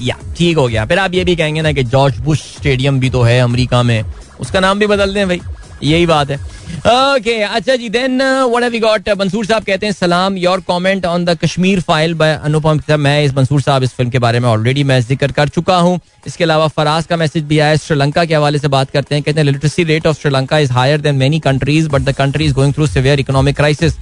या, 0.00 0.16
ठीक 0.36 0.56
हो 0.56 0.66
गया। 0.68 0.84
फिर 0.86 0.98
आप 0.98 1.14
ये 1.14 1.24
भी 1.24 1.34
कहेंगे 1.36 1.62
ना 1.62 1.72
कि 1.72 1.82
जॉर्ज 1.84 2.18
बुश 2.18 2.40
स्टेडियम 2.56 3.00
भी 3.00 3.10
तो 3.10 3.22
है 3.22 3.38
अमेरिका 3.40 3.82
में। 3.82 4.04
उसका 4.40 4.60
नाम 4.60 4.78
भी 4.78 4.86
बदल 4.86 5.14
दें 5.14 5.26
भाई। 5.28 5.40
यही 5.82 6.06
बात 6.06 6.30
है। 6.30 6.36
ओके 6.80 7.32
अच्छा 7.44 7.74
जी 7.76 7.88
then 7.88 8.22
what 8.22 8.62
have 8.62 8.72
we 8.72 8.78
got 8.80 9.08
Mansoor 9.18 9.46
साहब 9.46 9.64
कहते 9.64 9.86
हैं, 9.86 9.92
सलाम 9.92 10.36
your 10.36 10.60
comment 10.68 11.06
on 11.06 11.24
the 11.24 11.36
Kashmir 11.38 11.80
file 11.80 12.14
by 12.14 12.34
Anupam 12.34 12.80
मैं 12.98 13.22
इस 13.24 13.34
मंसूर 13.34 13.60
साहब 13.62 13.82
इस 13.82 13.92
फ़िल्म 13.94 14.10
के 14.10 14.18
बारे 14.18 14.40
में 14.40 14.48
ऑलरेडी 14.48 14.84
मैं 14.84 15.00
ज़िक्र 15.00 15.32
कर 15.32 15.48
चुका 15.48 15.76
हूँ। 15.78 15.98
इसके 16.26 16.44
अलावा 16.44 16.68
फराज 16.68 17.06
का 17.06 17.16
मैसेज 17.16 17.44
भी 17.44 17.58
आया, 17.58 17.76
श्रीलंका 17.76 18.24
के 18.24 18.34
हवाले 18.34 18.58
से 18.58 18.68
बात 18.68 18.90
करते 18.90 19.14
हैं। 19.14 19.24
कहते 19.24 19.40
हैं 19.40 19.46
literacy 19.46 19.84
rate 19.84 20.06
of 20.06 20.20
Sri Lanka 20.20 20.58
is 20.58 20.72
higher 20.72 21.00
than 21.00 21.14
many 21.16 21.40
countries 21.40 21.88
but 21.88 22.02
the 22.02 22.12
country 22.16 22.44
is 22.44 22.54
going 22.54 22.74
through 22.74 22.86
severe 22.86 23.20
economic 23.20 23.56
crisis 23.56 23.94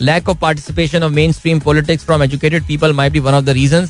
lack 0.00 0.28
of 0.28 0.38
participation 0.38 1.02
of 1.02 1.12
mainstream 1.32 1.60
politics 1.60 2.04
from 2.04 2.22
educated 2.22 2.66
people 2.66 2.92
may 2.92 3.10
be 3.10 3.18
one 3.20 3.34
of 3.34 3.44
the 3.44 3.50
reason 3.50 3.88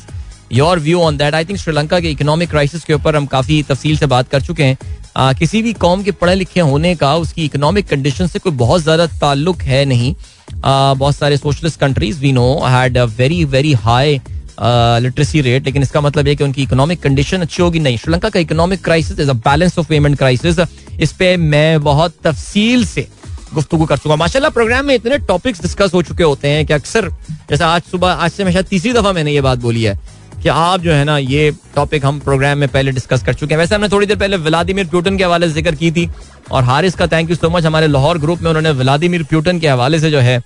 your 0.53 0.79
view 0.79 0.99
on 1.01 1.17
that 1.17 1.35
I 1.35 1.45
think 1.45 1.59
Sri Lanka 1.59 1.99
के 1.99 2.11
economic 2.11 2.49
crisis 2.49 2.83
के 2.83 2.93
ऊपर 2.93 3.15
हम 3.15 3.25
काफ़ी 3.27 3.61
तफसील 3.63 3.97
से 3.97 4.05
बात 4.07 4.29
कर 4.29 4.41
चुके 4.41 4.63
हैं। 4.63 4.77
किसी 5.17 5.61
भी 5.61 5.73
कौम 5.75 6.03
के 6.03 6.11
पढ़े 6.13 6.35
लिखे 6.35 6.59
होने 6.61 6.95
का 6.95 7.15
उसकी 7.17 7.45
इकोनॉमिक 7.45 7.87
कंडीशन 7.89 8.27
से 8.27 8.39
कोई 8.39 8.51
बहुत 8.53 8.81
ज़्यादा 8.81 9.05
ताल्लुक 9.21 9.61
है 9.63 9.83
नहीं। 9.85 10.13
बहुत 10.53 11.15
सारे 11.15 11.37
socialist 11.37 11.79
countries 11.79 12.19
we 12.19 12.31
know 12.31 12.53
had 12.65 12.97
very 12.97 13.43
very 13.45 13.73
high 13.75 14.19
literacy 15.01 15.41
rate 15.41 15.65
लेकिन 15.65 15.83
इसका 15.83 16.01
मतलब 16.01 16.27
है 16.27 16.35
कि 16.35 16.43
उनकी 16.43 16.63
इकोनॉमिक 16.63 17.01
कंडीशन 17.01 17.41
अच्छी 17.41 17.61
होगी 17.63 17.79
नहीं। 17.79 17.97
श्रीलंका 17.97 18.29
का 18.29 18.39
economic 18.39 18.83
crisis 18.83 19.19
is 19.19 19.29
a 19.29 19.33
balance 19.45 19.77
of 19.79 19.87
payment 19.87 20.17
crisis 20.17 20.59
इस 20.99 21.11
पे 21.13 21.35
मैं 21.37 21.81
बहुत 21.83 22.15
तफसील 22.23 22.85
से 22.85 23.07
गुफ्तु 23.53 23.85
कर 23.85 23.97
चुका 23.97 24.15
माशाल्लाह 24.15 24.51
प्रोग्राम 24.51 24.85
में 24.85 24.93
इतने 24.95 25.17
टॉपिक्स 25.27 25.61
डिस्कस 25.61 25.93
हो 25.93 26.01
चुके 26.03 26.23
होते 26.23 26.47
हैं 26.47 26.65
कि 26.65 26.73
अक्सर, 26.73 27.09
जैसा 27.49 27.67
आज 27.67 27.81
सुबह, 27.91 28.07
आज 28.09 28.31
से 28.31 28.43
मैं 28.43 28.51
शायद 28.51 28.65
तीसरी 28.65 28.93
दफ़ा 28.93 29.11
मैंने 29.13 29.31
ये 29.31 29.41
बात 29.41 29.59
बोली 29.59 29.83
है। 29.83 29.97
कि 30.43 30.49
आप 30.49 30.81
जो 30.81 30.91
है 30.93 31.03
ना 31.03 31.17
ये 31.17 31.51
टॉपिक 31.75 32.05
हम 32.05 32.19
प्रोग्राम 32.19 32.57
में 32.57 32.67
पहले 32.69 32.91
डिस्कस 32.91 33.23
कर 33.23 33.33
चुके 33.33 33.53
हैं। 33.53 33.59
वैसे 33.59 33.75
हमने 33.75 33.89
थोड़ी 33.89 34.07
देर 34.07 34.17
पहले 34.17 34.37
व्लादिमिर 34.39 34.87
प्यूटन 34.87 35.17
के 35.17 35.23
हवाले 35.23 35.47
से 35.47 35.53
ज़िक्र 35.53 35.75
की 35.75 35.91
थी 35.91 36.09
और 36.51 36.63
हारिस 36.63 36.95
का 36.95 37.07
थैंक 37.07 37.29
यू 37.29 37.35
सो 37.35 37.49
मच 37.49 37.65
हमारे 37.65 37.87
लाहौर 37.87 38.17
ग्रुप 38.17 38.41
में 38.41 38.49
उन्होंने 38.49 38.71
व्लादिमिर 38.73 39.23
प्यूटन 39.23 39.59
के 39.59 39.67
हवाले 39.67 39.99
से 39.99 40.11
जो 40.11 40.19
है 40.19 40.37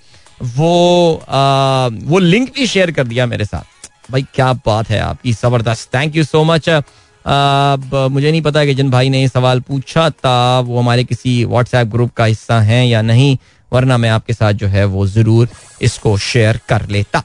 वो 0.56 1.14
आ, 1.28 1.88
वो 2.04 2.18
लिंक 2.18 2.52
भी 2.54 2.66
शेयर 2.66 2.90
कर 2.90 3.06
दिया 3.06 3.26
मेरे 3.26 3.44
साथ। 3.44 4.10
भाई 4.10 4.22
क्या 4.34 4.52
बात 4.66 4.90
है 4.90 5.00
आपकी 5.00 5.32
ज़बरदस्त। 5.32 5.94
थैंक 5.94 6.16
यू 6.16 6.24
सो 6.24 6.44
मच 6.44 6.68
अब 6.68 7.94
मुझे 8.10 8.30
नहीं 8.30 8.42
पता 8.42 8.64
कि 8.64 8.74
जिन 8.74 8.90
भाई 8.90 9.08
ने 9.08 9.20
ये 9.20 9.28
सवाल 9.28 9.60
पूछा 9.60 10.08
था 10.10 10.60
वो 10.60 10.78
हमारे 10.78 11.04
किसी 11.04 11.44
व्हाट्सएप 11.44 11.86
ग्रुप 11.88 12.12
का 12.16 12.24
हिस्सा 12.24 12.60
हैं 12.60 12.84
या 12.86 13.02
नहीं 13.02 13.36
वरना 13.72 13.96
मैं 13.96 14.08
आपके 14.10 14.32
साथ 14.32 14.52
जो 14.52 14.66
है 14.68 14.84
वो 14.84 15.06
ज़रूर 15.06 15.48
इसको 15.82 16.16
शेयर 16.20 16.60
कर 16.68 16.88
लेता। 16.88 17.22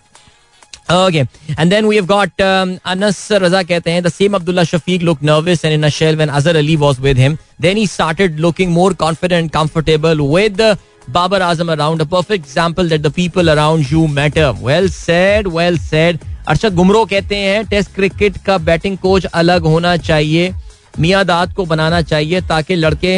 Okay, 0.89 1.27
and 1.57 1.69
then 1.69 1.85
we 1.85 1.97
have 1.97 2.07
got 2.07 2.29
um, 2.39 2.79
Anas 2.85 3.17
Raza 3.29 3.63
कहते 3.67 3.91
हैं 3.91 4.03
the 4.03 4.09
same 4.09 4.33
Abdullah 4.35 4.63
Shafiq 4.63 5.01
looked 5.03 5.21
nervous 5.21 5.65
and 5.65 5.73
in 5.73 5.83
a 5.83 5.89
shell 5.89 6.15
when 6.15 6.29
Azhar 6.29 6.55
Ali 6.55 6.77
was 6.77 7.01
with 7.01 7.17
him. 7.17 7.37
Then 7.59 7.75
he 7.75 7.85
started 7.85 8.39
looking 8.39 8.71
more 8.71 8.93
confident, 8.93 9.51
comfortable 9.51 10.29
with 10.29 10.61
uh, 10.61 10.75
Babar 11.09 11.41
Azam 11.41 11.77
around. 11.77 11.99
A 11.99 12.05
perfect 12.05 12.45
example 12.45 12.85
that 12.85 13.03
the 13.03 13.11
people 13.11 13.49
around 13.49 13.91
you 13.91 14.07
matter. 14.07 14.53
Well 14.61 14.87
said, 14.87 15.47
well 15.47 15.77
said. 15.77 16.23
Arshad 16.47 16.75
Gumro 16.75 17.03
कहते 17.05 17.35
हैं 17.35 17.65
test 17.67 17.93
cricket 17.95 18.37
का 18.45 18.57
batting 18.67 18.97
coach 18.97 19.25
अलग 19.25 19.63
होना 19.67 19.95
चाहिए 20.09 20.53
मियाँ 20.99 21.23
दाद 21.25 21.53
को 21.53 21.65
बनाना 21.65 22.01
चाहिए 22.01 22.41
ताकि 22.49 22.75
लड़के 22.75 23.11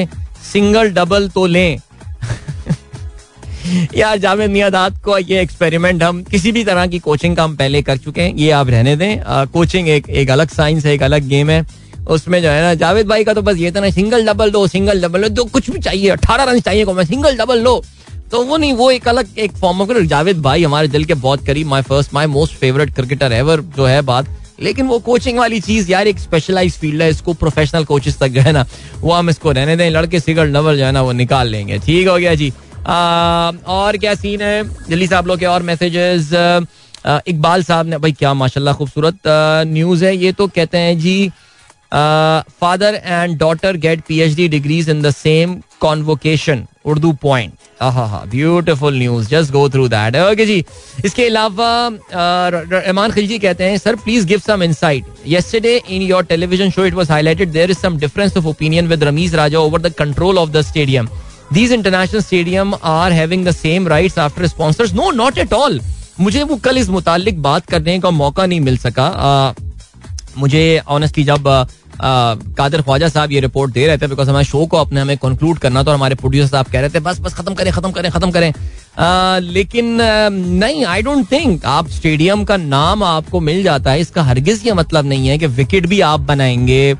सिंगल 0.52 0.90
डबल 0.94 1.28
तो 1.36 1.46
लें 1.46 1.78
यार 3.98 4.18
जावेद 4.18 4.50
मियादाद 4.50 4.98
को 4.98 5.18
ये 5.18 5.42
एक्सपेरिमेंट 5.42 6.04
हम 6.04 6.22
किसी 6.24 6.52
भी 6.52 6.64
तरह 6.64 6.86
की 6.88 7.00
कोचिंग 7.00 7.36
का 7.36 7.44
हम 7.44 7.56
पहले 7.56 7.82
कर 7.82 7.98
चुके 7.98 8.22
हैं 8.22 8.36
ये 8.36 8.50
आप 8.52 8.70
रहने 8.70 8.96
दें। 8.96 9.20
आ, 9.20 9.46
कोचिंग 9.46 9.90
एक 9.90 10.10
एक 10.10 10.30
अलग 10.30 10.50
साइंस 10.50 10.86
है 10.86 10.94
एक 10.94 11.04
अलग 11.04 11.28
गेम 11.28 11.50
है। 11.50 11.66
उसमें 12.10 12.42
जो 12.42 12.50
है 12.50 12.62
ना 12.62 12.74
जावेद 12.74 13.08
भाई 13.08 13.24
का 13.24 13.34
तो 13.34 13.42
बस 13.42 13.58
ये 13.58 13.72
था 13.72 13.80
ना 13.80 13.90
सिंगल 13.90 14.26
डबल 14.26 14.52
दो 14.52 14.66
सिंगल 14.68 15.02
डबल 15.02 15.28
तो 15.30 15.46
कुछ 15.46 15.70
भी 15.70 15.80
चाहिए 15.80 16.10
अठारह 16.10 16.44
रन 16.44 16.60
चाहिए 16.60 16.86
को 16.86 16.94
मैं 16.94 17.06
सिंगल 17.06 17.38
डबल 17.38 17.60
लो 17.60 17.82
तो 18.32 18.44
वो 18.46 18.58
नहीं 18.58 18.74
वो 18.74 18.90
एक 18.92 19.08
अलग 19.08 19.38
एक 19.38 19.52
फॉर्म 19.52 19.82
ऑफ़ 19.82 19.92
जावेद 20.00 20.42
भाई 20.42 20.64
हमारे 20.64 20.88
दिल 20.88 21.06
के 21.06 21.14
बहुत 21.14 21.46
करीब 21.46 21.68
my 21.68 21.82
first 21.82 22.14
my 22.14 22.26
most 22.28 22.56
favourite 22.56 22.94
cricketer 22.96 23.32
ever 23.32 23.62
जो 23.78 23.86
है 23.86 24.02
बात। 24.02 24.28
लेकिन 24.62 24.88
वो 24.88 24.98
कोचिंग 25.00 25.38
वाली 25.38 25.60
चीज़ 25.60 25.92
यार 25.92 26.08
एक 26.08 26.20
स्पेशलाइज 26.20 26.74
फ़ील्ड 26.74 27.02
है 27.02 27.10
इसको 27.10 27.34
प्रोफेशनल 27.34 27.84
कोचेस 27.84 28.18
तक 28.20 28.28
जो 28.28 28.42
है 28.42 28.52
ना 28.52 28.66
वो 29.02 29.14
हम 29.14 29.30
इसको 29.30 29.52
रहने 29.52 29.76
दें। 29.76 29.90
लड़के 29.90 30.20
सिंगल 30.20 30.52
डबल 30.54 30.78
जो 30.78 30.86
है 30.86 30.92
ना 30.92 31.02
वो 31.02 31.12
निकाल 31.12 31.48
लेंगे। 31.48 31.78
ठीक 31.78 32.08
हो 32.08 32.18
गया 32.18 32.34
जी। 32.36 32.52
और 32.88 33.98
क्या 33.98 34.14
सीन 34.16 34.42
है? 34.42 34.64
जल्दी 34.90 35.08
से 35.08 35.16
आप 35.16 35.28
लोग 35.28 35.40
के 35.40 35.46
और 35.46 35.64
मैसेजेस 35.64 36.32
इकबाल 37.28 37.64
साहब 37.64 37.88
ने, 37.88 37.98
भाई 37.98 38.12
क्या 38.12 38.34
माशाल्लाह 38.34 38.74
खूबसूरत 38.74 39.20
न्यूज़ 39.68 40.06
है। 40.06 40.16
ये 40.18 40.32
तो 40.32 40.48
कहते 40.50 40.78
हैं 40.78 40.98
जी 41.00 41.32
father 41.94 43.02
and 43.06 43.38
daughter 43.40 43.78
get 43.78 44.02
PhD 44.08 44.48
degrees 44.48 44.90
in 44.90 45.02
the 45.02 45.12
same 45.12 45.56
convocation 45.82 46.66
Urdu 46.86 47.12
point 47.22 47.54
beautiful 48.32 48.98
news 48.98 49.30
just 49.30 49.52
go 49.52 49.70
through 49.70 49.88
that 49.88 50.16
okay 50.16 50.46
जी, 50.46 50.64
इसके 51.06 51.26
अलावा 51.26 51.70
रहमान 52.14 53.12
खिलजी 53.12 53.40
कहते 53.40 53.64
हैं 53.64 53.78
sir 53.78 53.96
please 53.96 54.28
give 54.28 54.40
some 54.40 54.64
insight 54.64 55.06
yesterday 55.28 55.76
in 55.90 56.02
your 56.02 56.24
television 56.26 56.70
show 56.72 56.86
it 56.86 56.94
was 56.94 57.12
highlighted 57.12 57.52
there 57.52 57.72
is 57.72 57.78
some 57.78 57.98
difference 58.00 58.38
of 58.38 58.46
opinion 58.48 58.88
with 58.88 59.04
Rameez 59.04 59.36
Raja 59.36 59.60
over 59.60 59.82
the 59.82 59.94
control 60.00 60.38
of 60.38 60.50
the 60.50 60.62
stadium 60.62 61.10
these 61.54 61.72
international 61.74 62.22
stadium 62.22 62.74
are 62.84 63.12
having 63.12 63.46
the 63.46 63.52
same 63.52 63.88
rights 63.88 64.18
after 64.20 64.48
sponsors 64.48 64.94
no 64.94 65.10
not 65.14 65.38
at 65.38 65.54
all 65.54 65.80
मुझे 66.20 66.44
वो 66.44 66.56
कल 66.56 66.78
इस 66.78 66.90
मुतालिक 66.90 67.42
बात 67.42 67.66
करने 67.66 68.00
का 68.00 68.10
मौका 68.12 68.46
नहीं 68.46 68.60
मिल 68.60 68.78
सका। 68.78 69.56
मुझे 70.38 70.82
ऑनेस्टली 70.88 71.24
जब 71.24 71.44
कादर 72.58 72.82
ख्वाजा 72.82 73.08
साहब 73.10 73.32
ये 73.32 73.40
रिपोर्ट 73.40 73.72
दे 73.74 73.86
रहे 73.88 73.98
थे 73.98 74.08
बिकॉज़ 74.08 74.30
हमारे 74.30 74.46
शो 74.46 74.66
को 74.66 74.78
अपने 74.78 75.02
हमें 75.02 75.18
कंक्लूड 75.18 75.58
करना 75.60 75.80
और 75.80 75.94
हमारे 75.94 76.16
प्रोड्यूसर 76.16 76.50
साहब 76.50 76.66
कह 76.66 76.80
रहे 76.80 76.90
थे, 76.90 77.00
बस 77.00 77.20
बस 77.20 77.34
खत्म 77.34 77.54
करें 77.54 77.72
खत्म 77.74 77.92
करें 77.92 78.12
खत्म 78.12 78.32
करें। 78.32 78.54
लेकिन 79.44 79.98
नहीं 80.02 80.86
आई 80.86 81.02
डोंट 81.02 81.32
थिंक 81.32 81.66
आप 81.68 81.90
स्टेडियम 81.90 82.44
का 82.44 82.58
नाम 82.58 83.04
आपको 83.04 83.40
मिल 83.42 83.64
जाता 83.64 83.92
है। 83.92 84.02
इसका 84.02 84.24
हरगिज 84.24 84.62
ये 84.66 84.74
मतलब 84.74 85.06
नहीं 85.06 85.28
है 85.28 85.38
कि 85.38 85.48
विकेट 85.48 85.86
भी 85.88 86.02
आप 86.04 86.20
बनाएँगे। 86.22 86.94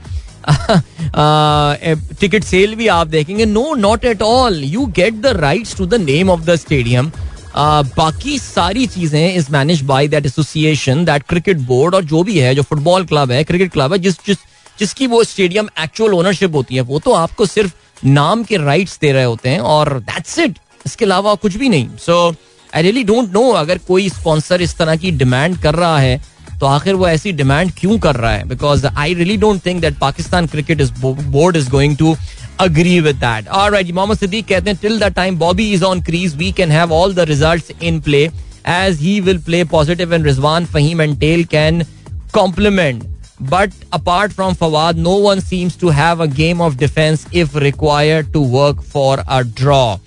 टिकट 2.20 2.44
सेल 2.44 2.76
भी 2.76 2.88
आप 2.90 3.08
देखेंगे. 3.08 3.46
No 3.46 3.74
not 3.76 4.06
at 4.06 4.22
all 4.22 4.64
you 4.64 4.86
get 4.96 5.14
the 5.14 5.28
rights 5.38 5.76
to 5.78 5.86
the 5.86 6.02
name 6.02 6.30
of 6.30 6.42
the 6.42 6.56
stadium 6.56 7.12
बाकी 7.56 8.38
सारी 8.40 8.86
चीज़ें 8.88 9.36
is 9.36 9.48
manage 9.52 9.82
by 9.84 10.08
that 10.08 10.26
association 10.26 11.04
that 11.06 11.24
cricket 11.30 11.58
board 11.68 11.96
और 11.96 12.04
जो 12.06 12.24
भी 12.24 12.40
है, 12.40 12.54
जो 12.56 12.64
फुटबॉल 12.64 13.06
क्लब 13.06 13.32
है 13.32 13.44
क्रिकेट 13.44 13.72
क्लब 13.72 13.94
है, 13.94 14.00
जिस 14.00 14.18
जिस, 14.28 14.38
जिसकी 14.80 15.08
वो 15.08 15.24
स्टेडियम 15.24 15.70
एक्चुअल 15.84 16.14
ओनरशिप 16.14 16.56
होती 16.56 16.76
है, 16.76 16.82
वो 16.82 17.00
तो 17.00 17.14
आपको 17.14 17.46
सिर्फ़ 17.46 17.74
नाम 18.06 18.44
के 18.44 18.58
राइट्स 18.58 18.98
दे 19.02 19.12
रहे 19.12 19.24
होते 19.24 19.50
हैं 19.50 19.60
और 19.60 20.00
दैट्स 20.02 20.38
इट 20.40 20.60
इसके 20.86 21.06
अलावा 21.06 21.34
कुछ 21.36 21.56
भी 21.58 21.70
नहीं. 21.70 21.88
So 21.98 22.36
I 22.76 22.82
really 22.82 23.04
don't 23.04 23.34
know 23.34 23.50
अगर 23.54 23.78
कोई 23.88 24.10
स्पॉन्सर 24.10 24.62
इस 24.62 24.78
तरह 24.78 24.96
की 24.96 25.12
डिमांड 25.12 25.58
कर 25.62 25.76
रहा 25.76 25.98
है 26.00 26.22
तो 26.60 26.66
आखिर 26.66 26.96
वो 26.96 27.08
ऐसी 27.08 27.32
डिमांड 27.32 27.72
क्यों 27.78 27.98
कर 28.00 28.16
रहा 28.16 28.32
है 28.32 28.48
because 28.48 28.86
I 28.88 29.14
really 29.14 29.38
don't 29.44 29.66
think 29.66 29.82
that 29.82 29.98
Pakistan 30.00 30.48
cricket 30.48 30.82
is 30.82 30.92
board 31.06 31.58
is 31.58 31.70
going 31.70 31.96
to 31.98 32.16
agree 32.62 33.00
with 33.04 33.20
that. 33.20 33.46
All 33.58 33.70
right, 33.72 33.92
Mohammad 33.98 34.20
Siddiq 34.22 34.48
कहते 34.48 34.70
हैं 34.70 34.80
till 34.80 34.98
the 35.00 35.10
time 35.20 35.38
Bobby 35.44 35.68
is 35.76 35.84
on 35.90 36.02
crease, 36.08 36.34
we 36.42 36.52
can 36.52 36.74
have 36.78 36.92
all 36.92 37.14
the 37.20 37.26
results 37.30 37.70
in 37.90 38.02
play 38.08 38.24
as 38.66 39.00
he 39.00 39.14
will 39.22 39.40
play 39.46 39.64
positive 39.76 40.12
and 40.18 40.26
Rizwan, 40.26 40.68
Fahim 40.74 41.04
and 41.06 41.20
Tail 41.22 41.46
can 41.46 41.86
complement. 42.34 43.06
But 43.40 43.72
apart 43.94 44.34
from 44.34 44.54
Fawad, 44.54 44.98
no 44.98 45.16
one 45.16 45.40
seems 45.40 45.78
to 45.78 45.88
have 45.88 46.20
a 46.20 46.28
game 46.28 46.60
of 46.60 46.76
defense 46.78 47.26
if 47.32 47.56
required 47.56 48.34
to 48.34 48.42
work 48.42 48.82
for 48.82 49.18
a 49.28 49.44
draw. 49.46 49.98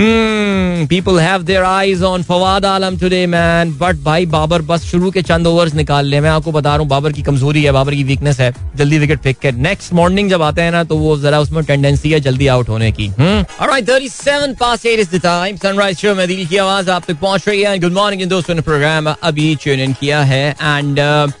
People 0.00 1.18
have 1.20 1.42
their 1.42 1.62
eyes 1.62 2.02
on 2.02 2.22
Fawad 2.22 2.64
Alam 2.64 2.96
today 2.98 3.26
man 3.26 3.72
but 3.80 3.96
भाई 4.04 4.26
बाबर 4.26 4.62
बस 4.62 4.84
शुरू 4.84 5.10
के 5.10 5.22
चंद 5.22 5.46
overs 5.46 5.74
निकाल 5.74 6.06
ले। 6.06 6.20
मैं 6.20 6.30
आपको 6.30 6.52
बता 6.52 6.70
रहा 6.70 6.78
हूँ 6.78 6.88
बाबर 6.88 7.12
की 7.12 7.22
कमज़ोरी 7.22 7.62
है 7.64 7.72
बाबर 7.72 7.94
की 7.94 8.04
वीकनेस 8.04 8.40
है। 8.40 8.52
जल्दी 8.76 8.98
विकेट 8.98 9.18
फेंक 9.18 9.38
के 9.38 9.52
नेक्स्ट 9.52 9.92
मॉर्निंग 9.92 10.30
जब 10.30 10.42
आते 10.42 10.62
हैं 10.62 10.70
ना 10.72 10.82
तो 10.84 10.96
वो 10.96 11.16
जरा 11.18 11.40
उसमें 11.40 11.62
टेंडेंसी 11.64 12.10
है 12.10 12.20
जल्दी 12.20 12.46
आउट 12.46 12.68
होने 12.68 12.90
की। 12.92 13.08
सनराइज 15.58 15.98
शो 15.98 16.14
में 16.14 16.26
दिल 16.28 16.46
की 16.46 16.56
आवाज़ 16.56 16.90
आप 16.90 17.04
तक 17.08 17.20
पहुँच 17.20 17.48
रही 17.48 17.62
है। 17.62 17.78
गुड 17.78 17.92
मॉर्निंग 17.92 18.28
दोस्तों, 18.28 18.54
ने 18.54 18.60
प्रोग्राम 18.60 19.14
अभी 19.22 19.54
ट्यून 19.62 19.80
इन 19.80 19.92
किया 19.92 20.22
है। 20.22 20.48
एंड 20.50 21.00
हम्म 21.00 21.32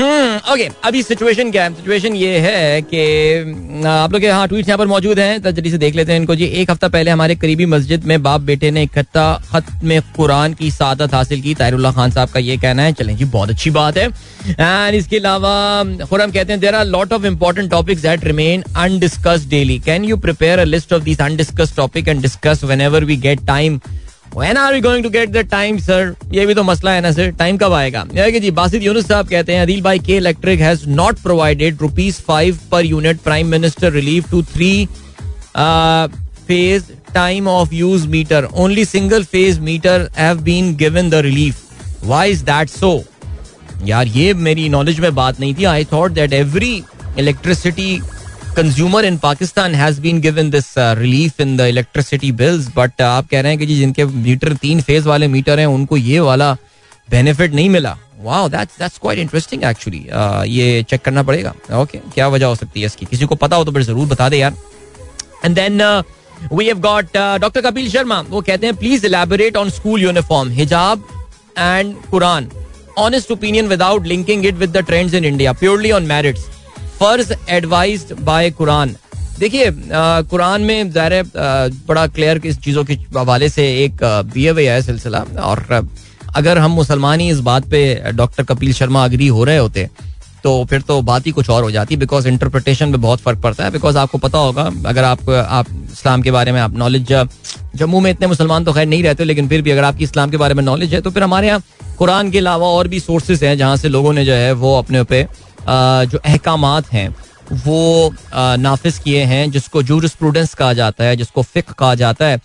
ओके 0.00 0.68
अभी 0.84 1.02
सिचुएशन 1.02 1.50
क्या 1.50 1.64
है? 1.64 1.72
सिचुएशन 1.74 2.14
ये 2.16 2.38
है 2.38 2.80
कि 2.82 3.84
आप 3.88 4.12
लोग 4.12 4.24
हाँ 4.26 4.46
ट्वीट 4.48 4.68
यहाँ 4.68 4.78
पर 4.78 4.86
मौजूद 4.86 5.18
हैं 5.18 5.40
तो 5.42 5.50
जल्दी 5.50 5.70
से 5.70 5.78
देख 5.78 5.94
लेते 5.94 6.12
हैं 6.12 6.20
इनको 6.20 6.34
जी। 6.34 6.44
एक 6.44 6.70
हफ़्ता 6.70 6.88
पहले 6.88 7.10
हमारे 7.10 7.34
करीबी 7.36 7.66
मस्जिद 7.66 8.04
में 8.04 8.22
बाप 8.22 8.40
बेटे 8.42 8.70
ने 8.70 8.82
इकट्ठा 8.82 9.32
खत 9.50 9.66
में 9.84 10.00
कुरान 10.16 10.54
की 10.54 10.70
सादत 10.70 11.14
हासिल 11.14 11.40
की। 11.42 11.54
तायरुल्ला 11.54 11.92
खान 11.92 12.10
साहब 12.10 12.28
का 12.28 12.40
ये 12.40 12.56
कहना 12.56 12.82
है। 12.82 12.92
चलें 12.92 13.16
जी, 13.16 13.24
बहुत 13.26 13.50
अच्छी 13.50 13.70
बात 13.70 13.98
है। 13.98 14.06
एंड 14.50 14.94
इसके 14.94 15.16
अलावा, 15.18 15.84
खुरम 16.06 16.30
कहते 16.30 16.52
हैं 16.52 16.60
there 16.60 16.74
are 16.74 16.84
lot 16.86 17.12
of 17.12 17.26
important 17.26 17.70
topics 17.70 18.02
that 18.02 18.24
remain 18.24 18.64
undiscussed 18.76 19.48
daily 19.50 19.78
can 19.86 20.04
you 20.04 20.16
prepare 20.18 20.58
a 20.58 20.64
list 20.64 20.92
of 20.92 21.02
this 21.02 21.20
undiscussed 21.20 21.76
topic 21.76 22.08
and 22.08 22.22
discuss 22.22 22.64
whenever 22.80 23.04
we 23.04 23.16
get 23.18 23.46
time 23.46 23.80
When 24.32 24.56
are 24.56 24.72
we 24.72 24.80
going 24.80 25.02
to 25.02 25.10
get 25.10 25.32
the 25.32 25.42
time, 25.42 25.78
sir? 25.84 26.14
ये 26.32 26.44
भी 26.46 26.54
तो 26.54 26.62
मसला 26.62 26.90
है 26.92 27.00
ना 27.00 27.10
sir 27.12 27.30
time 27.38 27.56
कब 27.58 27.72
आएगा? 27.72 28.04
जी 28.14 28.50
बासित 28.50 28.82
यूनुस 28.82 29.06
साहब 29.06 29.28
कहते 29.28 29.54
हैं 29.54 29.62
अदील 29.62 29.80
भाई 29.82 29.98
के 29.98 30.16
electric 30.16 30.60
has 30.60 30.88
not 30.88 31.18
provided 31.22 31.80
rupees 31.80 32.20
five 32.26 32.58
per 32.72 32.84
unit 32.86 33.20
prime 33.20 33.46
minister 33.50 33.92
relief 33.92 34.30
to 34.30 34.42
three 34.52 34.86
phase 35.56 36.84
time 37.14 37.48
of 37.48 37.74
use 37.74 38.06
meter 38.08 38.44
only 38.44 38.84
single 38.84 39.24
phase 39.24 39.60
meter 39.60 40.08
have 40.18 40.40
been 40.42 40.74
given 40.76 41.10
the 41.10 41.14
relief 41.26 42.04
why 42.04 42.30
is 42.32 42.44
that 42.44 42.68
so 42.70 42.92
यार 43.84 44.06
ये 44.08 44.32
मेरी 44.46 44.68
knowledge 44.68 45.00
में 45.00 45.14
बात 45.14 45.40
नहीं 45.40 45.54
थी. 45.54 45.64
I 45.64 45.84
thought 45.92 46.12
that 46.12 46.32
every 46.32 46.82
electricity 47.18 48.00
consumer 48.56 49.04
in 49.04 49.16
Pakistan 49.18 49.74
has 49.74 50.00
been 50.00 50.20
given 50.20 50.50
this 50.50 50.66
relief 50.98 51.40
in 51.40 51.56
the 51.56 51.66
electricity 51.68 52.30
bills 52.40 52.66
but 52.76 53.02
आप 53.02 53.28
कह 53.30 53.40
रहे 53.40 53.52
हैं 53.52 53.58
कि 53.58 53.66
जी 53.66 53.76
जिनके 53.76 54.04
मीटर 54.04 54.54
तीन 54.62 54.80
फ़ेज़ 54.80 55.08
वाले 55.08 55.28
मीटर 55.28 55.58
हैं 55.60 55.66
उनको 55.68 55.96
ये 55.96 56.20
वाला 56.20 56.52
बेनिफिट 57.10 57.54
नहीं 57.54 57.68
मिला। 57.70 57.96
Wow 58.20 58.48
that's 58.48 58.78
that's 58.78 58.98
quite 58.98 59.18
interesting 59.18 59.64
actually 59.64 60.04
ये 60.48 60.82
चेक 60.90 61.02
करना 61.02 61.22
पड़ेगा। 61.22 61.50
ओके 61.50 61.98
okay, 61.98 62.14
क्या 62.14 62.28
वजह 62.28 62.46
हो 62.46 62.54
सकती 62.54 62.80
है 62.80 62.86
इसकी? 62.86 63.06
किसी 63.06 63.26
को 63.26 63.34
पता 63.36 63.56
हो 63.56 63.64
तो 63.64 63.72
फिर 63.72 63.82
ज़रूर 63.82 64.06
बता 64.08 64.28
दे 64.28 64.38
यार। 64.38 64.54
And 65.44 65.54
then 65.56 65.82
we 66.52 66.66
have 66.66 66.80
got 66.80 67.16
doctor 67.16 67.60
Kapil 67.60 67.88
Sharma 67.90 68.20
वो 68.28 68.40
कहते 68.42 68.66
हैं 68.66 68.76
please 68.76 69.06
elaborate 69.06 69.56
on 69.56 69.70
school 69.70 70.02
uniform 70.02 70.50
हिजाब 70.52 71.04
and 71.58 71.94
Quran 72.10 72.50
honest 72.98 73.30
opinion 73.30 73.68
without 73.68 74.06
linking 74.06 74.46
it 74.46 74.54
with 74.54 74.70
the 74.70 74.86
trends 74.86 75.14
in 75.14 75.24
India 75.24 75.52
purely 75.54 75.90
on 75.92 76.06
merits 76.06 76.48
फ़र्ज़ 77.00 77.32
एडवाइज 77.50 78.12
बाय 78.20 78.50
कुरान 78.50 78.94
देखिए 79.38 79.70
Quran 80.30 80.62
में 80.62 80.90
ज़ाहिर 80.92 81.22
बड़ा 81.88 82.06
clear 82.06 82.40
इस 82.46 82.58
चीज़ों 82.62 82.84
के 82.84 82.94
हवाले 83.16 83.48
से 83.48 83.64
एक 83.84 84.04
दिए 84.34 84.50
हुए 84.50 84.68
है 84.68 84.80
सिलसिला 84.82 85.24
और 85.42 85.88
अगर 86.36 86.58
हम 86.58 86.70
मुसलमान 86.70 87.20
ही 87.20 87.28
इस 87.30 87.40
बात 87.48 87.68
पे 87.70 87.80
डॉक्टर 88.12 88.44
कपिल 88.44 88.72
शर्मा 88.72 89.04
अग्री 89.04 89.26
हो 89.28 89.44
रहे 89.44 89.56
होते 89.56 89.88
तो 90.44 90.52
फिर 90.64 90.80
तो 90.88 91.00
बात 91.02 91.26
ही 91.26 91.32
कुछ 91.32 91.50
और 91.50 91.62
हो 91.62 91.70
जाती 91.70 91.96
बिकॉज़ 91.96 92.28
इंटरप्रिटेशन 92.28 92.88
में 92.88 93.00
बहुत 93.00 93.20
फ़र्क 93.20 93.40
पड़ता 93.40 93.64
है। 93.64 93.70
बिकॉज़ 93.70 93.98
आपको 93.98 94.18
पता 94.18 94.38
होगा, 94.38 94.62
अगर 94.86 95.04
आप 95.04 95.28
आप 95.30 95.66
इस्लाम 95.92 96.22
के 96.22 96.30
बारे 96.30 96.52
में, 96.52 96.60
आप 96.60 96.76
नॉलेज 96.76 97.12
जम्मू 97.76 98.00
में 98.00 98.10
इतने 98.10 98.26
मुसलमान 98.26 98.64
तो 98.64 98.72
खैर 98.72 98.86
नहीं 98.86 99.02
रहते, 99.02 99.24
लेकिन 99.24 99.48
फिर 99.48 99.62
भी 99.62 99.70
अगर 99.70 99.84
आपकी 99.84 100.04
इस्लाम 100.04 100.30
के 100.30 100.36
बारे 100.36 100.54
में 100.54 100.62
नॉलेज 100.64 100.94
है 100.94 101.00
तो 101.00 101.10
फिर 101.10 101.22
हमारे 101.22 101.48
यहाँ 101.48 101.62
कुरान 101.98 102.30
के 102.30 102.38
अलावा 102.38 102.66
और 102.68 102.88
भी 102.88 103.00
सोर्सेज 103.00 103.44
हैं 103.44 103.56
जहाँ 103.58 103.76
से 103.76 103.88
लोगों 103.88 104.12
ने 104.12 104.24
जो 104.24 104.32
है 104.34 104.52
वो 104.54 104.76
अपने 104.78 105.02
पे 105.04 105.26
जो 105.66 106.18
अहकाम 106.18 106.64
हैं, 106.92 107.08
वो 107.54 108.14
नाफिज 108.32 108.98
किए 108.98 109.22
हैं, 109.24 109.50
जिसको 109.50 109.82
जूरिस्प्रूडेंस 109.82 110.54
कहा 110.54 110.72
जाता 110.72 111.04
है, 111.04 111.16
जिसको 111.16 111.42
फिक 111.44 111.70
कहा 111.70 111.94
जाता 111.96 112.26
है। 112.26 112.40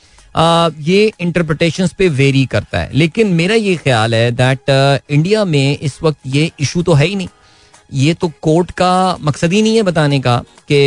ये 0.84 1.11
इंटरप्रटेशन 1.20 1.89
पे 1.97 2.07
वेरी 2.11 2.45
करता 2.45 2.80
है। 2.80 2.89
लेकिन 2.93 3.28
मेरा 3.34 3.55
ये 3.55 3.76
ख्याल 3.76 4.16
है 4.16 4.32
दैट 4.34 4.70
इंडिया 5.09 5.45
में 5.45 5.78
इस 5.80 5.97
वक्त 6.03 6.18
ये 6.28 6.49
इशू 6.59 6.82
तो 6.84 6.93
है 6.93 7.05
ही 7.07 7.16
नहीं। 7.16 7.28
ये 7.93 8.13
तो 8.13 8.32
कोर्ट 8.41 8.72
का 8.72 9.18
मकसद 9.22 9.53
ही 9.53 9.61
नहीं 9.61 9.76
है 9.76 9.84
बताने 9.84 10.20
का 10.20 10.38
कि 10.68 10.78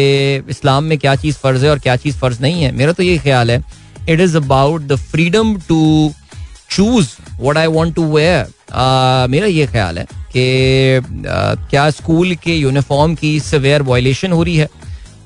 इस्लाम 0.50 0.84
में 0.84 0.96
क्या 0.98 1.14
चीज़ 1.16 1.36
फ़र्ज़ 1.36 1.64
है 1.64 1.70
और 1.70 1.78
क्या 1.78 1.96
चीज़ 1.96 2.16
फ़र्ज़ 2.16 2.40
नहीं 2.42 2.62
है। 2.62 2.72
मेरा 2.72 2.92
तो 2.92 3.02
ये 3.02 3.18
ख्याल 3.18 3.50
है 3.50 3.62
it 4.08 4.20
is 4.20 4.36
about 4.36 4.82
the 4.82 4.96
freedom 4.96 5.56
to 5.68 6.12
choose 6.70 7.08
what 7.40 7.56
I 7.56 7.66
want 7.66 7.94
to 7.94 8.04
wear 8.14 8.46
मेरा 9.30 9.46
ये 9.46 9.66
ख्याल 9.66 9.98
है 9.98 10.04
कि 10.36 11.00
क्या 11.70 11.88
स्कूल 11.90 12.34
के 12.44 12.56
यूनिफॉर्म 12.56 13.14
की 13.14 13.38
सवेयर 13.40 13.82
वायलेशन 13.82 14.32
हो 14.32 14.42
रही 14.42 14.56
है? 14.56 14.68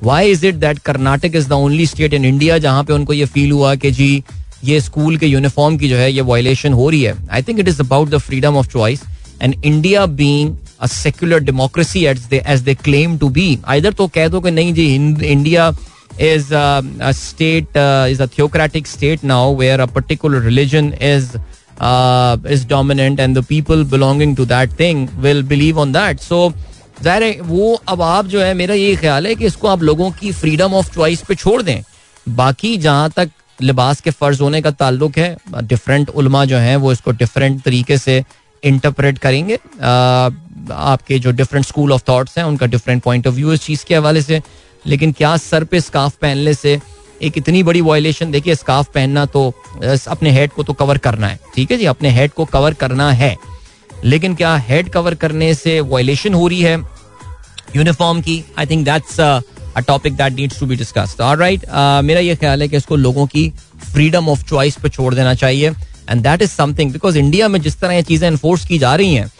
Why 0.02 0.30
is 0.30 0.46
it 0.46 0.54
that 0.54 0.78
Karnataka 0.78 1.36
is 1.36 1.48
the 1.48 1.52
only 1.52 1.86
state 1.86 2.14
in 2.14 2.24
India 2.24 2.58
जहाँ 2.58 2.84
पे 2.84 2.92
उनको 2.92 3.12
ये 3.12 3.24
फील 3.26 3.52
हुआ 3.52 3.74
कि 3.74 3.90
जी, 3.90 4.22
ये 4.64 4.80
स्कूल 4.80 5.16
के 5.16 5.26
यूनिफॉर्म 5.26 5.76
की 5.78 5.88
जो 5.88 5.96
है 5.96 6.12
ये 6.12 6.20
वायलेशन 6.22 6.72
हो 6.72 6.88
रही 6.90 7.02
है? 7.02 7.14
I 7.30 7.42
think 7.42 7.60
it 7.60 7.68
is 7.68 7.80
about 7.80 8.08
the 8.10 8.18
freedom 8.18 8.56
of 8.56 8.68
choice 8.72 9.02
and 9.42 9.54
India 9.64 10.04
being 10.18 10.56
secular 10.88 11.40
democracy 11.40 12.04
as 12.06 12.60
they 12.62 12.74
claim 12.74 13.16
to 13.18 13.28
be 13.28 13.46
इधर 13.74 13.92
तो 13.92 14.06
कह 14.14 14.28
दो 14.28 14.40
कि 14.40 14.50
नहीं 14.50 14.72
जी 14.74 14.94
India 15.24 15.70
is 16.18 16.52
uh, 16.52 16.82
a 17.00 17.12
state 17.14 17.76
uh, 17.76 18.06
is 18.08 18.20
a 18.20 18.26
theocratic 18.26 18.86
state 18.86 19.22
now 19.24 19.50
where 19.50 19.80
a 19.80 19.86
particular 19.88 20.40
religion 20.40 20.92
is 21.14 21.34
is 21.74 22.66
dominant 22.68 23.20
and 23.20 23.38
the 23.38 23.42
people 23.44 23.82
belonging 23.90 24.34
to 24.36 24.44
that 24.46 24.70
thing 24.80 25.08
will 25.20 25.42
believe 25.42 25.78
on 25.80 25.92
that 25.92 26.20
so 26.20 26.52
ज़ाहिर 27.02 27.22
है 27.22 27.40
वो 27.40 27.72
अब 27.88 28.02
आप 28.02 28.26
जो 28.26 28.40
है 28.40 28.52
मेरा 28.54 28.74
ये 28.74 28.94
ख्याल 28.96 29.26
है 29.26 29.34
कि 29.34 29.46
इसको 29.46 29.68
आप 29.68 29.82
लोगों 29.82 30.10
की 30.20 30.32
फ्रीडम 30.32 30.74
ऑफ़ 30.74 30.92
चॉइस 30.94 31.22
पे 31.28 31.34
छोड़ 31.34 31.62
दें। 31.62 31.82
बाकी 32.26 32.76
जहाँ 32.78 33.10
तक 33.16 33.30
लिबास 33.62 34.00
के 34.00 34.10
फ़र्ज़ 34.10 34.42
होने 34.42 34.60
का 34.62 34.70
ताल्लुक 34.70 35.18
है 35.18 35.36
डिफरेंट 35.54 36.10
उलमा 36.10 36.44
जो 36.44 36.56
हैं 36.56 36.76
वो 36.76 36.92
इसको 36.92 37.10
डिफरेंट 37.12 37.62
तरीके 37.62 37.98
से 37.98 38.22
इंटरप्रेट 38.62 39.18
करेंगे। 39.18 39.58
आपके 40.72 41.18
जो 41.18 41.30
डिफरेंट 41.32 41.66
स्कूल 41.66 41.92
ऑफ़ 41.92 42.02
थाट्स 42.10 42.38
हैं 42.38 42.44
उनका 42.44 42.66
डिफरेंट 42.66 43.02
पॉइंट 43.02 43.26
ऑफ़ 43.26 43.34
व्यू 43.34 43.52
इस 43.52 43.64
चीज़ 43.64 43.84
के 43.86 43.94
हवाले 43.94 44.22
से। 44.22 44.40
लेकिन 44.86 45.12
क्या 45.12 45.36
सर 45.38 45.64
पे 45.64 45.80
स्काफ 45.80 46.16
पहनने 46.16 46.54
से 46.54 46.78
एक 47.22 47.38
इतनी 47.38 47.62
बड़ी 47.62 47.80
वायलेशन 47.80 48.30
देखिए 48.30 48.54
स्काफ 48.54 48.88
पहनना 48.94 49.24
तो 49.26 49.48
अपने 50.08 50.30
हेड 50.30 50.50
को 50.50 50.62
तो 50.62 50.72
कवर 50.72 50.98
करना 50.98 51.26
है। 51.26 51.38
ठीक 51.54 51.70
है 51.70 51.76
जी? 51.78 51.84
अपने 51.86 52.10
हेड 52.10 52.32
को 52.32 52.44
कवर 52.46 52.74
करना 52.74 53.10
है। 53.12 53.36
लेकिन 54.04 54.34
क्या 54.34 54.56
हेड 54.58 54.88
कवर 54.90 55.14
करने 55.14 55.52
से 55.54 55.78
वायलेशन 55.82 56.34
हो 56.34 56.46
रही 56.48 56.60
है 56.62 56.76
यूनिफॉर्म 57.76 58.20
की? 58.20 58.42
I 58.58 58.66
think 58.66 58.84
that's 58.84 59.20
a 59.20 59.80
topic 59.80 60.16
that 60.16 60.32
needs 60.32 60.58
to 60.60 60.66
be 60.66 60.76
discussed 60.76 61.20
alright 61.20 61.64
मेरा 62.04 62.20
ये 62.20 62.34
ख्याल 62.36 62.62
है 62.62 62.68
कि 62.68 62.76
इसको 62.76 62.96
लोगों 62.96 63.26
की 63.26 63.48
फ्रीडम 63.92 64.28
ऑफ़ 64.28 64.44
चॉइस 64.48 64.76
पे 64.82 64.88
छोड़ 64.88 65.14
देना 65.14 65.34
चाहिए। 65.34 65.70
And 66.10 66.22
that 66.22 66.42
is 66.42 66.50
something 66.50 66.92
because 66.92 67.18
India 67.18 67.48
में 67.48 67.60
जिस 67.62 67.78
तरह 67.80 67.94
ये 67.94 68.02
चीज़ें 68.02 68.28
इन्फोर्स 68.28 68.66
की 68.66 68.78
जा 68.78 68.94
रही 68.94 69.14
हैं, 69.14 69.30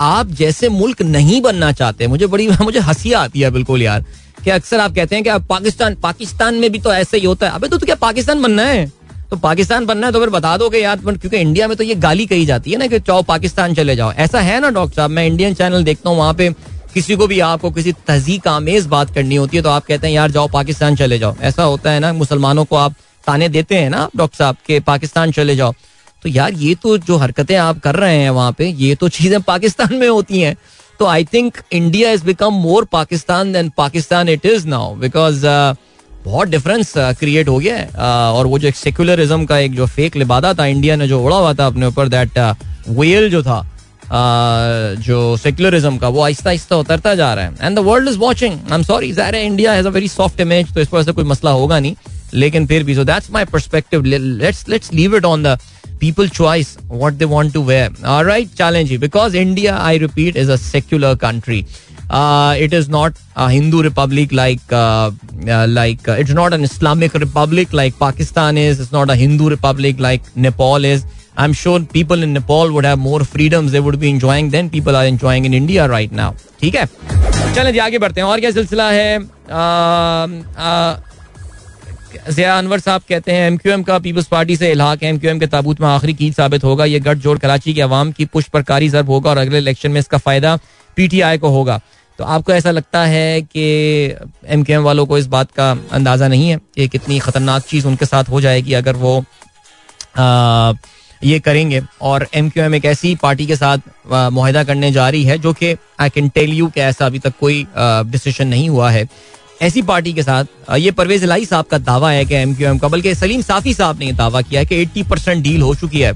आप 0.00 0.30
जैसे 0.32 0.68
मुल्क 0.68 1.02
नहीं 1.02 1.40
बनना 1.42 1.70
चाहते, 1.72 2.06
मुझे 2.06 2.26
बड़ी, 2.26 2.48
मुझे 2.62 2.80
हँसी 2.80 3.12
आती 3.14 3.40
है 3.40 3.50
बिल्कुल 3.50 3.82
यार। 3.82 4.04
कि 4.44 4.50
अक्सर 4.50 4.80
आप 4.80 4.94
कहते 4.94 5.16
हैं 5.16 5.24
कि 5.24 5.38
पाकिस्तान 5.48 5.94
पाकिस्तान 6.02 6.54
में 6.54 6.70
भी 6.72 6.78
तो 6.78 6.92
ऐसे 6.92 7.18
ही 7.18 7.26
होता 7.26 7.48
है। 7.48 7.54
अबे 7.54 7.68
तो, 7.68 7.78
तो 7.78 7.86
क्या 7.86 7.96
पाकिस्तान 7.96 8.42
बनना 8.42 8.62
है? 8.64 8.86
तो 9.30 9.36
पाकिस्तान 9.36 9.86
बनना 9.86 10.06
है 10.06 10.12
तो 10.12 10.20
फिर 10.20 10.30
बता 10.30 10.56
दो 10.56 10.68
कि 10.70 10.82
यार 10.82 10.96
क्योंकि 10.98 11.36
इंडिया 11.36 11.68
में 11.68 11.76
तो 11.76 11.84
ये 11.84 11.94
गाली 11.96 12.26
कही 12.26 12.46
जाती 12.46 12.70
है 12.70 12.78
ना 12.78 12.86
कि 12.86 13.00
चाहो 13.00 13.22
पाकिस्तान 13.24 13.74
चले 13.74 13.96
जाओ। 13.96 14.12
ऐसा 14.14 14.40
है 14.40 14.58
ना 14.60 14.70
डॉक्टर 14.70 14.96
साहब? 14.96 15.10
मैं 15.10 15.26
इंडियन 15.26 15.54
चैनल 15.54 15.84
देखता 15.84 16.10
हूँ 16.10 16.18
वहाँ 16.18 16.34
पे 16.34 16.50
किसी 16.94 17.16
को 17.16 17.26
भी 17.26 17.40
आपको 17.40 17.70
किसी 17.70 17.92
तहजीक 18.06 18.46
आमेज 18.48 18.86
बात 18.86 19.14
करनी 19.14 19.36
होती 19.36 19.56
है 19.56 19.62
तो 19.62 19.68
आप 19.70 19.84
कहते 19.86 20.06
हैं 20.06 20.14
यार 20.14 20.30
जाओ 20.30 20.48
पाकिस्तान 20.48 20.96
चले 20.96 21.18
जाओ। 21.18 21.34
ऐसा 21.40 21.62
होता 21.62 21.90
है 21.90 22.00
ना 22.00 22.12
मुसलमानों 22.12 22.64
को 22.64 22.76
आप 22.76 22.94
ताने 23.26 23.48
देते 23.48 23.74
हैं 23.74 23.90
ना 23.90 24.08
डॉक्टर 24.16 24.36
साहब 24.36 24.56
के 24.66 24.80
पाकिस्तान 24.80 25.32
चले 25.32 25.56
जाओ। 25.56 25.74
तो 26.22 26.28
यार 26.28 26.54
ये 26.54 26.74
तो 26.74 26.96
जो 26.98 27.16
हरकतें 27.16 27.54
आप 27.56 27.80
कर 27.80 27.96
रहे 27.96 28.16
हैं 28.16 28.30
वहाँ 28.30 28.52
पे 28.52 28.68
ये 28.68 28.94
तो 28.94 29.08
चीज़ें 29.10 29.40
पाकिस्तान 29.42 29.94
में 29.94 30.08
होती 30.08 30.40
हैं। 30.40 30.56
तो 30.98 31.06
I 31.06 31.24
think 31.24 31.58
India 31.72 32.10
is 32.12 32.24
become 32.24 32.54
more 32.62 32.84
Pakistan 32.92 33.52
than 33.52 33.68
Pakistan 33.76 34.28
it 34.28 34.46
is 34.46 34.66
now 34.68 34.94
because 34.96 35.46
बहुत 36.24 36.48
डिफरेंस 36.48 36.92
क्रिएट 36.96 37.46
uh, 37.46 37.52
हो 37.52 37.58
गया 37.58 37.76
है। 37.76 37.88
Uh, 37.88 37.98
और 38.36 38.46
वो 38.46 38.58
जो 38.58 38.68
एक 38.68 38.76
सेक्युलरिज्म 38.76 39.44
का 39.46 39.58
एक 39.58 39.74
जो 39.74 39.86
फेक 39.86 40.16
लिबादा 40.16 40.52
था 40.54 40.66
इंडिया 40.66 40.96
ने 40.96 41.08
जो 41.08 41.22
उड़ा 41.24 41.36
हुआ 41.36 41.52
था 41.54 41.66
अपने 41.66 41.86
ऊपर 41.86 42.08
दैट 42.08 42.38
वेल 42.88 43.30
जो 43.30 43.42
था 43.42 43.60
uh, 43.60 45.00
जो 45.06 45.36
सेक्युलरिज्म 45.36 45.96
का 45.98 46.08
वो 46.08 46.22
आहिस्ता 46.22 46.50
आहिस्ता 46.50 46.76
उतरता 46.76 47.14
जा 47.14 47.32
रहा 47.34 47.44
है। 47.44 47.54
And 47.62 47.76
the 47.76 47.82
world 47.86 48.08
is 48.08 48.18
watching 48.18 48.52
I 48.52 48.74
am 48.74 48.82
sorry 48.82 49.12
ज़ाहिर 49.12 49.34
है 49.34 49.44
India 49.46 49.72
has 49.72 49.86
a 49.86 49.90
very 49.90 50.08
soft 50.08 50.40
image 50.40 50.74
तो 50.74 50.80
इस 50.80 50.88
पर 50.88 50.98
ऐसा 51.00 51.12
कोई 51.12 51.24
मसला 51.24 51.50
होगा 51.50 51.78
नहीं। 51.80 51.94
लेकिन 52.34 52.66
फिर 52.66 52.82
भी 52.84 52.94
so 52.94 53.04
that's 53.04 53.30
my 53.32 53.44
perspective 53.44 54.04
let's 54.04 54.68
let's 54.68 54.92
leave 54.92 55.16
it 55.16 55.24
on 55.24 55.42
the 55.42 55.58
people 55.99 56.27
choice 56.27 56.77
what 56.87 57.17
they 57.17 57.25
want 57.25 57.53
to 57.53 57.61
wear. 57.61 57.89
All 58.05 58.25
right, 58.25 58.53
challenge 58.55 58.99
because 58.99 59.33
India, 59.33 59.75
I 59.75 59.97
repeat, 59.97 60.35
is 60.35 60.49
a 60.49 60.57
secular 60.57 61.15
country. 61.15 61.65
Uh, 62.09 62.55
it 62.59 62.73
is 62.73 62.89
not 62.89 63.13
a 63.35 63.49
Hindu 63.49 63.81
republic 63.81 64.31
like 64.31 64.71
uh, 64.71 65.11
uh, 65.47 65.67
like 65.67 66.07
uh, 66.07 66.11
it's 66.13 66.31
not 66.31 66.53
an 66.53 66.63
Islamic 66.63 67.13
republic 67.13 67.73
like 67.73 67.97
Pakistan 67.97 68.57
is. 68.57 68.79
It's 68.79 68.91
not 68.91 69.09
a 69.09 69.15
Hindu 69.15 69.49
republic 69.49 69.99
like 69.99 70.21
Nepal 70.35 70.85
is. 70.85 71.05
I'm 71.35 71.53
sure 71.53 71.79
people 71.79 72.21
in 72.21 72.33
Nepal 72.33 72.71
would 72.73 72.85
have 72.85 72.99
more 72.99 73.21
freedoms 73.21 73.71
they 73.71 73.79
would 73.79 73.99
be 73.99 74.09
enjoying 74.09 74.49
than 74.49 74.69
people 74.69 74.95
are 74.95 75.05
enjoying 75.05 75.45
in 75.45 75.53
India 75.53 75.87
right 75.87 76.11
now. 76.11 76.33
ठीक 76.61 76.75
है 76.75 76.85
चलें 77.55 77.71
जी 77.73 77.79
आगे 77.79 77.99
बढ़ते 77.99 78.21
हैं 78.21 78.27
और 78.27 78.39
क्या 78.39 78.51
सिलसिला 78.51 78.89
है 78.91 79.17
जिया 82.30 82.56
अनवर 82.58 82.80
साहब 82.80 83.02
कहते 83.08 83.32
हैं 83.32 83.46
एमक्यूएम 83.46 83.82
का 83.82 83.98
पीपल्स 83.98 84.26
पार्टी 84.26 84.56
से 84.56 84.70
इलाक 84.72 85.02
है। 85.02 85.08
एमक्यूएम 85.08 85.38
के 85.38 85.46
ताबूत 85.46 85.80
में 85.80 85.86
आखिरी 85.88 86.14
कील 86.14 86.32
साबित 86.32 86.64
होगा। 86.64 86.84
यह 86.84 87.00
गठजोड़ 87.02 87.38
कराची 87.38 87.74
की 87.74 87.80
आवाम 87.80 88.12
की 88.12 88.24
पुष्प 88.26 88.52
पर 88.52 88.62
कारी 88.64 88.88
जरब 88.88 89.10
होगा 89.10 89.30
और 89.30 89.38
अगले 89.38 89.58
इलेक्शन 89.58 89.90
में 89.90 90.00
इसका 90.00 90.18
फ़ायदा 90.18 90.56
पीटीआई 90.96 91.38
को 91.38 91.48
होगा। 91.48 91.80
तो 92.18 92.24
आपको 92.26 92.52
ऐसा 92.52 92.70
लगता 92.70 93.04
है 93.06 93.42
कि 93.42 93.64
एम 94.46 94.62
के 94.62 94.72
एम 94.72 94.82
वालों 94.82 95.06
को 95.06 95.18
इस 95.18 95.26
बात 95.28 95.50
का 95.52 95.70
अंदाज़ा 95.92 96.28
नहीं 96.28 96.48
है 96.48 96.58
कि 96.74 96.88
कितनी 96.88 97.18
ख़तरनाक 97.18 97.62
चीज़ 97.64 97.86
उनके 97.86 98.06
साथ 98.06 98.28
हो 98.30 98.40
जाएगी 98.40 98.72
अगर 98.74 98.96
वो 98.96 99.18
आ, 100.18 100.72
ये 101.22 101.38
करेंगे। 101.40 101.80
और 102.02 102.26
एम 102.34 102.48
क्यू 102.50 102.62
एम 102.64 102.74
एक 102.74 102.84
ऐसी 102.84 103.14
पार्टी 103.22 103.46
के 103.46 103.56
साथ 103.56 103.78
माहिदा 104.32 104.62
करने 104.64 104.90
जा 104.92 105.08
रही 105.08 105.24
है 105.24 105.38
जो 105.38 105.52
कि 105.52 105.74
आई 106.00 106.10
कैन 106.10 106.28
टेल 106.28 106.52
यू 106.52 106.68
कि 106.68 106.80
ऐसा 106.80 107.06
अभी 107.06 107.18
तक 107.18 107.32
कोई 107.40 107.66
डिसीज़न 107.76 108.48
नहीं 108.48 108.68
हुआ 108.68 108.90
है। 108.90 109.08
ऐसी 109.60 109.82
पार्टी 109.82 110.12
के 110.12 110.22
साथ 110.22 110.44
ये 110.78 110.90
परवेज 110.90 111.24
लाई 111.24 111.44
साहब 111.44 111.64
का 111.64 111.78
दावा 111.80 112.10
है 112.10 112.24
कि 112.24 112.34
एम 112.34 112.54
क्यू 112.54 112.68
एम 112.68 112.78
का 112.78 112.88
बल्कि 112.88 113.14
सलीम 113.14 113.42
साफी 113.42 113.74
साहब 113.74 113.98
ने 113.98 114.12
दावा 114.14 114.42
किया 114.42 114.60
है 114.60 114.66
कि 114.66 114.76
एट्टी 114.76 115.02
परसेंट 115.02 115.42
डील 115.44 115.62
हो 115.62 115.74
चुकी 115.74 116.00
है। 116.00 116.12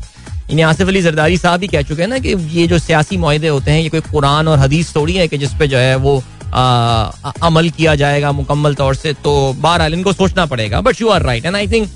इन्हें 0.51 0.65
आसिफ 0.67 0.89
अली 0.89 1.03
जरदारी 1.03 1.37
साहब 1.39 1.61
भी 1.61 1.69
कह 1.69 1.83
चुके 1.83 2.03
हैं 2.03 2.09
ना 2.09 2.19
कि 2.19 2.35
ये 2.53 2.67
जो 2.67 2.79
सियासी 2.79 3.17
माहे 3.17 3.49
होते 3.49 3.71
हैं 3.71 3.81
ये 3.81 3.89
कोई 3.89 4.01
कुरान 4.11 4.49
और 4.49 4.59
हदीस 4.59 4.95
थोड़ी 4.97 5.15
है 5.15 5.29
कि 5.29 5.39
जिसपे 5.39 5.67
जो 5.69 5.79
है 5.79 5.97
वो 5.97 6.23
आ, 6.55 7.11
अमल 7.43 7.71
किया 7.71 7.95
जाएगा 7.95 8.33
मुकम्मल 8.33 8.75
तौर 8.75 8.95
से 8.95 9.13
तो 9.25 9.53
बहरहाल 9.53 9.95
इनको 9.95 10.13
सोचना 10.13 10.45
पड़ेगा। 10.47 10.81
But 10.81 11.01
you 11.01 11.09
are 11.09 11.23
right 11.23 11.47
and 11.47 11.57
I 11.57 11.69
think 11.69 11.89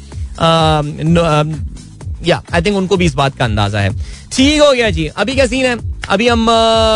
या 2.26 2.42
आई 2.52 2.62
थिंक 2.62 2.76
उनको 2.76 2.96
भी 2.96 3.04
इस 3.04 3.14
बात 3.14 3.36
का 3.36 3.44
अंदाज़ा 3.44 3.80
है। 3.80 3.90
ठीक 4.32 4.60
हो 4.60 4.72
गया 4.72 4.90
जी। 4.90 5.06
अभी 5.06 5.34
क्या 5.34 5.46
सीन 5.46 5.64
है? 5.66 5.76
अभी 6.08 6.26
हम 6.28 6.48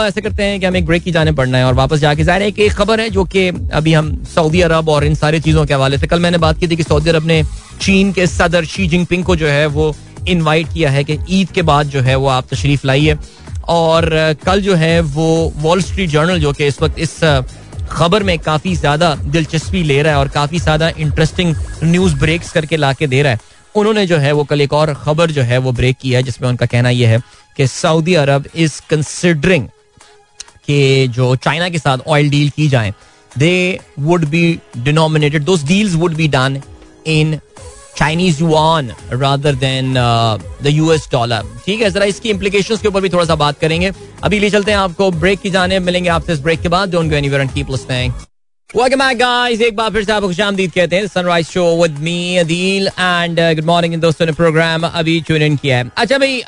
ऐसे 0.06 0.20
करते 0.20 0.42
हैं 0.42 0.58
कि 0.60 0.66
हमें 0.66 0.84
ब्रेक 0.86 1.02
की 1.02 1.10
जाने 1.12 1.32
पड़ना 1.32 1.58
है 1.58 1.64
और 1.64 1.74
वापस 1.74 1.98
जाके 1.98 2.24
ज़ाहिर 2.24 2.42
है 2.42 2.50
कि 2.52 2.64
एक 2.64 2.72
खबर 2.72 3.00
है 3.00 3.08
जो 3.10 3.24
कि 3.24 3.46
अभी 3.48 3.92
हम 3.92 4.12
सऊदी 4.34 4.60
अरब 4.60 4.88
और 4.88 5.04
इन 5.04 5.14
सारी 5.14 5.40
चीज़ों 5.40 5.64
के 5.66 5.74
हवाले 5.74 5.98
से, 5.98 6.06
कल 6.06 6.20
मैंने 6.20 6.38
बात 6.38 6.58
की 6.58 6.68
थी 6.68 6.76
कि 6.76 6.82
सऊदी 6.82 7.10
अरब 7.10 7.26
ने 7.26 7.42
चीन 7.80 8.12
के 8.12 8.26
सदर 8.26 8.64
शी 8.64 8.86
जिनपिंग 8.88 9.24
को 9.24 9.36
जो 9.36 9.46
है 9.48 9.66
वो 9.68 9.94
इनवाइट 10.28 10.72
किया 10.72 10.90
है 10.90 11.04
कि 11.04 11.18
ईद 11.30 11.50
के 11.50 11.62
बाद 11.62 11.86
जो 11.88 12.00
है 12.00 12.14
वो 12.16 12.28
आप 12.28 12.46
तशरीफ़ 12.52 12.86
लाइए। 12.86 13.16
और 13.68 14.08
कल 14.44 14.60
जो 14.60 14.74
है 14.74 15.00
वो 15.00 15.52
वॉल 15.56 15.82
स्ट्रीट 15.82 16.10
जर्नल 16.10 16.38
जो 16.40 16.52
कि 16.52 16.66
इस 16.66 16.80
वक्त 16.82 16.98
इस 16.98 17.18
खबर 17.90 18.22
में 18.22 18.38
काफ़ी 18.38 18.74
ज़्यादा 18.76 19.14
दिलचस्पी 19.16 19.82
ले 19.82 20.00
रहा 20.02 20.12
है 20.12 20.18
और 20.18 20.28
काफ़ी 20.30 20.58
ज़्यादा 20.58 20.88
इंटरेस्टिंग 20.98 21.54
न्यूज़ 21.84 22.14
ब्रेक्स 22.16 22.52
करके 22.52 22.76
ला 22.76 22.92
के 22.92 23.06
दे 23.06 23.22
रहा 23.22 23.32
है। 23.32 23.38
उन्होंने 23.74 24.06
जो 24.06 24.16
है 24.18 24.32
वो 24.32 24.44
कल 24.44 24.60
एक 24.60 24.72
और 24.72 24.92
खबर 24.96 25.30
जो 25.30 25.42
है 25.42 25.58
वो 25.58 25.72
ब्रेक 25.72 25.96
की 25.96 26.12
है, 26.12 26.22
जिसमें 26.22 26.48
उनका 26.48 26.66
कहना 26.66 26.90
यह 26.90 27.08
है 27.08 27.18
कि 27.56 27.66
सऊदी 27.66 28.14
अरब 28.14 28.48
इज़ 28.54 28.80
कंसिडरिंग 28.90 29.68
कि 30.66 31.08
जो 31.08 31.34
चाइना 31.36 31.68
के 31.68 31.78
साथ 31.78 31.98
ऑयल 32.08 32.30
डील 32.30 32.50
की 32.56 32.68
जाए 32.68 32.92
they 33.32 33.78
would 33.98 34.24
be 34.24 34.58
denominated 34.78 35.44
those 35.44 35.64
deals 35.66 35.94
would 35.94 36.14
be 36.14 36.28
done 36.28 36.60
in 37.06 37.38
Chinese 37.96 38.40
yuan 38.40 38.90
rather 39.12 39.54
than 39.54 39.94
the 40.62 40.66
US 40.66 41.08
dollar 41.12 41.46
ठीक 41.66 41.80
है, 41.82 41.90
जरा 41.90 42.04
इसकी 42.04 42.30
इंप्लीकेशन 42.30 42.76
के 42.76 42.88
ऊपर 42.88 43.00
भी 43.00 43.08
थोड़ा 43.08 43.24
सा 43.24 43.34
बात 43.36 43.58
करेंगे। 43.58 43.92
अभी 44.24 44.38
ले 44.38 44.50
चलते 44.50 44.70
हैं 44.70 44.78
आपको 44.78 45.10
ब्रेक 45.10 45.40
की 45.40 45.50
जाने, 45.50 45.78
मिलेंगे 45.78 46.08
आपसे 46.10 46.32
इस 46.32 46.40
ब्रेक 46.40 46.60
के 46.60 46.68
बाद 46.68 46.90
don't 46.92 47.10
go 47.10 47.16
anywhere 47.16 47.40
and 47.42 47.52
keep 47.52 47.70
listening 47.70 48.12
Welcome 48.74 49.00
back, 49.00 49.16
guys. 49.18 49.60
एक 49.60 49.74
बार 49.76 49.90
फिर 49.90 50.04
से 50.04 50.12
आपको 50.12 50.26
खुशामदीद 50.28 50.72
कहते 50.72 50.96
हैं। 50.96 51.06
Sunrise 51.06 51.46
show 51.46 51.62
with 51.76 51.98
me 52.00 52.36
Adeel 52.38 52.86
and 52.88 53.40
good 53.56 53.64
morning 53.66 53.94
इन 53.94 54.00
दोस्तों 54.00 54.26
ने 54.26 54.32
प्रोग्राम 54.32 54.86
अभी 54.86 55.20
ट्यून 55.26 55.42
इन 55.42 55.56
किया 55.56 55.78
है। 55.78 55.90
अच्छा 55.96 56.18
भाई 56.18 56.42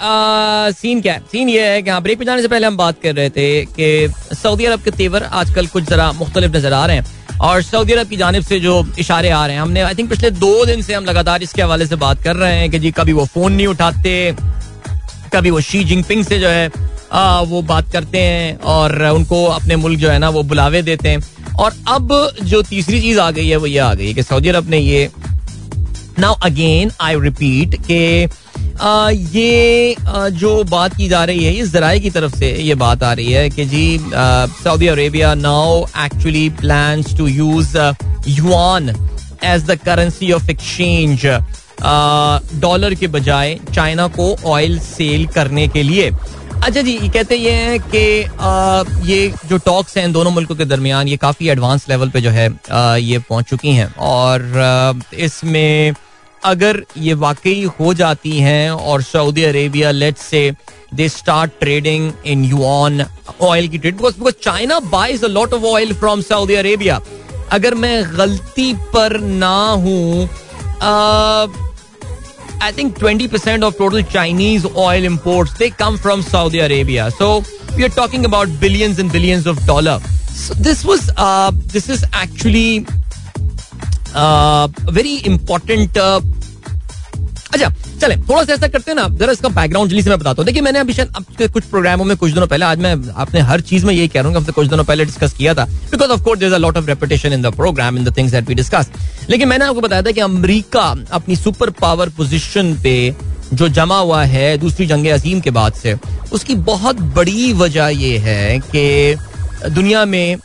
सीन 0.72 1.00
क्या 1.02 1.14
है? 1.14 1.22
सीन 1.32 1.48
ये 1.48 1.66
है 1.68 1.80
कि 1.82 1.98
ब्रेक 2.00 2.18
पे 2.18 2.24
जाने 2.24 2.42
से 2.42 2.48
पहले 2.48 2.66
हम 2.66 2.76
बात 2.76 3.00
कर 3.02 3.14
रहे 3.14 3.30
थे 3.30 3.64
कि 3.78 4.36
सऊदी 4.36 4.64
अरब 4.64 4.82
के 4.82 4.90
तेवर 4.90 5.22
आजकल 5.22 5.66
कुछ 5.66 5.84
जरा 5.84 6.10
मुख्तलिफ़ 6.12 6.52
नज़र 6.52 6.72
आ 6.72 6.84
रहे 6.86 6.96
हैं। 6.96 7.38
और 7.40 7.62
सऊदी 7.62 7.92
अरब 7.92 8.08
की 8.08 8.16
जानब 8.16 8.42
से 8.42 8.60
जो 8.60 8.84
इशारे 8.98 9.30
आ 9.30 9.44
रहे 9.46 9.56
हैं 9.56 9.62
हमने 9.62 9.80
आई 9.80 9.94
थिंक 9.94 10.10
पिछले 10.10 10.30
दो 10.30 10.64
दिन 10.66 10.82
से 10.82 10.94
हम 10.94 11.04
लगातार 11.04 11.42
इसके 11.42 11.62
हवाले 11.62 11.86
से 11.86 11.96
बात 11.96 12.22
कर 12.22 12.36
रहे 12.36 12.58
हैं 12.58 12.70
कि 12.70 12.78
जी 12.78 12.90
कभी 12.92 13.12
वो 13.12 13.24
फ़ोन 13.34 13.52
नहीं 13.52 13.66
उठाते 13.66 14.14
कभी 15.34 15.50
वो 15.50 15.60
शी 15.60 15.84
जिनपिंग 15.84 16.24
से 16.24 16.38
जो 16.38 16.48
है 16.48 16.70
आ, 17.12 17.40
वो 17.40 17.62
बात 17.62 17.92
करते 17.92 18.18
हैं 18.18 18.58
और 18.60 19.02
उनको 19.04 19.44
अपने 19.44 19.76
मुल्क 19.76 19.98
जो 20.00 20.10
है 20.10 20.18
ना 20.18 20.28
वो 20.30 20.42
बुलावे 20.42 20.82
देते 20.82 21.08
हैं। 21.08 21.41
और 21.60 21.74
अब 21.88 22.12
जो 22.42 22.62
तीसरी 22.62 23.00
चीज़ 23.00 23.18
आ 23.20 23.30
गई 23.30 23.48
है 23.48 23.56
वो 23.56 23.66
ये 23.66 23.78
आ 23.78 23.92
गई 23.94 24.14
कि 24.14 24.22
सऊदी 24.22 24.48
अरब 24.48 24.68
ने 24.70 24.78
ये 24.78 25.10
नाउ 26.18 26.34
अगेन 26.44 26.90
आई 27.00 27.20
रिपीट 27.20 27.74
के 27.86 28.02
आ, 28.80 29.10
ये 29.10 29.94
आ, 29.94 30.28
जो 30.28 30.62
बात 30.64 30.96
की 30.96 31.08
जा 31.08 31.24
रही 31.24 31.44
है 31.44 31.54
ये 31.54 31.66
जराए 31.66 31.98
की 32.00 32.10
तरफ़ 32.10 32.36
से 32.36 32.50
ये 32.62 32.74
बात 32.74 33.02
आ 33.02 33.12
रही 33.12 33.32
है 33.32 33.48
कि 33.50 33.64
जी 33.64 33.98
Saudi 34.10 34.86
Arabia 34.86 35.34
now 35.34 35.84
actually 36.04 36.48
plan 36.60 37.02
to 37.18 37.26
use 37.26 37.76
yuan 38.28 38.88
as 39.44 39.64
the 39.64 39.78
currency 39.84 40.32
of 40.32 40.50
exchange 40.50 41.26
dollar 42.60 42.94
के 42.94 43.06
बजाय 43.06 43.58
चाइना 43.74 44.06
को 44.16 44.34
ऑयल 44.46 44.78
सेल 44.78 45.26
करने 45.26 45.66
के 45.68 45.82
लिए। 45.82 46.10
अच्छा 46.62 46.82
जी 46.82 46.96
कहते 47.08 47.36
ये 47.36 47.50
हैं 47.52 47.78
कि 47.84 49.10
ये 49.10 49.32
जो 49.48 49.56
टॉक्स 49.58 49.96
हैं 49.96 50.12
दोनों 50.12 50.30
मुल्कों 50.30 50.54
के 50.56 50.64
दरमियान, 50.64 51.08
ये 51.08 51.16
काफ़ी 51.16 51.48
एडवांस 51.50 51.88
लेवल 51.88 52.10
पे 52.10 52.20
जो 52.20 52.30
है 52.30 52.46
ये 53.02 53.18
पहुँच 53.28 53.48
चुकी 53.48 53.72
हैं। 53.72 53.94
और 54.00 55.00
इसमें 55.18 55.94
अगर 56.42 56.82
ये 56.98 57.14
वाकई 57.14 57.64
हो 57.80 57.94
जाती 57.94 58.38
हैं 58.38 58.70
और 58.70 59.02
सऊदी 59.02 59.44
अरेबिया 59.44 59.90
लेट 59.90 60.16
से 60.18 60.50
they 60.94 61.08
start 61.08 61.50
trading 61.60 62.12
in 62.26 62.44
yuan 62.44 63.04
oil 63.42 63.68
की 63.68 63.78
trade 63.78 63.96
because 63.96 64.18
because 64.18 64.34
China 64.42 64.78
buys 64.92 65.24
a 65.24 65.28
lot 65.28 65.54
of 65.54 65.64
oil 65.64 65.92
from 65.94 66.20
Saudi 66.22 66.54
Arabia 66.54 67.00
अगर 67.52 67.74
मैं 67.74 68.02
गलती 68.18 68.72
पर 68.94 69.18
ना 69.20 69.56
हूँ 69.70 70.28
I 72.62 72.70
think 72.70 72.96
20% 72.96 73.64
of 73.64 73.76
total 73.76 74.02
Chinese 74.04 74.64
oil 74.76 75.02
imports 75.02 75.52
they 75.54 75.70
come 75.70 75.98
from 75.98 76.22
Saudi 76.22 76.60
Arabia. 76.60 77.10
So 77.10 77.42
we 77.76 77.82
are 77.84 77.88
talking 77.88 78.24
about 78.24 78.48
billions 78.60 79.00
and 79.00 79.10
billions 79.10 79.48
of 79.48 79.58
dollar. 79.66 79.98
This 80.58 80.84
was 80.84 81.10
uh, 81.16 81.50
this 81.56 81.88
is 81.88 82.04
actually 82.12 82.86
uh, 84.14 84.68
very 84.84 85.24
important 85.24 85.96
uh, 85.96 86.20
अच्छा 87.52 87.68
चले 88.00 88.16
थोड़ा 88.18 88.42
सा 88.44 88.52
ऐसा 88.52 88.68
करते 88.68 88.90
हैं 88.90 88.96
ना, 88.96 89.06
जरा 89.08 89.32
इसका 89.32 89.48
बैकग्राउंड 89.50 89.90
जल्दी 89.90 90.02
से 90.02 90.10
मैं 90.10 90.18
बताता 90.18 90.42
हूँ। 90.42 90.46
देखिए, 90.46 90.62
मैंने 90.62 90.78
अभी 90.78 90.92
शायद 90.92 91.50
कुछ 91.52 91.64
प्रोग्रामों 91.64 92.04
में 92.04 92.16
कुछ 92.16 92.32
दिनों 92.32 92.46
पहले, 92.46 92.64
आज 92.64 92.78
मैं 92.78 92.94
आपने 93.14 93.40
हर 93.40 93.60
चीज़ 93.62 93.86
में 93.86 93.92
यही 93.94 94.08
कह 94.08 94.20
रहा 94.20 94.28
हूँ 94.30 94.44
कुछ 94.44 94.68
दिनों 94.68 94.84
पहले 94.84 95.04
डिस्कस 95.04 95.32
किया 95.32 95.54
था। 95.54 95.64
Because 95.90 96.10
of 96.10 96.22
course 96.24 96.40
there 96.40 96.58
lot 96.58 96.76
of 96.76 96.86
reputation 96.86 97.32
in 97.32 97.42
the 97.42 97.54
programme 97.56 97.98
in 97.98 98.04
the 98.04 98.16
things 98.16 98.32
that 98.32 98.48
we 98.48 98.54
discuss 98.54 98.90
लेकिन 99.30 99.48
मैंने 99.48 99.64
आपको 99.64 99.80
बताया 99.80 100.02
था 100.02 100.10
कि 100.10 100.20
अमेरिका 100.20 100.84
अपनी 101.12 101.36
सुपर 101.36 101.70
पावर 101.80 102.08
पोजिशन 102.16 102.74
पे 102.82 102.94
जो 103.52 103.68
जमा 103.70 103.98
हुआ 103.98 104.22
है, 104.24 104.56
दूसरी 104.58 104.86
जंग 104.86 105.06
अजीम 105.08 105.40
के 105.40 105.50
बाद 105.50 105.72
से, 105.74 105.96
उसकी 106.32 106.54
बहुत 106.54 107.00
बड़ी 107.16 107.52
वजह 107.54 107.88
यह 107.96 108.22
है 108.22 108.58
कि 108.60 109.70
दुनिया 109.70 110.04
में 110.04 110.36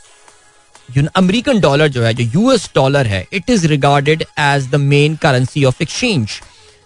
अमेरिकन 1.16 1.60
डॉलर 1.60 1.88
जो 1.88 2.02
है, 2.02 2.12
जो 2.14 2.24
यूएस 2.34 2.68
डॉलर 2.74 3.06
है 3.06 3.26
it 3.32 3.50
is 3.50 3.66
regarded 3.66 4.22
as 4.22 4.68
the 4.70 4.74
main 4.82 5.16
currency 5.16 5.64
of 5.64 5.82
exchange 5.82 6.40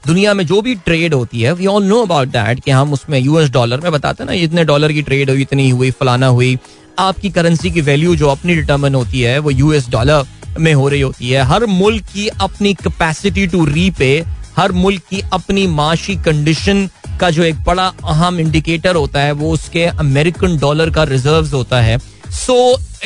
दुनिया 0.07 0.35
में 0.35 0.47
जो 0.47 0.61
भी 0.63 0.75
ट्रेड 0.75 1.15
होती 1.15 1.41
है 1.41 1.53
we 1.53 1.67
all 1.67 1.85
know 1.85 2.01
about 2.03 2.29
that 2.29 2.61
कि 2.65 2.71
हम 2.71 2.93
उसमें 2.93 3.19
यूएस 3.19 3.51
डॉलर 3.51 3.81
में 3.81 3.93
बताते 3.93 4.23
हैं 4.23 4.31
ना, 4.31 4.35
इतने 4.35 4.65
डॉलर 4.65 4.93
की 4.93 5.03
ट्रेड 5.03 5.31
हुई, 5.31 5.43
इतनी 5.43 5.69
हुई, 5.71 5.91
फलाना 5.91 6.27
हुई। 6.27 6.59
आपकी 6.99 7.31
करेंसी 7.31 7.71
की 7.71 7.81
वैल्यू 7.81 8.15
जो 8.17 8.29
अपनी 8.29 8.55
डिटर्मन 8.55 8.95
होती 8.95 9.21
है, 9.21 9.39
वो 9.39 9.51
यूएस 9.51 9.89
डॉलर 9.91 10.25
में 10.59 10.73
हो 10.75 10.89
रही 10.89 11.01
होती 11.01 11.31
है। 11.31 11.43
हर 11.43 11.67
मुल्क 11.67 12.05
की 12.05 12.27
अपनी 12.29 12.75
कैपेसिटी 12.75 13.47
टू 13.47 13.65
रीपे 13.65 14.25
हर 14.57 14.73
मुल्क 14.73 15.03
की 15.11 15.21
अपनी 15.33 15.67
माशी 15.67 16.17
कंडीशन 16.17 16.89
का 17.21 17.31
जो 17.31 17.43
एक 17.43 17.63
बड़ा 17.65 17.87
अहम 18.05 18.41
इंडिकेटर 18.41 18.95
होता 18.95 19.21
है, 19.21 19.33
वो 19.33 19.53
उसके 19.53 19.85
अमेरिकन 19.85 20.59
डॉलर 20.59 20.91
का 20.91 21.05
रिज़र्व 21.05 21.57
होता 21.57 21.81
है। 21.81 21.99
So 22.31 22.57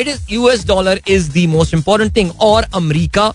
it 0.00 0.08
is 0.08 0.26
US 0.30 0.66
dollar 0.66 1.00
is 1.08 1.30
the 1.30 1.46
most 1.48 1.74
important 1.74 2.16
thing 2.16 2.30
और 2.40 2.62
अमरीका 2.74 3.32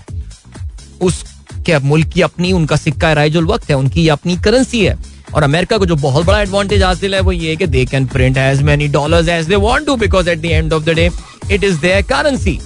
उस 1.01 1.23
कि 1.61 1.77
मुल्क 1.85 2.07
की 2.07 2.21
अपनी, 2.21 2.51
उनका 2.51 2.75
सिक्का 2.75 3.13
राइजुल 3.13 3.45
वक्त 3.45 3.69
है, 3.69 3.75
उनकी 3.75 4.07
अपनी 4.09 4.37
करेंसी 4.39 4.85
है। 4.85 4.97
और 5.33 5.43
अमेरिका 5.43 5.77
को 5.77 5.85
जो 5.85 5.95
बहुत 5.97 6.25
बड़ा 6.25 6.41
एडवांटेज 6.41 6.83
हासिल 6.83 7.15
है, 7.15 7.21
वो 7.21 7.31
ये 7.31 7.55
कि 7.55 7.67
they 7.67 7.85
can 7.85 8.05
print 8.07 8.37
as 8.37 8.61
many 8.61 8.87
dollars 8.89 9.27
as 9.29 9.45
they 9.45 9.55
want 9.57 9.85
to 9.85 9.95
because 9.97 10.29
at 10.29 10.41
the 10.41 10.45
end 10.45 10.73
of 10.73 10.83
the 10.83 10.89
day 10.89 11.09
it 11.51 11.63
is 11.63 11.79
their 11.81 12.01
currency 12.03 12.59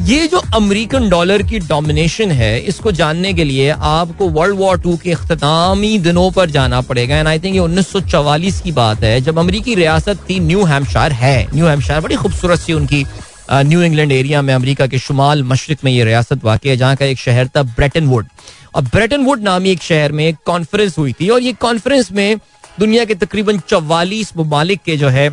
ये 0.00 0.26
जो 0.28 0.38
अमेरिकन 0.54 1.08
डॉलर 1.08 1.42
की 1.42 1.58
डोमिनेशन 1.58 2.30
है, 2.30 2.58
इसको 2.60 2.90
जानने 2.92 3.32
के 3.34 3.44
लिए 3.44 3.68
आपको 3.70 4.28
वर्ल्ड 4.30 4.56
वॉर 4.56 4.78
टू 4.80 4.96
के 4.96 5.12
अख्तामी 5.12 5.98
दिनों 5.98 6.30
पर 6.30 6.50
जाना 6.50 6.80
पड़ेगा। 6.80 7.16
एंड 7.16 7.28
आई 7.28 7.38
थिंक 7.38 7.54
ये 7.54 7.60
उन्नीस 7.60 8.60
की 8.64 8.72
बात 8.72 9.04
है, 9.04 9.20
जब 9.20 9.38
अमरीकी 9.38 9.74
रियासत 9.74 10.18
थी 10.30 10.38
न्यू 10.40 10.64
हेम्पशायर 10.64 11.12
है। 11.12 11.46
न्यू 11.54 11.66
हेम्पशायर 11.66 12.00
बड़ी 12.00 12.16
खूबसूरत 12.16 12.60
सी 12.60 12.72
उनकी 12.72 13.04
न्यू 13.52 13.82
इंग्लैंड 13.82 14.12
एरिया 14.12 14.42
में 14.42 14.52
अमेरिका 14.54 14.86
के 14.86 14.98
शुमाल 14.98 15.42
मशरक 15.42 15.84
में 15.84 15.90
ये 15.92 16.04
रियासत 16.04 16.44
वाक़ 16.44 16.68
है 16.68 16.76
जहाँ 16.76 16.96
का 16.96 17.04
एक 17.04 17.18
शहर 17.18 17.48
था 17.48 17.62
ब्रेटन 17.62 18.06
वुड 18.06 18.26
और 18.74 18.82
ब्रेटन 18.82 19.24
वुड 19.24 19.42
नामी 19.42 19.70
एक 19.70 19.82
शहर 19.82 20.12
में 20.12 20.26
एक 20.26 20.36
कॉन्फ्रेंस 20.46 20.98
हुई 20.98 21.12
थी 21.20 21.28
और 21.28 21.42
ये 21.42 21.52
कॉन्फ्रेंस 21.60 22.10
में 22.12 22.36
दुनिया 22.78 23.04
के 23.04 23.14
तकरीबन 23.14 23.58
चवालीस 23.68 24.32
ममालिक 24.36 24.80
के 24.82 24.96
जो 24.96 25.08
है 25.08 25.28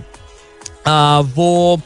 आ, 0.88 1.20
वो 1.20 1.82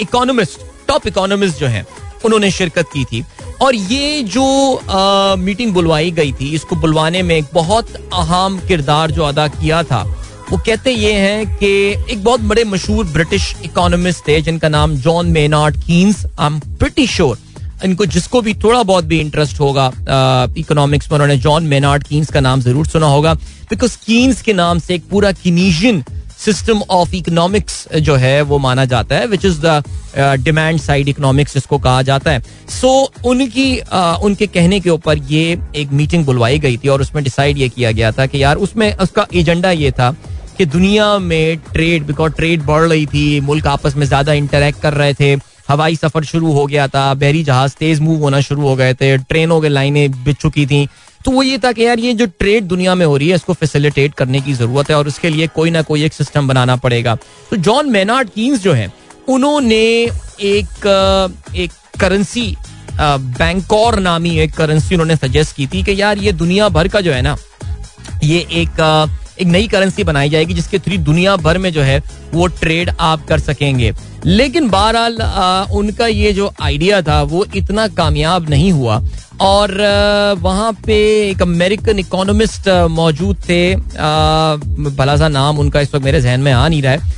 इकोनॉमिस्ट 0.00 0.60
टॉप 0.88 1.06
इकोनॉमिस्ट 1.06 1.58
जो 1.60 1.66
हैं 1.66 1.86
उन्होंने 2.24 2.50
शिरकत 2.50 2.86
की 2.92 3.04
थी। 3.04 3.24
और 3.62 3.74
ये 3.74 4.22
जो 4.22 4.44
आ, 4.76 5.36
मीटिंग 5.36 5.72
बुलवाई 5.74 6.10
गई 6.10 6.32
थी 6.32 6.54
इसको 6.54 6.76
बुलवाने 6.76 7.22
में 7.22 7.34
एक 7.36 7.44
बहुत 7.54 7.94
अहम 7.96 8.58
किरदार 8.68 9.10
जो 9.10 9.22
अदा 9.22 9.46
किया 9.48 9.82
था 9.82 10.02
वो 10.50 10.56
कहते 10.56 10.90
ये 10.90 11.12
हैं 11.12 11.46
कि 11.56 11.68
एक 12.12 12.22
बहुत 12.24 12.40
बड़े 12.40 12.64
मशहूर 12.64 13.06
ब्रिटिश 13.06 13.54
इकोनॉमिस्ट 13.64 14.26
थे 14.28 14.40
जिनका 14.40 14.68
नाम 14.68 14.94
John 14.96 15.26
Maynard 15.26 15.76
Keynes 15.76 16.24
I 16.26 16.46
am 16.46 16.58
pretty 16.78 17.06
sure 17.06 17.38
इनको 17.84 18.06
जिसको 18.06 18.40
भी 18.42 18.54
थोड़ा 18.54 18.82
बहुत 18.82 19.04
भी 19.04 19.20
इंटरेस्ट 19.20 19.60
होगा 19.60 19.92
इकोनॉमिक्स 20.58 21.10
में 21.10 21.14
उन्होंने 21.14 21.36
जॉन 21.36 21.64
मेनार्ड 21.66 22.04
कीन्स 22.04 22.30
का 22.30 22.40
नाम 22.40 22.60
ज़रूर 22.60 22.86
सुना 22.86 23.06
होगा 23.06 23.34
बिकॉज़ 23.70 23.96
कीन्स 24.06 24.42
के 24.42 24.52
नाम 24.52 24.78
से 24.78 24.94
एक 24.94 25.08
पूरा 25.10 25.32
किनीशियन 25.32 26.02
सिस्टम 26.44 26.82
ऑफ़ 26.90 27.14
इकोनॉमिक्स 27.14 27.86
जो 27.98 28.14
है 28.16 28.40
वो 28.42 28.58
माना 28.58 28.84
जाता 28.84 29.16
है 29.16 29.26
which 29.26 29.44
is 29.44 29.60
the 29.60 29.82
demand 30.40 30.80
side 30.80 31.08
economics 31.08 31.54
जिसको 31.54 31.78
कहा 31.78 32.02
जाता 32.02 32.30
है। 32.30 32.40
सो 32.80 32.88
so, 33.06 33.26
उनकी 33.26 33.76
uh, 33.76 34.22
उनके 34.22 34.46
कहने 34.46 34.80
के 34.80 34.90
ऊपर 34.90 35.18
ये 35.30 35.58
एक 35.76 35.92
मीटिंग 35.92 36.24
बुलवाई 36.26 36.58
गई 36.58 36.76
थी 36.76 36.88
और 36.88 37.00
उसमें 37.00 37.22
डिसाइड 37.24 37.58
ये 37.58 37.68
किया 37.68 37.92
गया 37.92 38.12
था 38.12 38.26
कि 38.26 38.42
यार 38.42 38.56
उसमें 38.56 38.92
उसका 38.96 39.26
एजेंडा 39.34 39.70
ये 39.70 39.90
था 39.90 40.14
कि 40.58 40.64
दुनिया 40.66 41.18
में 41.18 41.58
ट्रेड 41.72 42.06
बिकॉज़ 42.06 42.32
ट्रेड 42.32 42.62
बढ़ 42.62 42.82
रही 42.82 43.06
थी, 43.06 43.40
मुल्क 43.40 43.66
आपस 43.66 43.96
में 43.96 44.06
ज़्यादा 44.06 44.32
इंटरेक्ट 44.34 44.80
कर 44.80 44.94
रहे 44.94 45.14
थे, 45.14 45.32
हवाई 45.68 45.96
सफ़र 45.96 46.24
शुरू 46.24 46.52
हो 46.52 46.64
गया 46.66 46.86
था, 46.88 47.12
बहरी 47.14 47.42
जहाज़ 47.44 47.74
तेज 47.78 48.00
मूव 48.00 48.20
होना 48.20 48.40
शुरू 48.40 48.62
हो 48.62 48.74
गए 48.76 48.94
थे, 48.94 49.16
ट्रेनों 49.18 49.60
के 49.60 49.68
लाइनें 49.68 50.24
बिछ 50.24 50.36
चुकी 50.36 50.66
थी। 50.66 50.86
तो 51.24 51.30
वो 51.30 51.42
ये 51.42 51.58
था 51.58 51.72
कि 51.72 51.86
यार, 51.86 51.98
ये 51.98 52.12
जो 52.14 52.26
ट्रेड 52.28 52.64
दुनिया 52.64 52.94
में 52.94 53.04
हो 53.06 53.16
रही 53.16 53.28
है, 53.28 53.34
इसको 53.34 53.52
फैसिलिटेट 53.54 54.14
करने 54.14 54.40
की 54.40 54.52
ज़रूरत 54.54 54.90
है 54.90 54.96
और 54.96 55.08
उसके 55.08 55.30
लिए 55.30 55.46
कोई 55.54 55.70
ना 55.70 55.82
कोई 55.82 56.04
एक 56.04 56.12
सिस्टम 56.12 56.48
बनाना 56.48 56.76
पड़ेगा। 56.76 57.14
तो 57.50 57.56
जॉन 57.58 57.90
मेनार्ड 57.90 58.30
कीन्स 58.30 58.62
जो 58.62 58.72
है, 58.72 58.92
उन्होंने 59.28 59.82
एक 60.42 60.86
एक 61.56 61.72
करेंसी 62.00 62.54
बैंकॉर 63.00 63.98
नामी 64.00 64.38
एक 64.38 64.52
करेंसी 64.54 64.94
उन्होंने 64.94 65.16
सजेस्ट 65.18 65.56
की 65.56 65.66
थी 65.66 65.82
कि 65.82 66.00
यार, 66.00 66.18
ये 66.18 66.32
दुनिया 66.34 66.68
भर 66.70 66.88
का 66.88 67.00
जो 67.00 67.12
है 67.12 67.22
ना, 67.22 67.36
ये 68.24 68.38
एक 68.52 68.80
एक 69.40 69.46
नई 69.46 69.66
करेंसी 69.68 70.04
बनाई 70.04 70.28
जाएगी 70.30 70.54
जिसके 70.54 70.78
थ्रू 70.78 70.96
दुनिया 71.04 71.36
भर 71.38 71.58
में 71.58 71.72
जो 71.72 71.82
है 71.82 71.98
वो 72.32 72.46
ट्रेड 72.46 72.90
आप 72.90 73.26
कर 73.26 73.38
सकेंगे। 73.40 73.92
लेकिन 74.24 74.68
बहरहाल 74.68 75.18
उनका 75.72 76.06
ये 76.06 76.32
जो 76.32 76.50
आइडिया 76.62 77.00
था, 77.02 77.22
वो 77.22 77.44
इतना 77.56 77.86
कामयाब 77.88 78.48
नहीं 78.50 78.72
हुआ। 78.72 79.00
और 79.40 79.72
वहाँ 80.40 80.72
पे 80.86 80.96
एक 81.30 81.42
अमेरिकन 81.42 81.98
इकोनॉमिस्ट 81.98 82.68
मौजूद 82.90 83.36
थे। 83.48 83.74
भला 83.76 85.16
सा 85.16 85.28
नाम 85.28 85.58
उनका 85.58 85.80
इस 85.80 85.94
वक्त 85.94 86.04
मेरे 86.04 86.20
जहन 86.20 86.40
में 86.40 86.52
आ 86.52 86.66
नहीं 86.68 86.82
रहा 86.82 86.92
है। 86.92 87.14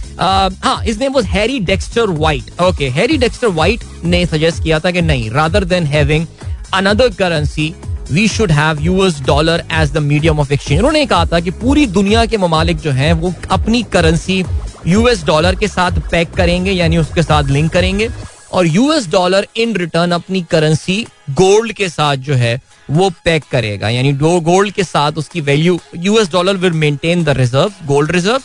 हाँ 0.64 0.82
his 0.84 0.98
name 1.00 1.12
was 1.12 1.24
Harry 1.26 1.58
Dexter 1.60 2.10
White 2.10 2.60
okay 2.62 2.88
Harry 2.90 3.16
Dexter 3.16 3.48
White 3.54 3.84
ने 4.04 4.24
सजेस्ट 4.26 4.62
किया 4.62 4.78
था 4.78 4.90
कि 4.90 5.02
नहीं 5.02 5.30
rather 5.30 5.64
than 5.64 5.86
having 5.86 6.26
another 6.74 7.08
currency 7.18 7.74
we 8.12 8.26
should 8.28 8.52
have 8.52 8.80
US 8.80 9.20
dollar 9.20 9.62
as 9.72 9.90
the 9.92 9.98
medium 9.98 10.38
of 10.40 10.52
exchange 10.52 10.78
उन्होंने 10.78 11.04
कहा 11.06 11.26
था 11.26 11.40
कि 11.40 11.50
पूरी 11.50 11.86
दुनिया 11.86 12.24
के 12.26 12.36
ममालिक 12.36 12.76
जो 12.76 12.90
हैं, 12.90 13.12
वो 13.12 13.32
अपनी 13.50 13.82
करेंसी 13.82 14.44
यूएस 14.86 15.24
डॉलर 15.24 15.54
के 15.54 15.68
साथ 15.68 16.00
पैक 16.10 16.30
करेंगे, 16.30 16.72
यानी 16.72 16.98
उसके 16.98 17.22
साथ 17.22 17.50
लिंक 17.50 17.72
करेंगे। 17.72 18.08
और 18.52 18.66
यूएस 18.66 19.08
डॉलर 19.10 19.46
इन 19.56 19.74
रिटर्न 19.76 20.12
अपनी 20.12 20.42
करेंसी 20.42 21.06
गोल्ड 21.30 21.72
के 21.72 21.88
साथ 21.88 22.16
जो 22.16 22.34
है, 22.34 22.60
वो 22.90 23.10
पैक 23.24 23.44
करेगा। 23.50 23.88
यानी 23.88 24.12
गोल्ड 24.12 24.70
के 24.70 24.84
साथ 24.84 25.12
उसकी 25.12 25.40
value 25.40 25.78
US 25.96 26.32
dollar 26.32 26.56
will 26.56 26.72
maintain 26.72 27.24
the 27.24 27.28
reserve 27.38 27.72
gold 27.86 28.10
reserve 28.10 28.42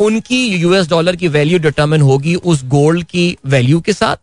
उनकी 0.00 0.46
यूएस 0.46 0.88
डॉलर 0.88 1.16
की 1.16 1.28
वैल्यू 1.28 1.58
डिटर्मिन 1.58 2.00
होगी 2.00 2.34
उस 2.34 2.64
गोल्ड 2.64 3.04
की 3.04 3.36
वैल्यू 3.46 3.80
के 3.80 3.92
साथ। 3.92 4.16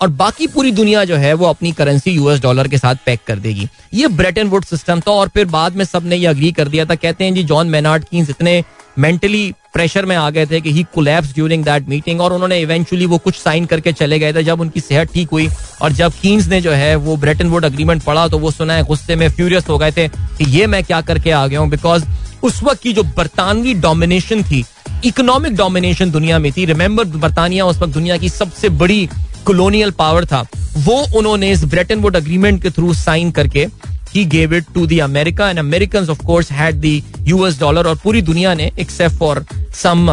और 0.00 0.08
बाकी 0.08 0.46
पूरी 0.46 0.70
दुनिया 0.70 1.04
जो 1.04 1.16
है 1.16 1.32
वो 1.34 1.46
अपनी 1.46 1.70
करेंसी 1.72 2.10
यूएस 2.10 2.40
डॉलर 2.40 2.68
के 2.68 2.78
साथ 2.78 2.96
पैक 3.06 3.20
कर 3.26 3.38
देगी। 3.38 3.68
ये 3.94 4.08
ब्रेटन 4.08 4.48
वुड 4.48 4.64
सिस्टम 4.64 5.00
था 5.00 5.12
और 5.12 5.28
फिर 5.28 5.44
बाद 5.46 5.76
में 5.76 5.84
सबने 5.84 6.16
ये 6.16 6.26
अग्री 6.26 6.50
कर 6.52 6.68
दिया 6.68 6.84
था। 6.84 6.94
कहते 6.94 7.24
हैं 7.24 7.34
जी 7.34 7.42
जॉन 7.44 7.68
मेनार्ड 7.68 8.04
कीन्स 8.04 8.30
इतने 8.30 8.62
मेंटली 8.98 9.52
प्रेशर 9.74 10.06
में 10.06 10.14
आ 10.16 10.28
गए 10.30 10.46
थे 10.46 10.60
कि 10.60 10.72
he 10.72 10.82
collapse 10.94 11.34
during 11.34 11.64
that 11.64 11.88
meeting 11.88 12.20
और 12.20 12.32
उन्होंने 12.32 12.58
इवेंचुअली 12.60 13.06
वो 13.06 13.18
कुछ 13.18 13.34
साइन 13.34 13.66
करके 13.66 13.92
चले 13.92 14.18
गए 14.18 14.32
थे 14.32 14.42
जब 14.42 14.60
उनकी 14.60 14.80
सेहत 14.80 15.12
ठीक 15.12 15.28
हुई 15.32 15.48
और 15.82 15.92
जब 15.92 16.12
कीन्स 16.22 16.48
ने 16.48 16.60
जो 16.60 16.72
है 16.72 16.94
वो 16.96 17.16
ब्रेटन 17.16 17.48
वुड 17.48 17.64
अग्रीमेंट 17.64 18.02
पढ़ा 18.04 18.26
तो 18.28 18.38
वो 18.38 18.50
सुना 18.50 18.74
है, 18.74 18.84
गुस्से 18.84 19.16
में 19.16 19.28
फ्यूरियस 19.28 19.68
हो 19.68 19.78
गए 19.78 19.92
थे 19.92 20.08
कि 20.08 20.50
ये 20.50 20.66
मैं 20.66 20.82
क्या 20.84 21.00
करके 21.02 21.30
आ 21.30 21.46
गया 21.46 21.60
हूँ 21.60 21.70
बिकॉज़ 21.70 22.04
उस 22.42 22.62
वक्त 22.62 22.82
की 22.82 22.92
जो 22.92 23.02
बरतानवी 23.04 23.74
डोमिनेशन 23.76 24.42
थी 24.42 24.64
इकोनॉमिक 25.04 25.54
डोमिनेशन 25.56 26.10
दुनिया 26.10 26.38
में 26.38 26.50
थी। 26.52 26.64
रिमेंबर 26.64 27.04
बरतानिया 27.16 27.66
उस 27.66 27.78
वक्त 27.78 27.92
दुनिया 27.94 28.16
की 28.16 28.28
सबसे 28.28 28.68
बड़ी 28.70 29.08
कॉलोनियल 29.48 29.90
पावर 29.98 30.24
था। 30.26 30.46
वो 30.78 30.96
उन्होंने 31.18 31.50
इस 31.50 31.64
ब्रेटन 31.66 32.00
वुड 32.00 32.16
अग्रीमेंट 32.16 32.62
के 32.62 32.70
थ्रू 32.70 32.92
साइन 32.94 33.30
करके 33.30 33.66
ही 34.14 34.24
gave 34.26 34.54
it 34.54 34.64
to 34.74 34.86
the 34.86 34.98
America 35.02 35.48
and 35.50 35.58
American 35.58 36.06
of 36.10 36.22
course 36.26 36.50
had 36.52 36.80
the 36.80 37.00
US 37.28 37.58
dollar 37.60 37.86
और 37.86 37.98
पूरी 38.04 38.22
दुनिया 38.22 38.54
ने 38.54 38.70
accept 38.80 39.16
for 39.16 39.44
some 39.74 40.06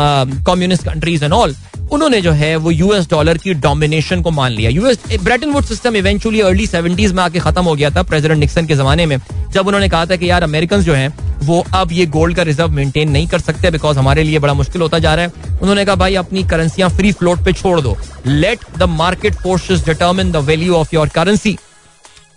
communist 0.47 0.83
countries 0.85 1.23
and 1.25 1.33
all 1.33 1.55
उन्होंने 1.93 2.19
जो 2.21 2.31
है 2.31 2.55
वो 2.55 2.71
यूएस 2.71 3.09
डॉलर 3.09 3.37
की 3.37 3.53
डोमिनेशन 3.55 4.21
को 4.21 4.31
मान 4.31 4.51
लिया। 4.51 4.69
US 4.69 4.99
Bretton 5.23 5.49
Wood 5.49 5.65
system 5.65 5.95
eventually 5.95 6.39
early 6.41 6.65
seventies 6.67 7.11
में 7.13 7.21
आके 7.23 7.39
खत्म 7.39 7.63
हो 7.63 7.75
गया 7.75 7.89
था 7.89 8.03
प्रेसिडेंट 8.03 8.39
निक्सन 8.39 8.65
के 8.65 8.75
जमाने 8.75 9.05
में, 9.05 9.17
जब 9.53 9.67
उन्होंने 9.67 9.89
कहा 9.89 10.05
था 10.05 10.15
कि 10.15 10.29
यार 10.29 10.43
अमेरिकन 10.43 10.81
जो 10.81 10.93
है, 10.93 11.07
वो 11.43 11.63
अब 11.73 11.91
ये 11.91 12.05
गोल्ड 12.05 12.35
का 12.35 12.43
रिज़र्व 12.43 12.71
मेंटेन 12.71 13.11
नहीं 13.11 13.27
कर 13.27 13.39
सकते 13.39 13.71
बिकॉज़ 13.71 13.97
हमारे 13.97 14.23
लिए 14.23 14.39
बड़ा 14.39 14.53
मुश्किल 14.53 14.81
होता 14.81 14.99
जा 14.99 15.13
रहा 15.15 15.25
है। 15.25 15.59
उन्होंने 15.61 15.85
कहा, 15.85 15.95
भाई, 15.95 16.15
अपनी 16.15 16.43
करेंसियाँ 16.43 16.89
फ्री 16.89 17.11
फ्लोट 17.11 17.43
पे 17.45 17.53
छोड़ 17.53 17.79
दो। 17.81 17.97
Let 18.27 18.59
the 18.77 18.83
market 18.89 19.35
forces 19.35 19.85
determine 19.85 20.31
the 20.31 20.37
value 20.45 20.75
of 20.75 20.95
your 20.95 21.09
currency 21.15 21.57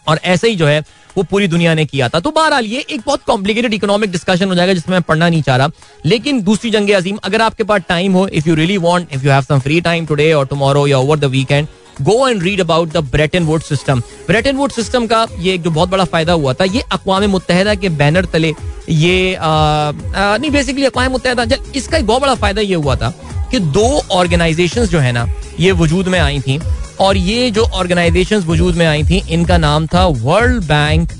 और 0.08 0.20
ऐसे 0.24 0.48
ही 0.48 0.56
जो 0.56 0.66
है 0.66 0.80
वो 1.16 1.22
पूरी 1.30 1.46
दुनिया 1.48 1.72
ने 1.74 1.84
किया 1.86 2.08
था। 2.08 2.20
तो 2.20 2.30
बहरहाल 2.30 2.66
ये 2.66 2.80
एक 2.80 3.00
बहुत 3.06 3.22
कॉम्प्लिकेटेड 3.26 3.74
इकोनॉमिक 3.74 4.10
डिस्कशन 4.12 4.48
हो 4.48 4.54
जाएगा 4.54 4.74
जिसमें 4.74 4.94
मैं 4.94 5.02
पढ़ना 5.02 5.28
नहीं 5.28 5.42
चाह 5.42 5.56
रहा। 5.56 5.70
लेकिन 6.06 6.42
दूसरी 6.42 6.70
जंग 6.70 6.90
अजीम 6.90 7.16
अगर 7.24 7.42
आपके 7.42 7.64
पास 7.64 7.82
टाइम 7.88 8.12
हो 8.12 8.26
if 8.28 8.48
you 8.48 8.54
really 8.54 8.76
want 8.78 9.14
if 9.14 9.24
you 9.24 9.30
have 9.30 9.42
some 9.42 9.60
free 9.60 9.80
time 9.80 10.06
today 10.06 10.32
और 10.32 10.46
टुमारो 10.46 10.86
या 10.86 10.98
over 10.98 11.18
the 11.18 11.24
weekend 11.34 11.66
go 12.02 12.28
and 12.28 12.42
read 12.42 12.60
about 12.60 12.92
the 12.92 12.96
Bretton 13.12 13.44
Wood 13.44 13.62
system 13.62 14.00
Bretton 14.26 14.56
Wood 14.56 14.72
system 14.72 15.06
का 15.06 15.26
ये 15.38 15.54
एक 15.54 15.62
जो 15.62 15.70
बहुत 15.70 15.88
बड़ा 15.88 16.04
फ़ायदा 16.04 16.32
हुआ 16.32 16.52
था 16.54 16.64
ये 16.64 16.82
अकवाम 16.92 17.24
मुतहदा 17.30 17.74
के 17.74 17.88
बैनर 17.88 18.24
तले 18.24 18.52
ये 18.90 19.34
आ, 19.34 19.48
आ, 19.48 20.36
नहीं 20.36 20.50
बेसिकली 20.50 20.84
अकवाम 20.86 21.10
मुतहदा 21.12 21.46
इसका 21.76 21.98
एक 21.98 22.06
बहुत 22.06 22.22
बड़ा 22.22 22.34
फ़ायदा 22.34 22.60
ये 22.60 22.74
हुआ 22.74 22.96
था 22.96 23.12
कि 23.50 23.58
दो 23.58 23.86
ऑर्गेनाइजेशन 24.12 24.86
जो 24.86 24.98
है 24.98 25.12
ना, 25.12 25.26
ये 25.60 25.72
वजूद 25.72 26.08
में 26.08 26.18
आई 26.18 26.40
थी, 26.40 26.60
और 27.00 27.16
ये 27.16 27.50
जो 27.50 27.62
ऑर्गेनाइजेशन 27.62 28.36
वजूद 28.36 28.74
में 28.74 28.86
आई 28.86 29.04
थी, 29.04 29.22
इनका 29.30 29.58
नाम 29.58 29.86
था 29.86 30.06
world 30.06 30.64
bank 30.64 31.12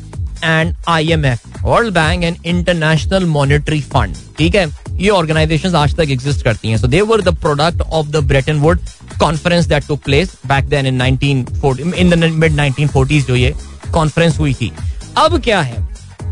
and 0.44 0.74
I 0.88 1.10
M 1.12 1.24
F 1.24 1.46
world 1.62 1.94
bank 1.94 2.24
and 2.24 2.36
international 2.46 3.24
monetary 3.26 3.80
fund, 3.80 4.16
ठीक 4.38 4.54
है? 4.54 4.66
ये 4.92 5.08
ऑर्गेनाइजेशन 5.10 5.74
आज 5.74 5.94
तक 5.96 6.10
एग्जिस्ट 6.10 6.44
करती 6.44 6.68
हैं। 6.68 6.78
So 6.78 6.86
they 6.86 7.00
were 7.00 7.20
the 7.22 7.34
product 7.38 7.80
of 7.80 8.06
the 8.06 8.24
Bretton 8.26 8.58
Wood 8.60 8.78
conference 9.20 9.66
that 9.66 9.86
took 9.86 9.96
place 9.96 10.32
back 10.46 10.68
then 10.68 10.86
in 10.86 11.02
1940 11.02 11.94
in 11.94 12.10
the 12.10 12.14
mid 12.14 12.56
1940s 12.56 13.26
जो 13.26 13.36
ये 13.36 13.54
conference 13.92 14.38
हुई 14.38 14.54
थी। 14.54 14.72
अब 15.16 15.40
क्या 15.44 15.60
है? 15.60 15.86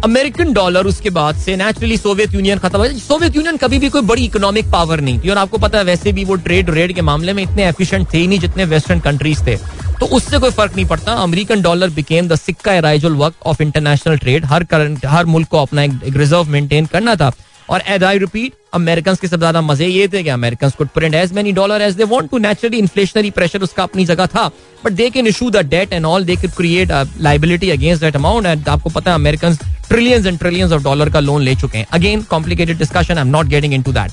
अमेरिकन 0.04 0.52
डॉलर, 0.52 0.86
उसके 0.86 1.10
बाद 1.10 1.36
से 1.36 1.54
नेचुरली 1.56 1.96
सोवियत 1.96 2.34
यूनियन 2.34 2.58
खत्म 2.58 2.78
हो 2.78 2.86
सोवियत 2.98 3.36
यूनियन 3.36 3.56
कभी 3.56 3.78
भी 3.78 3.88
कोई 3.88 4.02
बड़ी 4.02 4.24
इकोनॉमिक 4.24 4.70
पावर 4.72 5.00
नहीं 5.00 5.18
थी। 5.20 5.28
और 5.28 5.38
आपको 5.38 5.58
पता 5.58 5.78
है, 5.78 5.84
वैसे 5.84 6.12
भी 6.12 6.24
वो 6.24 6.34
ट्रेड 6.36 6.70
रेड 6.70 6.92
के 6.92 7.02
मामले 7.02 7.32
में 7.32 7.42
इतने 7.42 7.68
एफिशिएंट 7.68 8.06
थे 8.12 8.18
ही 8.18 8.26
नहीं 8.26 8.38
जितने 8.38 8.64
वेस्टर्न 8.64 9.00
कंट्रीज़ 9.00 9.46
थे। 9.46 9.56
तो 10.00 10.06
उससे 10.06 10.38
कोई 10.38 10.50
फ़र्क 10.50 10.76
नहीं 10.76 10.86
पड़ता। 10.86 11.12
अमेरिकन 11.12 11.62
डॉलर 11.62 11.90
बिकेम 11.90 12.28
द 12.28 12.36
सिक्का 12.36 12.72
एराइजल 12.72 13.12
वर्क 13.14 13.34
ऑफ़ 13.46 13.62
इंटरनेशनल 13.62 14.18
ट्रेड 14.18 14.44
हर 14.44 14.64
करंट 14.64 15.06
हर 15.06 15.26
मुल्क 15.26 15.48
को 15.48 15.58
अपना 15.58 15.82
एक 15.82 16.16
रिज़र्व 16.16 16.50
मेंटेन 16.50 16.86
करना 16.86 17.14
था। 17.14 17.32
और 17.68 17.82
एज 17.86 18.04
आई 18.04 18.18
रिपीट 18.18 18.52
अमेरिकन 18.74 19.14
के 19.14 19.26
सबसे 19.26 19.38
ज़्यादा 19.38 19.60
मज़े 19.60 19.86
ये 19.86 20.08
थे 20.08 20.22
कि 20.22 20.28
American 20.30 20.70
could 20.78 20.88
print 20.94 21.14
as 21.14 21.32
many 21.32 21.52
dollar 21.52 21.82
as 21.82 21.94
they 21.94 22.04
want 22.04 22.30
to 22.30 22.38
naturally 22.38 22.78
inflationary 22.78 23.30
pressure 23.30 23.62
उसका 23.62 23.82
अपनी 23.82 24.04
जगह 24.06 24.26
था 24.34 24.46
but 24.84 24.92
they 24.92 25.08
can 25.10 25.26
issue 25.26 25.50
the 25.50 25.64
debt 25.68 25.92
and 25.92 26.06
all 26.06 26.24
they 26.24 26.36
can 26.36 26.50
create 26.56 26.92
liability 27.20 27.70
against 27.70 28.02
that 28.02 28.16
amount 28.16 28.46
and 28.46 28.68
आपको 28.68 28.90
पता 28.90 29.10
है 29.10 29.14
American 29.14 29.56
trillions 29.88 30.26
and 30.26 30.38
trillions 30.38 30.72
of 30.72 30.82
dollar 30.82 31.10
का 31.10 31.20
loan 31.20 31.42
ले 31.42 31.54
चुके 31.56 31.78
हैं. 31.78 31.86
Again 31.92 32.22
complicated 32.30 32.78
discussion 32.78 33.14
I 33.14 33.20
am 33.20 33.28
not 33.30 33.46
getting 33.46 33.74
into 33.82 33.92
that 33.92 34.10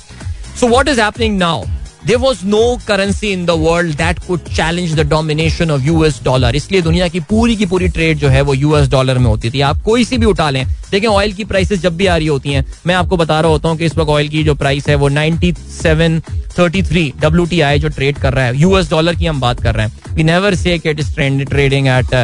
so 0.60 0.68
what 0.68 0.88
is 0.88 1.00
happening 1.00 1.38
now 1.38 1.64
there 2.06 2.16
was 2.16 2.44
no 2.46 2.62
currency 2.86 3.28
in 3.32 3.44
the 3.46 3.50
world 3.58 3.94
that 3.96 4.18
could 4.26 4.40
challenge 4.46 4.94
the 4.94 5.06
domination 5.10 5.70
of 5.70 5.82
US 5.82 6.20
dollar 6.24 6.56
इसलिए 6.56 6.80
दुनिया 6.82 7.08
की 7.08 7.20
पूरी 7.30 7.56
की 7.56 7.66
पूरी 7.66 7.88
ट्रेड 7.88 8.18
जो 8.18 8.28
है 8.28 8.40
वो 8.40 8.54
यूएस 8.54 8.88
डॉलर 8.90 9.18
में 9.18 9.26
होती 9.26 9.50
थी। 9.50 9.60
आप 9.60 9.82
कोई 9.84 10.04
सी 10.04 10.18
भी 10.18 10.26
उठा 10.26 10.48
लें। 10.50 10.64
देखें 10.90 11.06
ऑयल 11.08 11.32
की 11.32 11.44
प्राइसेस 11.44 11.80
जब 11.80 11.96
भी 11.96 12.06
आ 12.06 12.16
रही 12.16 12.26
होती 12.26 12.52
हैं, 12.52 12.64
मैं 12.86 12.94
आपको 12.94 13.16
बता 13.16 13.40
रहा 13.40 13.50
होता 13.50 13.68
हूँ 13.68 13.76
कि 13.78 13.84
इस 13.84 13.96
वक्त 13.98 14.10
ऑयल 14.10 14.28
की 14.28 14.42
जो 14.44 14.54
प्राइस 14.54 14.88
है 14.88 14.94
वो 14.94 15.08
ninety 15.08 15.52
seven 15.82 16.20
thirty 16.58 16.82
three 16.82 17.12
W 17.20 17.44
T 17.46 17.60
I 17.60 17.78
जो 17.78 17.88
ट्रेड 17.90 18.18
कर 18.18 18.32
रहा 18.32 18.44
है 18.44 18.56
यूएस 18.56 18.90
डॉलर 18.90 19.14
की 19.14 19.26
हम 19.26 19.40
बात 19.40 19.62
कर 19.62 19.74
रहे 19.74 19.86
हैं। 19.86 20.14
We 20.14 20.22
never 20.22 20.54
say 20.54 20.74
it 20.74 21.00
is 21.00 21.14
trading 21.14 21.88
at 21.88 22.14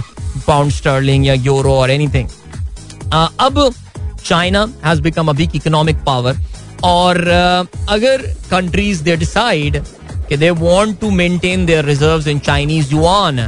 pound 0.46 0.72
sterling 0.72 1.26
या 1.26 1.34
यूरो 1.34 1.74
और 1.74 1.90
एनीथिंग 1.90 2.28
अब 3.12 3.72
China 4.24 4.66
has 4.84 5.00
become 5.02 5.28
a 5.28 5.32
big 5.32 5.56
economic 5.56 5.96
power 6.06 6.36
और 6.84 7.28
अगर 7.88 8.22
कंट्रीज़ 8.50 9.02
दे 9.02 9.16
डिसाइड 9.16 9.82
कि 10.28 10.36
they 10.36 10.50
want 10.50 10.98
to 11.00 11.10
maintain 11.10 11.66
their 11.66 11.84
reserves 11.84 12.26
in 12.26 12.38
Chinese 12.38 12.94
yuan 12.94 13.38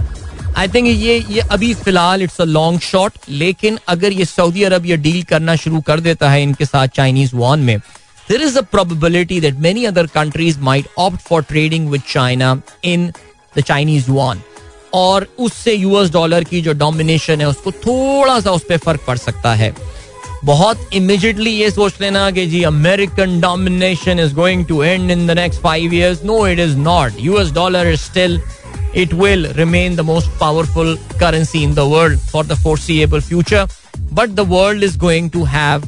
I 0.57 0.69
think 0.69 0.87
ये 0.87 1.19
ये 1.31 1.41
अभी 1.41 1.73
फ़िलहाल 1.75 2.23
इट्स 2.23 2.41
अ 2.41 2.45
लॉन्ग 2.45 2.81
शॉट 2.81 3.13
लेकिन 3.29 3.79
अगर 3.89 4.13
ये 4.13 4.25
सऊदी 4.25 4.63
अरब 4.65 4.87
ये 4.87 4.97
डील 4.97 5.23
करना 5.31 5.57
शुरू 5.57 5.81
कर 5.81 6.01
देता 6.01 6.31
है 6.31 6.43
इनके 6.43 6.65
साथ 6.65 6.89
चाइनीज़ 6.97 7.35
युआन 7.37 7.61
में 7.61 7.79
there 8.29 8.43
is 8.43 8.59
a 8.59 8.63
probability 8.73 9.41
that 9.41 9.59
many 9.61 9.85
other 9.85 10.07
countries 10.15 10.59
might 10.61 10.89
opt 10.99 11.21
for 11.29 11.43
trading 11.43 11.89
with 11.91 12.03
China 12.09 12.57
in 12.85 13.13
the 13.59 13.61
Chinese 13.61 14.11
yuan 14.11 14.43
और 14.95 15.27
उससे 15.39 15.73
यूएस 15.75 16.11
डॉलर 16.13 16.45
की 16.45 16.61
जो 16.63 16.73
डोमिनेशन 16.73 17.41
है, 17.41 17.49
उसको 17.49 17.71
थोड़ा 17.73 18.39
सा 18.41 18.51
उस 18.51 18.65
पर 18.69 18.77
फ़र्क 18.77 19.01
पड़ 19.07 19.17
सकता 19.19 19.55
है। 19.55 19.75
बहुत 20.45 20.95
इमिजिएटली 20.95 21.51
ये 21.51 21.71
सोच 21.71 22.01
लेना 22.01 22.31
कि 22.31 22.47
जी 22.47 22.63
American 22.65 23.41
domination 23.41 24.21
is 24.21 24.35
going 24.35 24.65
to 24.67 24.83
end 24.83 25.11
in 25.11 25.27
the 25.27 25.39
next 25.39 25.61
five 25.63 25.93
years 25.95 26.25
no 26.25 26.47
it 26.47 26.59
is 26.59 26.77
not 26.79 27.21
US 27.21 27.53
dollar 27.53 27.93
is 27.93 28.01
still 28.01 28.41
it 28.97 29.13
will 29.15 29.47
remain 29.57 29.97
the 29.97 30.01
most 30.01 30.31
powerful 30.41 30.97
currency 31.21 31.63
in 31.63 31.75
the 31.75 31.87
world 31.93 32.19
for 32.23 32.47
the 32.47 32.59
foreseeable 32.65 33.23
future 33.23 33.69
but 34.13 34.31
the 34.31 34.47
world 34.49 34.85
is 34.85 34.99
going 34.99 35.31
to 35.31 35.45
have 35.45 35.85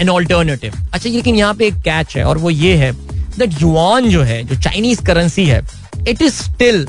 an 0.00 0.08
alternative 0.08 0.72
अच्छा 0.92 1.08
लेकिन 1.10 1.36
यहाँ 1.36 1.54
पे 1.54 1.66
एक 1.66 1.74
catch 1.84 2.16
है 2.16 2.24
और 2.24 2.38
वो 2.38 2.50
ये 2.50 2.74
है 2.76 2.92
दैट 3.38 3.62
युआन 3.62 4.08
जो 4.10 4.22
है, 4.22 4.42
जो 4.44 4.56
चाइनीज़ 4.56 5.02
करेंसी 5.04 5.44
है 5.44 5.60
it 6.08 6.22
is 6.22 6.34
still 6.34 6.86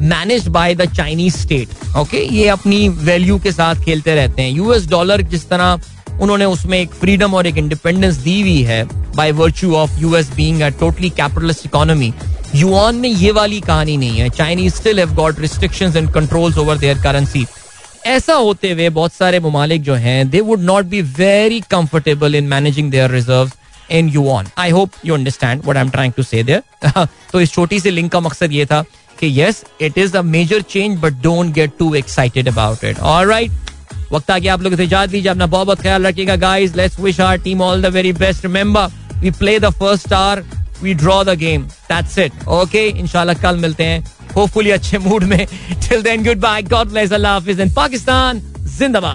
manage 0.00 0.48
by 0.48 0.74
the 0.74 0.84
Chinese 0.94 1.36
state 1.36 1.96
okay 1.96 2.24
ये 2.34 2.48
अपनी 2.48 2.88
वैल्यू 2.88 3.38
के 3.38 3.52
साथ 3.52 3.84
खेलते 3.84 4.14
रहते 4.14 4.42
हैं। 4.42 4.50
यूएस 4.50 4.88
डॉलर 4.90 5.22
जिस 5.22 5.48
तरह 5.48 6.20
उन्होंने 6.22 6.44
उसमें 6.44 6.78
एक 6.78 6.90
फ्रीडम 6.94 7.34
और 7.34 7.46
एक 7.46 7.56
इंडिपेंडेंस 7.58 8.14
दी 8.16 8.40
हुई 8.40 8.62
है 8.62 8.82
by 9.16 9.32
virtue 9.32 9.74
of 9.76 10.00
US 10.00 10.30
being 10.36 10.60
a 10.60 10.68
totally 10.80 11.10
capitalist 11.10 11.66
economy 11.66 12.12
yuan 12.54 12.96
में 12.96 13.08
ये 13.08 13.30
वाली 13.32 13.60
कहानी 13.60 13.96
नहीं 13.96 14.18
है। 14.18 14.28
Chinese 14.30 14.74
still 14.74 14.98
have 14.98 15.14
got 15.14 15.40
restrictions 15.40 15.96
and 15.96 16.12
controls 16.14 16.58
over 16.58 16.78
their 16.78 17.02
currency 17.02 17.46
ऐसा 18.06 18.34
होते 18.34 18.70
हुए 18.72 18.88
बहुत 18.90 19.12
सारे 19.12 19.40
ममालिक 19.40 19.82
जो 19.82 19.94
हैं 19.94 20.28
they 20.30 20.40
would 20.40 20.60
not 20.62 20.84
be 20.86 21.00
very 21.02 21.60
comfortable 21.70 22.34
in 22.34 22.44
managing 22.48 22.90
their 22.90 23.10
reserve 23.10 23.50
in 23.90 24.08
yuan 24.08 24.46
I 24.58 24.70
hope 24.70 24.90
you 25.06 25.14
understand 25.14 25.62
what 25.62 25.76
I 25.76 25.82
am 25.82 25.90
trying 25.90 26.12
to 26.16 26.22
say 26.22 26.42
there 26.42 27.06
तो 27.32 27.40
इस 27.40 27.52
छोटी 27.52 27.80
सी 27.80 27.90
लिंक 27.90 28.12
का 28.12 28.20
मकसद 28.20 28.52
ये 28.52 28.66
था 28.66 28.84
कि 29.20 29.40
yes 29.40 29.64
it 29.80 29.98
is 29.98 30.16
a 30.16 30.22
major 30.22 30.62
change 30.62 30.98
but 31.00 31.12
don't 31.22 31.52
get 31.54 31.72
too 31.78 31.94
excited 31.94 32.48
about 32.48 32.84
it 32.84 32.98
alright 32.98 33.52
वक्त 34.12 34.30
आ 34.30 34.38
गया 34.38 34.54
आप 34.54 34.62
लोग 34.62 34.80
इजाज़त 34.80 35.10
दीजिए, 35.10 35.30
अपना 35.30 35.46
बहुत 35.46 35.66
बहुत 35.66 35.80
ख्याल 35.80 36.06
रखिएगा 36.06 36.36
guys 36.36 36.76
let's 36.76 36.98
wish 37.00 37.20
our 37.20 37.38
team 37.44 37.62
all 37.62 37.82
the 37.82 37.86
very 37.94 38.12
best 38.12 38.44
remember 38.44 38.86
we 39.20 39.30
play 39.30 39.58
the 39.58 39.70
first 39.70 40.06
star 40.06 40.44
we 40.82 40.94
draw 40.94 41.22
the 41.24 41.38
game 41.38 41.62
that's 41.90 42.18
it 42.18 42.32
okay 42.48 42.86
इंशाल्लाह 42.88 43.42
कल 43.42 43.56
मिलते 43.56 43.84
हैं 43.84 44.04
होपफुली 44.36 44.70
अच्छे 44.70 44.98
मूड 44.98 45.24
में 45.24 45.46
till 45.88 46.02
then 46.02 46.24
good 46.24 46.40
bye 46.40 46.62
God 46.62 46.88
bless 46.88 47.12
अल्लाह 47.12 47.32
हाफिज 47.32 47.60
इन 47.60 47.74
पाकिस्तान 47.74 48.40
जिंदाबाद 48.78 49.12